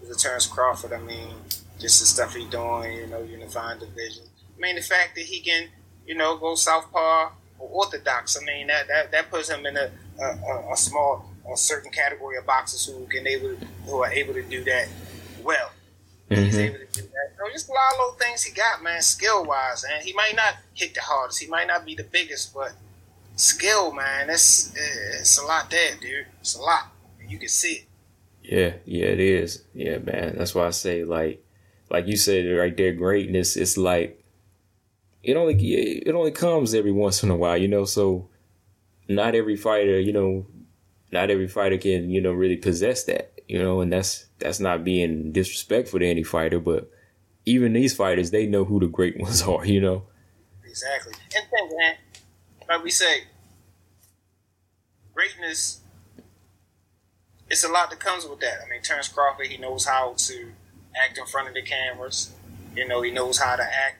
as 0.02 0.10
a 0.10 0.18
Terence 0.18 0.46
Crawford, 0.46 0.92
I 0.92 0.98
mean, 1.00 1.34
just 1.78 2.00
the 2.00 2.06
stuff 2.06 2.34
he 2.34 2.46
doing, 2.46 2.92
you 2.92 3.06
know, 3.06 3.22
unifying 3.22 3.78
division. 3.80 4.24
I 4.56 4.60
mean, 4.60 4.76
the 4.76 4.82
fact 4.82 5.14
that 5.16 5.24
he 5.24 5.40
can, 5.40 5.68
you 6.06 6.14
know, 6.14 6.36
go 6.36 6.54
southpaw 6.54 7.30
or 7.58 7.68
orthodox. 7.68 8.36
I 8.40 8.44
mean, 8.44 8.66
that 8.68 8.88
that, 8.88 9.10
that 9.12 9.30
puts 9.30 9.48
him 9.50 9.66
in 9.66 9.76
a, 9.76 9.90
a, 10.20 10.72
a, 10.72 10.76
small, 10.76 11.28
a 11.52 11.56
certain 11.56 11.90
category 11.90 12.36
of 12.36 12.46
boxers 12.46 12.86
who 12.86 13.06
can 13.06 13.26
able 13.26 13.56
who 13.86 14.02
are 14.02 14.10
able 14.12 14.34
to 14.34 14.42
do 14.42 14.62
that 14.64 14.88
well. 15.42 15.70
He's 16.28 16.54
Mhm. 16.56 16.60
able 16.60 16.78
to 16.78 16.86
do 16.86 17.02
that. 17.02 17.32
You 17.36 17.44
know, 17.44 17.52
just 17.52 17.68
a 17.68 17.72
lot 17.72 17.92
of 17.92 17.98
little 17.98 18.14
things 18.14 18.42
he 18.42 18.52
got, 18.52 18.82
man, 18.82 19.02
skill 19.02 19.44
wise. 19.44 19.84
And 19.84 20.02
he 20.02 20.12
might 20.14 20.34
not 20.34 20.56
hit 20.74 20.94
the 20.94 21.00
hardest. 21.02 21.40
He 21.40 21.46
might 21.48 21.66
not 21.66 21.84
be 21.84 21.94
the 21.94 22.04
biggest, 22.04 22.54
but 22.54 22.72
skill, 23.36 23.92
man, 23.92 24.30
it's 24.30 24.72
it's 24.74 25.38
a 25.38 25.44
lot 25.44 25.70
there, 25.70 25.96
dude. 26.00 26.26
It's 26.40 26.54
a 26.54 26.60
lot. 26.62 26.88
You 27.28 27.38
can 27.38 27.48
see 27.48 27.72
it. 27.74 27.84
Yeah, 28.44 28.74
yeah, 28.84 29.06
it 29.06 29.20
is. 29.20 29.64
Yeah, 29.74 29.98
man. 29.98 30.36
That's 30.36 30.54
why 30.54 30.66
I 30.66 30.70
say 30.70 31.04
like, 31.04 31.44
like 31.90 32.06
you 32.06 32.16
said 32.16 32.44
right 32.46 32.76
there, 32.76 32.92
greatness. 32.92 33.56
It's 33.56 33.76
like 33.76 34.22
it 35.22 35.36
only 35.36 35.54
it 35.54 36.14
only 36.14 36.30
comes 36.32 36.74
every 36.74 36.92
once 36.92 37.22
in 37.22 37.30
a 37.30 37.36
while, 37.36 37.56
you 37.56 37.68
know. 37.68 37.84
So 37.84 38.28
not 39.08 39.34
every 39.34 39.56
fighter, 39.56 40.00
you 40.00 40.12
know, 40.12 40.46
not 41.12 41.30
every 41.30 41.48
fighter 41.48 41.78
can 41.78 42.10
you 42.10 42.20
know 42.22 42.32
really 42.32 42.56
possess 42.58 43.04
that, 43.04 43.32
you 43.48 43.58
know. 43.62 43.80
And 43.82 43.92
that's 43.92 44.26
that's 44.40 44.60
not 44.60 44.84
being 44.84 45.32
disrespectful 45.32 46.00
to 46.00 46.06
any 46.08 46.24
fighter, 46.24 46.60
but 46.60 46.90
even 47.46 47.74
these 47.74 47.96
fighters, 47.96 48.30
they 48.32 48.46
know 48.46 48.64
who 48.64 48.80
the 48.80 48.88
great 48.88 49.18
ones 49.20 49.42
are, 49.42 49.66
you 49.66 49.80
know. 49.80 50.04
Exactly. 50.66 51.14
And 51.36 51.46
think, 51.50 51.72
man, 51.78 51.96
like 52.68 52.84
we 52.84 52.90
say, 52.90 53.24
greatness. 55.14 55.80
It's 57.54 57.62
a 57.62 57.68
lot 57.68 57.88
that 57.90 58.00
comes 58.00 58.26
with 58.26 58.40
that. 58.40 58.62
I 58.66 58.68
mean, 58.68 58.82
Terence 58.82 59.06
Crawford, 59.06 59.46
he 59.46 59.58
knows 59.58 59.84
how 59.86 60.14
to 60.16 60.52
act 61.00 61.18
in 61.18 61.24
front 61.26 61.46
of 61.46 61.54
the 61.54 61.62
cameras. 61.62 62.32
You 62.74 62.88
know, 62.88 63.00
he 63.00 63.12
knows 63.12 63.38
how 63.38 63.54
to 63.54 63.62
act 63.62 63.98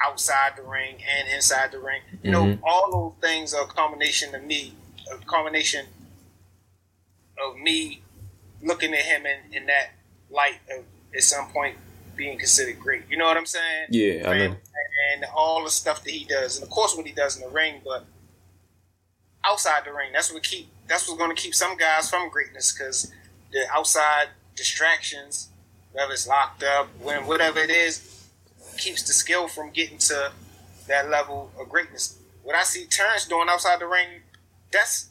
outside 0.00 0.52
the 0.56 0.62
ring 0.62 0.94
and 1.06 1.28
inside 1.28 1.72
the 1.72 1.78
ring. 1.78 2.00
You 2.22 2.30
know, 2.30 2.44
Mhm. 2.44 2.60
all 2.62 2.90
those 2.90 3.20
things 3.20 3.52
are 3.52 3.64
a 3.64 3.66
combination 3.66 4.34
of 4.34 4.44
me, 4.44 4.72
a 5.12 5.18
combination 5.26 5.88
of 7.36 7.58
me 7.58 8.00
looking 8.62 8.94
at 8.94 9.00
him 9.04 9.26
in, 9.26 9.52
in 9.52 9.66
that 9.66 9.90
light 10.30 10.60
of 10.70 10.86
at 11.14 11.22
some 11.24 11.50
point 11.52 11.76
being 12.16 12.38
considered 12.38 12.80
great. 12.80 13.02
You 13.10 13.18
know 13.18 13.26
what 13.26 13.36
I'm 13.36 13.44
saying? 13.44 13.88
Yeah, 13.90 14.26
I 14.30 14.38
know. 14.38 14.44
and, 14.44 14.56
and 15.12 15.24
all 15.34 15.62
the 15.64 15.70
stuff 15.70 16.02
that 16.02 16.12
he 16.12 16.24
does, 16.24 16.56
and 16.56 16.64
of 16.64 16.70
course 16.70 16.96
what 16.96 17.04
he 17.06 17.12
does 17.12 17.36
in 17.36 17.42
the 17.42 17.48
ring, 17.50 17.82
but 17.84 18.06
outside 19.44 19.84
the 19.84 19.92
ring, 19.92 20.12
that's 20.14 20.32
what 20.32 20.42
keep 20.42 20.70
that's 20.88 21.06
what's 21.08 21.18
going 21.18 21.34
to 21.34 21.40
keep 21.40 21.54
some 21.54 21.76
guys 21.76 22.08
from 22.10 22.30
greatness 22.30 22.72
because 22.72 23.12
the 23.52 23.66
outside 23.72 24.28
distractions, 24.56 25.48
whether 25.92 26.12
it's 26.12 26.26
locked 26.26 26.62
up, 26.62 26.88
when 27.00 27.26
whatever 27.26 27.58
it 27.60 27.70
is, 27.70 28.28
keeps 28.76 29.02
the 29.02 29.12
skill 29.12 29.48
from 29.48 29.70
getting 29.70 29.98
to 29.98 30.32
that 30.86 31.08
level 31.10 31.50
of 31.60 31.68
greatness. 31.68 32.18
What 32.42 32.54
I 32.56 32.62
see 32.62 32.86
Terence 32.86 33.26
doing 33.26 33.48
outside 33.48 33.80
the 33.80 33.86
ring, 33.86 34.22
that's 34.72 35.10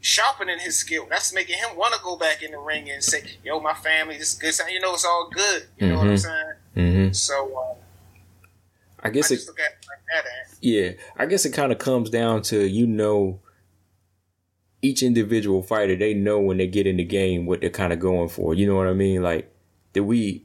sharpening 0.00 0.58
his 0.58 0.76
skill. 0.78 1.06
That's 1.08 1.32
making 1.32 1.58
him 1.58 1.76
want 1.76 1.94
to 1.94 2.00
go 2.02 2.16
back 2.16 2.42
in 2.42 2.52
the 2.52 2.58
ring 2.58 2.90
and 2.90 3.02
say, 3.02 3.22
"Yo, 3.44 3.60
my 3.60 3.74
family, 3.74 4.18
this 4.18 4.32
is 4.32 4.38
good." 4.38 4.72
You 4.72 4.80
know, 4.80 4.94
it's 4.94 5.04
all 5.04 5.28
good. 5.32 5.66
You 5.78 5.88
know 5.88 5.98
what 5.98 6.08
I'm 6.08 6.14
Mhm. 6.14 6.18
saying? 6.74 7.06
hmm 7.06 7.12
So. 7.12 7.56
Uh, 7.56 7.74
I 9.02 9.08
I 9.08 9.10
guess 9.10 9.30
it 9.30 9.36
just 9.36 9.48
look 9.48 9.60
at 9.60 9.72
it 9.72 9.86
like 9.86 10.24
Yeah, 10.60 10.92
I 11.16 11.26
guess 11.26 11.44
it 11.44 11.50
kind 11.50 11.70
of 11.70 11.78
comes 11.78 12.10
down 12.10 12.42
to 12.42 12.66
you 12.66 12.86
know 12.86 13.40
each 14.82 15.02
individual 15.02 15.62
fighter 15.62 15.96
they 15.96 16.14
know 16.14 16.38
when 16.38 16.58
they 16.58 16.66
get 16.66 16.86
in 16.86 16.96
the 16.96 17.04
game 17.04 17.46
what 17.46 17.60
they're 17.60 17.70
kind 17.70 17.92
of 17.92 17.98
going 17.98 18.28
for. 18.28 18.54
You 18.54 18.66
know 18.66 18.76
what 18.76 18.88
I 18.88 18.92
mean? 18.92 19.22
Like 19.22 19.52
that 19.92 20.04
we 20.04 20.44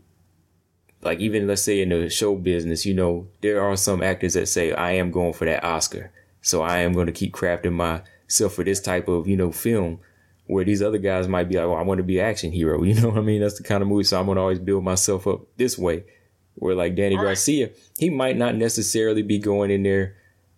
like 1.01 1.19
even 1.19 1.47
let's 1.47 1.61
say 1.61 1.81
in 1.81 1.89
the 1.89 2.09
show 2.09 2.35
business, 2.35 2.85
you 2.85 2.93
know, 2.93 3.27
there 3.41 3.61
are 3.61 3.75
some 3.75 4.01
actors 4.03 4.33
that 4.33 4.47
say 4.47 4.71
I 4.73 4.91
am 4.91 5.11
going 5.11 5.33
for 5.33 5.45
that 5.45 5.63
Oscar. 5.63 6.11
So 6.41 6.61
I 6.61 6.79
am 6.79 6.93
going 6.93 7.05
to 7.07 7.11
keep 7.11 7.33
crafting 7.33 7.73
myself 7.73 8.53
for 8.53 8.63
this 8.63 8.81
type 8.81 9.07
of, 9.07 9.27
you 9.27 9.37
know, 9.37 9.51
film 9.51 9.99
where 10.47 10.65
these 10.65 10.81
other 10.81 10.97
guys 10.97 11.27
might 11.27 11.47
be 11.47 11.55
like, 11.55 11.65
"Oh, 11.65 11.73
I 11.75 11.83
want 11.83 11.99
to 11.99 12.03
be 12.03 12.19
an 12.19 12.25
action 12.25 12.51
hero." 12.51 12.83
You 12.91 12.95
know 12.95 13.09
what 13.09 13.19
I 13.19 13.21
mean? 13.21 13.41
That's 13.41 13.57
the 13.57 13.63
kind 13.63 13.81
of 13.81 13.87
movie 13.87 14.03
so 14.03 14.19
I'm 14.19 14.25
going 14.25 14.35
to 14.37 14.41
always 14.41 14.59
build 14.59 14.83
myself 14.83 15.27
up 15.27 15.41
this 15.57 15.77
way. 15.77 16.03
Where 16.55 16.75
like 16.75 16.95
Danny 16.95 17.15
Right. 17.15 17.25
Garcia, 17.25 17.71
he 17.97 18.09
might 18.09 18.37
not 18.37 18.55
necessarily 18.55 19.21
be 19.23 19.39
going 19.39 19.71
in 19.71 19.83
there 19.83 20.15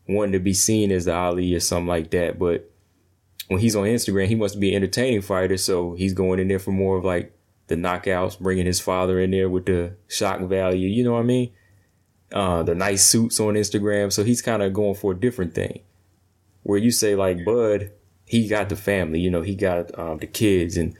wanting 0.07 0.33
to 0.33 0.39
be 0.39 0.53
seen 0.53 0.91
as 0.91 1.05
the 1.05 1.13
Ali 1.13 1.53
or 1.53 1.59
something 1.59 1.87
like 1.87 2.11
that. 2.11 2.39
But 2.39 2.69
when 3.47 3.59
he's 3.59 3.75
on 3.75 3.85
Instagram, 3.85 4.27
he 4.27 4.35
wants 4.35 4.53
to 4.53 4.59
be 4.59 4.69
an 4.69 4.75
entertaining 4.75 5.21
fighter, 5.21 5.57
so 5.57 5.93
he's 5.93 6.13
going 6.13 6.39
in 6.39 6.47
there 6.47 6.59
for 6.59 6.71
more 6.71 6.97
of 6.97 7.05
like 7.05 7.37
the 7.67 7.75
knockouts, 7.75 8.39
bringing 8.39 8.65
his 8.65 8.79
father 8.79 9.19
in 9.19 9.31
there 9.31 9.49
with 9.49 9.65
the 9.65 9.95
shock 10.07 10.39
value. 10.41 10.87
You 10.87 11.03
know 11.03 11.13
what 11.13 11.19
I 11.19 11.23
mean? 11.23 11.51
Uh, 12.31 12.63
the 12.63 12.75
nice 12.75 13.05
suits 13.05 13.39
on 13.39 13.53
Instagram, 13.53 14.11
so 14.11 14.23
he's 14.23 14.41
kind 14.41 14.63
of 14.63 14.73
going 14.73 14.95
for 14.95 15.11
a 15.11 15.19
different 15.19 15.53
thing. 15.53 15.81
Where 16.63 16.79
you 16.79 16.91
say 16.91 17.15
like 17.15 17.45
Bud, 17.45 17.91
he 18.25 18.47
got 18.47 18.69
the 18.69 18.75
family, 18.75 19.19
you 19.19 19.29
know, 19.29 19.41
he 19.41 19.55
got 19.55 19.97
um, 19.99 20.17
the 20.17 20.27
kids, 20.27 20.77
and 20.77 20.95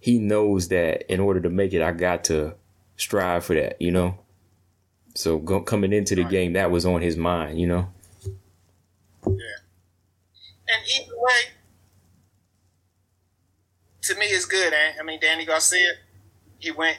he 0.00 0.18
knows 0.18 0.68
that 0.68 1.10
in 1.12 1.20
order 1.20 1.40
to 1.40 1.50
make 1.50 1.72
it, 1.72 1.82
I 1.82 1.92
got 1.92 2.24
to 2.24 2.54
strive 2.96 3.44
for 3.44 3.54
that, 3.54 3.80
you 3.80 3.90
know. 3.90 4.18
So 5.14 5.38
go, 5.38 5.60
coming 5.60 5.92
into 5.92 6.14
the 6.14 6.24
game, 6.24 6.52
that 6.52 6.70
was 6.70 6.86
on 6.86 7.00
his 7.00 7.16
mind, 7.16 7.58
you 7.58 7.66
know. 7.66 7.88
Yeah. 9.26 9.32
And 10.68 10.86
either 10.96 11.16
way, 11.16 11.57
to 14.08 14.18
me, 14.18 14.26
it's 14.26 14.44
good. 14.44 14.72
Ant. 14.72 14.96
I 15.00 15.02
mean, 15.02 15.20
Danny 15.20 15.44
Garcia, 15.44 15.92
he 16.58 16.70
went 16.70 16.98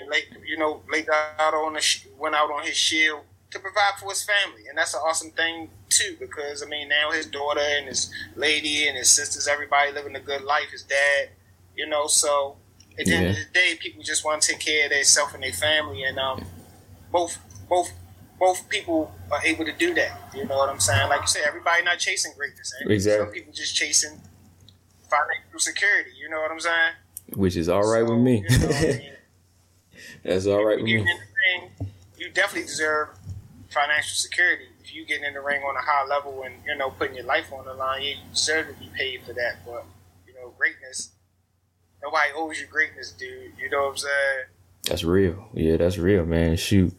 and 0.00 0.10
laid, 0.10 0.24
you 0.46 0.56
know, 0.58 0.82
laid 0.90 1.08
out 1.38 1.54
on 1.54 1.74
the 1.74 1.80
sh- 1.80 2.06
went 2.18 2.34
out 2.34 2.50
on 2.50 2.64
his 2.64 2.76
shield 2.76 3.22
to 3.50 3.58
provide 3.58 3.94
for 3.98 4.08
his 4.10 4.22
family, 4.22 4.66
and 4.68 4.78
that's 4.78 4.94
an 4.94 5.00
awesome 5.04 5.30
thing 5.32 5.70
too. 5.88 6.16
Because 6.20 6.62
I 6.62 6.66
mean, 6.66 6.88
now 6.88 7.10
his 7.12 7.26
daughter 7.26 7.60
and 7.60 7.86
his 7.88 8.10
lady 8.36 8.86
and 8.88 8.96
his 8.96 9.10
sisters, 9.10 9.48
everybody 9.48 9.92
living 9.92 10.14
a 10.16 10.20
good 10.20 10.42
life. 10.42 10.70
His 10.72 10.82
dad, 10.82 11.30
you 11.76 11.86
know, 11.88 12.06
so. 12.06 12.56
At 12.98 13.06
the 13.06 13.14
end 13.14 13.26
of 13.28 13.36
the 13.36 13.44
day, 13.54 13.78
people 13.80 14.02
just 14.02 14.24
want 14.26 14.42
to 14.42 14.52
take 14.52 14.60
care 14.60 14.84
of 14.84 14.90
themselves 14.90 15.32
and 15.32 15.42
their 15.42 15.52
family, 15.52 16.02
and 16.02 16.18
um, 16.18 16.44
both 17.10 17.38
both 17.66 17.92
both 18.38 18.68
people 18.68 19.14
are 19.30 19.40
able 19.42 19.64
to 19.64 19.72
do 19.72 19.94
that. 19.94 20.20
You 20.34 20.44
know 20.44 20.58
what 20.58 20.68
I'm 20.68 20.80
saying? 20.80 21.08
Like 21.08 21.22
you 21.22 21.26
said, 21.28 21.44
everybody 21.46 21.82
not 21.82 21.98
chasing 21.98 22.32
greatness. 22.36 22.74
eh? 22.80 22.92
Exactly. 22.92 23.24
Some 23.26 23.32
people 23.32 23.52
just 23.54 23.74
chasing 23.74 24.20
financial 25.10 25.58
security. 25.58 26.10
You 26.20 26.28
know 26.30 26.40
what 26.40 26.50
I'm 26.50 26.60
saying? 26.60 26.92
Which 27.34 27.56
is 27.56 27.68
all 27.68 27.82
right 27.90 28.06
So, 28.06 28.14
with 28.14 28.22
me. 28.22 28.44
you 28.48 28.58
know, 28.58 28.68
I 28.68 28.82
mean, 28.82 29.02
That's 30.24 30.46
all 30.46 30.64
right 30.64 30.76
with 30.76 30.84
me. 30.84 30.92
get 30.92 31.00
in 31.00 31.04
the 31.06 31.12
ring, 31.84 31.90
you 32.18 32.30
definitely 32.30 32.66
deserve 32.66 33.08
financial 33.70 34.14
security. 34.16 34.64
If 34.82 34.94
you 34.94 35.04
get 35.06 35.22
in 35.22 35.34
the 35.34 35.40
ring 35.40 35.62
on 35.62 35.76
a 35.76 35.80
high 35.80 36.06
level 36.06 36.42
and 36.42 36.54
you 36.66 36.76
know 36.76 36.90
putting 36.90 37.14
your 37.16 37.24
life 37.24 37.52
on 37.52 37.64
the 37.64 37.74
line, 37.74 38.02
yeah, 38.02 38.08
you 38.10 38.16
deserve 38.32 38.68
to 38.68 38.72
be 38.74 38.90
paid 38.96 39.22
for 39.22 39.32
that. 39.34 39.64
But 39.64 39.84
you 40.26 40.34
know, 40.34 40.52
greatness. 40.58 41.10
Nobody 42.02 42.30
owes 42.34 42.58
you 42.58 42.66
greatness, 42.66 43.12
dude. 43.12 43.52
You 43.58 43.68
know 43.70 43.82
what 43.82 43.90
I'm 43.90 43.96
saying? 43.98 44.44
That's 44.84 45.04
real. 45.04 45.48
Yeah, 45.52 45.76
that's 45.76 45.98
real, 45.98 46.24
man. 46.24 46.56
Shoot. 46.56 46.94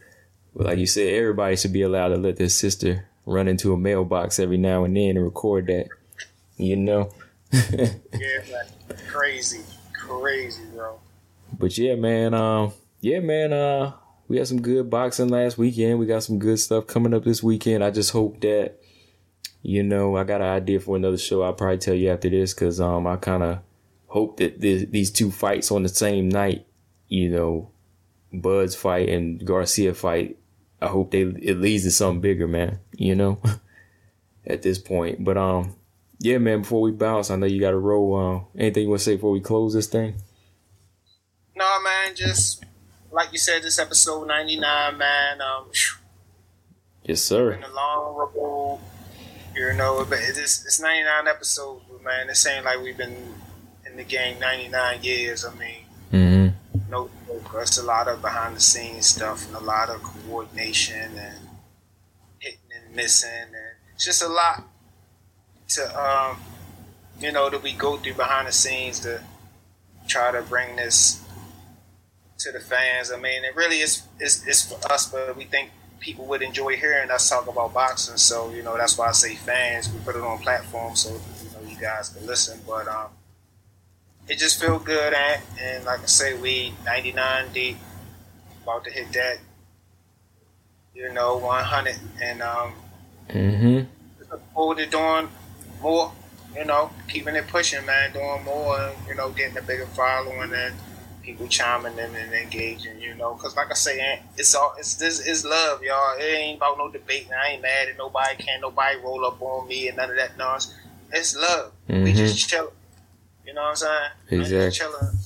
But 0.54 0.66
like 0.66 0.78
you 0.78 0.86
said, 0.86 1.12
everybody 1.14 1.56
should 1.56 1.72
be 1.72 1.82
allowed 1.82 2.08
to 2.08 2.16
let 2.16 2.36
their 2.36 2.48
sister 2.48 3.06
run 3.26 3.48
into 3.48 3.72
a 3.72 3.76
mailbox 3.76 4.38
every 4.38 4.58
now 4.58 4.84
and 4.84 4.96
then 4.96 5.16
and 5.16 5.24
record 5.24 5.66
that. 5.66 5.88
You 6.56 6.76
know? 6.76 7.12
Yeah, 7.52 8.62
crazy, 9.08 9.60
crazy, 9.94 10.62
bro. 10.74 10.98
but 11.58 11.76
yeah, 11.76 11.94
man, 11.94 12.34
um, 12.34 12.72
yeah, 13.00 13.20
man, 13.20 13.52
uh, 13.52 13.92
we 14.28 14.38
had 14.38 14.48
some 14.48 14.62
good 14.62 14.88
boxing 14.88 15.28
last 15.28 15.58
weekend. 15.58 15.98
We 15.98 16.06
got 16.06 16.22
some 16.22 16.38
good 16.38 16.58
stuff 16.58 16.86
coming 16.86 17.12
up 17.12 17.24
this 17.24 17.42
weekend. 17.42 17.84
I 17.84 17.90
just 17.90 18.10
hope 18.12 18.40
that, 18.40 18.78
you 19.62 19.82
know, 19.82 20.16
I 20.16 20.24
got 20.24 20.40
an 20.40 20.46
idea 20.48 20.80
for 20.80 20.96
another 20.96 21.18
show. 21.18 21.42
I'll 21.42 21.52
probably 21.52 21.78
tell 21.78 21.94
you 21.94 22.10
after 22.10 22.30
this 22.30 22.54
because 22.54 22.80
um, 22.80 23.06
I 23.06 23.16
kind 23.16 23.42
of 23.42 23.58
hope 24.06 24.38
that 24.38 24.60
th- 24.60 24.90
these 24.90 25.10
two 25.10 25.30
fights 25.30 25.70
on 25.70 25.82
the 25.82 25.88
same 25.88 26.28
night, 26.28 26.66
you 27.08 27.28
know, 27.28 27.70
Bud's 28.32 28.74
fight 28.74 29.10
and 29.10 29.44
Garcia 29.44 29.92
fight, 29.92 30.38
I 30.80 30.86
hope 30.86 31.10
they 31.10 31.22
it 31.22 31.58
leads 31.60 31.84
to 31.84 31.90
something 31.90 32.20
bigger, 32.22 32.48
man. 32.48 32.80
You 32.96 33.14
know, 33.14 33.42
at 34.46 34.62
this 34.62 34.78
point. 34.78 35.22
But 35.22 35.36
um, 35.36 35.76
yeah, 36.22 36.38
man. 36.38 36.60
Before 36.62 36.80
we 36.80 36.90
bounce, 36.92 37.30
I 37.30 37.36
know 37.36 37.46
you 37.46 37.60
got 37.60 37.72
to 37.72 37.78
roll. 37.78 38.14
Uh, 38.16 38.58
anything 38.58 38.84
you 38.84 38.88
want 38.90 39.00
to 39.00 39.04
say 39.04 39.14
before 39.16 39.32
we 39.32 39.40
close 39.40 39.74
this 39.74 39.86
thing? 39.88 40.14
No, 41.56 41.80
man, 41.82 42.14
just 42.14 42.64
like 43.10 43.32
you 43.32 43.38
said, 43.38 43.62
this 43.62 43.78
episode 43.78 44.26
99, 44.26 44.96
man. 44.98 45.40
Um, 45.40 45.66
Yes, 47.04 47.20
sir. 47.20 47.50
been 47.54 47.64
a 47.64 47.74
long 47.74 48.14
road. 48.34 48.78
You 49.56 49.72
know, 49.74 50.06
but 50.08 50.18
it's, 50.22 50.38
it's 50.64 50.80
99 50.80 51.26
episodes, 51.28 51.82
but 51.90 52.02
man, 52.04 52.30
it 52.30 52.46
ain't 52.46 52.64
like 52.64 52.80
we've 52.80 52.96
been 52.96 53.34
in 53.86 53.96
the 53.96 54.04
game 54.04 54.38
99 54.38 55.02
years. 55.02 55.44
I 55.44 55.52
mean, 55.54 55.84
Mm-hmm. 56.12 56.90
no, 56.90 57.10
it's 57.56 57.78
a 57.78 57.82
lot 57.82 58.06
of 58.06 58.20
behind 58.22 58.54
the 58.54 58.60
scenes 58.60 59.06
stuff 59.06 59.46
and 59.46 59.56
a 59.56 59.60
lot 59.60 59.88
of 59.88 60.02
coordination 60.02 61.10
and 61.18 61.48
hitting 62.38 62.58
and 62.86 62.94
missing, 62.94 63.30
and 63.30 63.54
it's 63.94 64.04
just 64.04 64.22
a 64.22 64.28
lot 64.28 64.62
to 65.74 65.82
um, 66.00 66.40
you 67.20 67.32
know 67.32 67.50
that 67.50 67.62
we 67.62 67.72
go 67.72 67.96
through 67.96 68.14
behind 68.14 68.48
the 68.48 68.52
scenes 68.52 69.00
to 69.00 69.22
try 70.08 70.32
to 70.32 70.42
bring 70.42 70.76
this 70.76 71.22
to 72.38 72.52
the 72.52 72.60
fans. 72.60 73.12
I 73.12 73.16
mean, 73.16 73.44
it 73.44 73.54
really 73.56 73.80
is 73.80 74.02
is 74.20 74.46
is 74.46 74.62
for 74.62 74.92
us, 74.92 75.10
but 75.10 75.36
we 75.36 75.44
think 75.44 75.70
people 76.00 76.26
would 76.26 76.42
enjoy 76.42 76.76
hearing 76.76 77.10
us 77.10 77.28
talk 77.28 77.46
about 77.46 77.72
boxing. 77.72 78.16
So 78.16 78.50
you 78.50 78.62
know 78.62 78.76
that's 78.76 78.98
why 78.98 79.08
I 79.08 79.12
say 79.12 79.34
fans. 79.36 79.92
We 79.92 80.00
put 80.00 80.16
it 80.16 80.22
on 80.22 80.38
platforms 80.38 81.00
so 81.00 81.10
you 81.10 81.50
know 81.52 81.70
you 81.70 81.80
guys 81.80 82.08
can 82.10 82.26
listen, 82.26 82.60
but 82.66 82.88
um 82.88 83.08
it 84.28 84.38
just 84.38 84.60
feel 84.60 84.78
good 84.78 85.12
and, 85.12 85.42
and 85.60 85.84
like 85.84 86.00
I 86.00 86.06
say, 86.06 86.38
we 86.38 86.72
99 86.84 87.52
deep, 87.52 87.76
about 88.62 88.84
to 88.84 88.90
hit 88.90 89.12
that, 89.12 89.38
you 90.94 91.12
know, 91.12 91.38
100, 91.38 91.96
and 92.22 92.40
um, 92.40 92.72
Mm-hmm. 93.28 94.76
to 94.76 94.86
doing 94.86 95.28
more, 95.82 96.12
you 96.56 96.64
know, 96.64 96.90
keeping 97.08 97.34
it 97.36 97.46
pushing, 97.48 97.84
man, 97.84 98.12
doing 98.12 98.44
more, 98.44 98.78
and, 98.80 98.96
you 99.08 99.14
know, 99.14 99.30
getting 99.30 99.56
a 99.58 99.62
bigger 99.62 99.86
following 99.86 100.52
and 100.54 100.74
people 101.22 101.46
chiming 101.46 101.92
in 101.98 102.14
and 102.14 102.32
engaging, 102.32 102.98
you 103.00 103.14
know, 103.14 103.34
because 103.34 103.56
like 103.56 103.70
I 103.70 103.74
say, 103.74 104.20
it's 104.36 104.54
all, 104.54 104.74
it's 104.78 104.94
this 104.96 105.20
is 105.20 105.44
love, 105.44 105.82
y'all. 105.82 106.16
It 106.18 106.22
ain't 106.24 106.56
about 106.56 106.78
no 106.78 106.90
debate, 106.90 107.26
and 107.26 107.34
I 107.34 107.50
ain't 107.50 107.62
mad 107.62 107.88
at 107.88 107.96
nobody, 107.96 108.42
can't 108.42 108.60
nobody 108.60 108.98
roll 108.98 109.24
up 109.24 109.40
on 109.40 109.68
me 109.68 109.88
and 109.88 109.96
none 109.96 110.10
of 110.10 110.16
that 110.16 110.36
nonsense. 110.36 110.74
It's 111.12 111.36
love. 111.36 111.72
We 111.88 111.94
Mhm. 111.94 112.16
just 112.16 112.48
chilling. 112.48 112.70
You 113.46 113.54
know 113.54 113.62
what 113.62 113.68
I'm 113.70 113.76
saying? 113.76 114.10
We 114.30 114.40
Exactly. 114.40 114.70
chilling. 114.70 115.18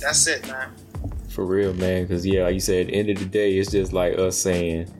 That's 0.00 0.26
it, 0.26 0.46
man. 0.46 0.70
For 1.28 1.44
real, 1.44 1.74
man. 1.74 2.04
Because 2.04 2.24
yeah, 2.26 2.44
like 2.44 2.54
you 2.54 2.60
said, 2.60 2.82
at 2.82 2.86
the 2.88 2.94
end 2.94 3.10
of 3.10 3.18
the 3.18 3.24
day, 3.26 3.58
it's 3.58 3.70
just 3.70 3.92
like 3.92 4.18
us 4.18 4.38
saying, 4.38 4.90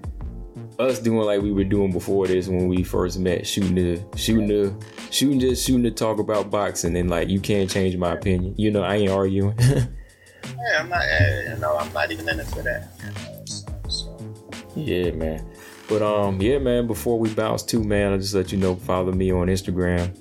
us 0.80 0.98
doing 0.98 1.26
like 1.26 1.42
we 1.42 1.52
were 1.52 1.64
doing 1.64 1.92
before 1.92 2.26
this 2.26 2.48
when 2.48 2.68
we 2.68 2.82
first 2.82 3.18
met, 3.18 3.46
shooting 3.46 3.74
the, 3.74 4.02
shooting 4.16 4.48
the, 4.48 4.74
shooting 5.10 5.40
just 5.40 5.66
shooting 5.66 5.82
to 5.84 5.90
talk 5.90 6.18
about 6.18 6.50
boxing, 6.50 6.96
and 6.96 7.10
like 7.10 7.28
you 7.28 7.40
can't 7.40 7.70
change 7.70 7.96
my 7.96 8.12
opinion. 8.12 8.54
You 8.56 8.70
know, 8.70 8.82
I 8.82 8.96
ain't 8.96 9.10
arguing. 9.10 9.58
Yeah, 10.42 10.80
I'm 10.80 10.88
not. 10.88 11.02
You 11.48 11.56
know, 11.60 11.76
I'm 11.76 11.92
not 11.92 12.10
even 12.10 12.28
in 12.28 12.40
it 12.40 12.46
for 12.46 12.62
that. 12.62 12.88
Yeah, 14.74 15.10
man. 15.12 15.46
But 15.88 16.02
um, 16.02 16.40
yeah, 16.40 16.58
man. 16.58 16.86
Before 16.86 17.18
we 17.18 17.32
bounce 17.32 17.62
too, 17.62 17.82
man, 17.82 18.12
I 18.12 18.16
just 18.18 18.34
let 18.34 18.52
you 18.52 18.58
know, 18.58 18.76
follow 18.76 19.12
me 19.12 19.32
on 19.32 19.48
Instagram 19.48 20.16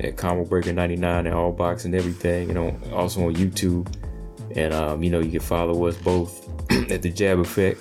at 0.00 0.16
Combo 0.16 0.44
Breaker 0.44 0.72
99 0.72 1.26
and 1.26 1.34
all 1.34 1.52
box 1.52 1.84
and 1.84 1.94
everything, 1.94 2.50
and 2.50 2.58
on, 2.58 2.92
also 2.92 3.26
on 3.26 3.34
YouTube. 3.34 3.92
And 4.56 4.72
um, 4.72 5.02
you 5.02 5.10
know, 5.10 5.20
you 5.20 5.30
can 5.30 5.40
follow 5.40 5.86
us 5.86 5.96
both 5.96 6.48
at 6.90 7.02
the 7.02 7.10
Jab 7.10 7.38
Effect, 7.38 7.80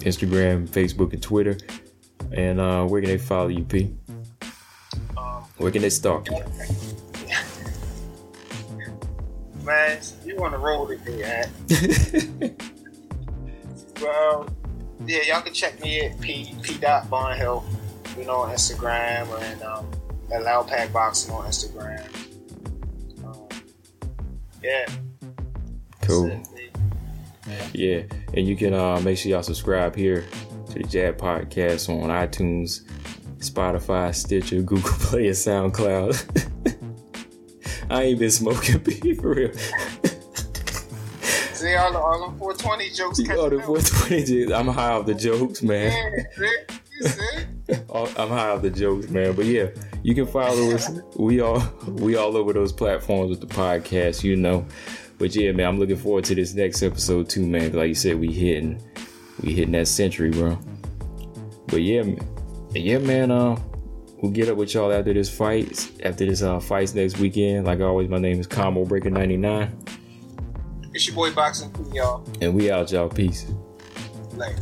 Instagram, 0.00 0.68
Facebook, 0.68 1.12
and 1.12 1.22
Twitter. 1.22 1.56
And 2.32 2.60
uh, 2.60 2.84
where 2.86 3.00
can 3.00 3.10
they 3.10 3.18
follow 3.18 3.48
you, 3.48 3.64
P? 3.64 3.94
Um, 5.16 5.44
Where 5.58 5.70
can 5.70 5.82
they 5.82 5.90
stalk 5.90 6.28
you? 6.30 6.36
man, 9.64 9.98
you 10.24 10.36
on 10.44 10.52
the 10.52 10.58
road 10.58 10.88
today, 11.04 11.48
man. 12.40 12.56
Well, 14.00 14.48
yeah, 15.06 15.22
y'all 15.26 15.42
can 15.42 15.52
check 15.52 15.78
me 15.82 16.00
at 16.00 16.18
P 16.20 16.54
P 16.62 16.78
dot 16.78 17.10
Barnhill, 17.10 17.62
you 18.16 18.24
know, 18.24 18.36
on 18.36 18.50
Instagram 18.54 19.28
and 19.42 19.62
um, 19.62 19.86
at 20.32 20.42
Loud 20.42 20.68
Pack 20.68 20.92
Boxing 20.92 21.34
on 21.34 21.44
Instagram. 21.44 22.06
Um, 23.24 23.48
yeah, 24.62 24.86
cool. 26.02 26.28
Yeah, 27.72 28.02
and 28.34 28.46
you 28.46 28.56
can 28.56 28.74
uh, 28.74 29.00
make 29.00 29.18
sure 29.18 29.30
y'all 29.30 29.42
subscribe 29.42 29.96
here 29.96 30.26
to 30.70 30.74
the 30.74 30.84
Jab 30.84 31.16
Podcast 31.16 31.88
on 31.88 32.10
iTunes, 32.10 32.82
Spotify, 33.38 34.14
Stitcher, 34.14 34.62
Google 34.62 34.82
Play, 34.82 35.26
and 35.28 35.36
SoundCloud. 35.36 36.76
I 37.90 38.02
ain't 38.04 38.18
been 38.18 38.30
smoking 38.30 38.80
P 38.84 39.14
for 39.14 39.34
real. 39.34 39.52
See 41.52 41.74
all 41.74 41.92
the 41.92 41.98
all 41.98 42.28
them 42.28 42.38
420 42.38 42.90
jokes. 42.90 43.18
The 43.18 43.24
catching 43.24 43.60
up. 43.60 43.66
420, 43.66 44.54
I'm 44.54 44.68
high 44.68 44.92
off 44.92 45.06
the 45.06 45.14
jokes, 45.14 45.62
man. 45.62 45.92
Yeah, 46.38 46.46
you 47.00 47.08
see. 47.08 47.44
I'm 48.16 48.28
high 48.28 48.50
off 48.50 48.62
the 48.62 48.70
jokes, 48.70 49.08
man. 49.08 49.34
But 49.34 49.46
yeah, 49.46 49.68
you 50.02 50.14
can 50.14 50.26
follow 50.26 50.70
us. 50.70 50.88
We 51.16 51.40
all 51.40 51.62
we 51.86 52.16
all 52.16 52.36
over 52.36 52.52
those 52.52 52.72
platforms 52.72 53.30
with 53.30 53.40
the 53.40 53.46
podcast, 53.46 54.22
you 54.22 54.36
know. 54.36 54.66
But 55.20 55.36
yeah, 55.36 55.52
man, 55.52 55.68
I'm 55.68 55.78
looking 55.78 55.96
forward 55.98 56.24
to 56.24 56.34
this 56.34 56.54
next 56.54 56.82
episode 56.82 57.28
too, 57.28 57.46
man. 57.46 57.72
Like 57.72 57.88
you 57.88 57.94
said, 57.94 58.18
we 58.18 58.32
hitting 58.32 58.82
we 59.42 59.52
hitting 59.54 59.72
that 59.72 59.86
century, 59.86 60.30
bro. 60.30 60.58
But 61.68 61.82
yeah, 61.82 62.02
man- 62.02 62.26
yeah, 62.72 62.98
man. 62.98 63.30
Uh, 63.30 63.56
we'll 64.22 64.32
get 64.32 64.48
up 64.48 64.56
with 64.56 64.72
y'all 64.74 64.90
after 64.92 65.12
this 65.12 65.28
fight. 65.28 65.90
After 66.04 66.24
this 66.26 66.42
uh 66.42 66.58
fights 66.58 66.94
next 66.94 67.18
weekend. 67.18 67.66
Like 67.66 67.80
always, 67.80 68.08
my 68.08 68.18
name 68.18 68.40
is 68.40 68.46
Combo 68.46 68.84
Breaker 68.84 69.10
99, 69.10 69.76
It's 70.94 71.06
your 71.06 71.14
boy 71.16 71.32
Boxing, 71.32 71.70
for 71.72 71.82
y'all. 71.94 72.26
and 72.40 72.54
we 72.54 72.70
out, 72.70 72.90
y'all. 72.90 73.08
Peace. 73.08 73.46
Later. 74.32 74.56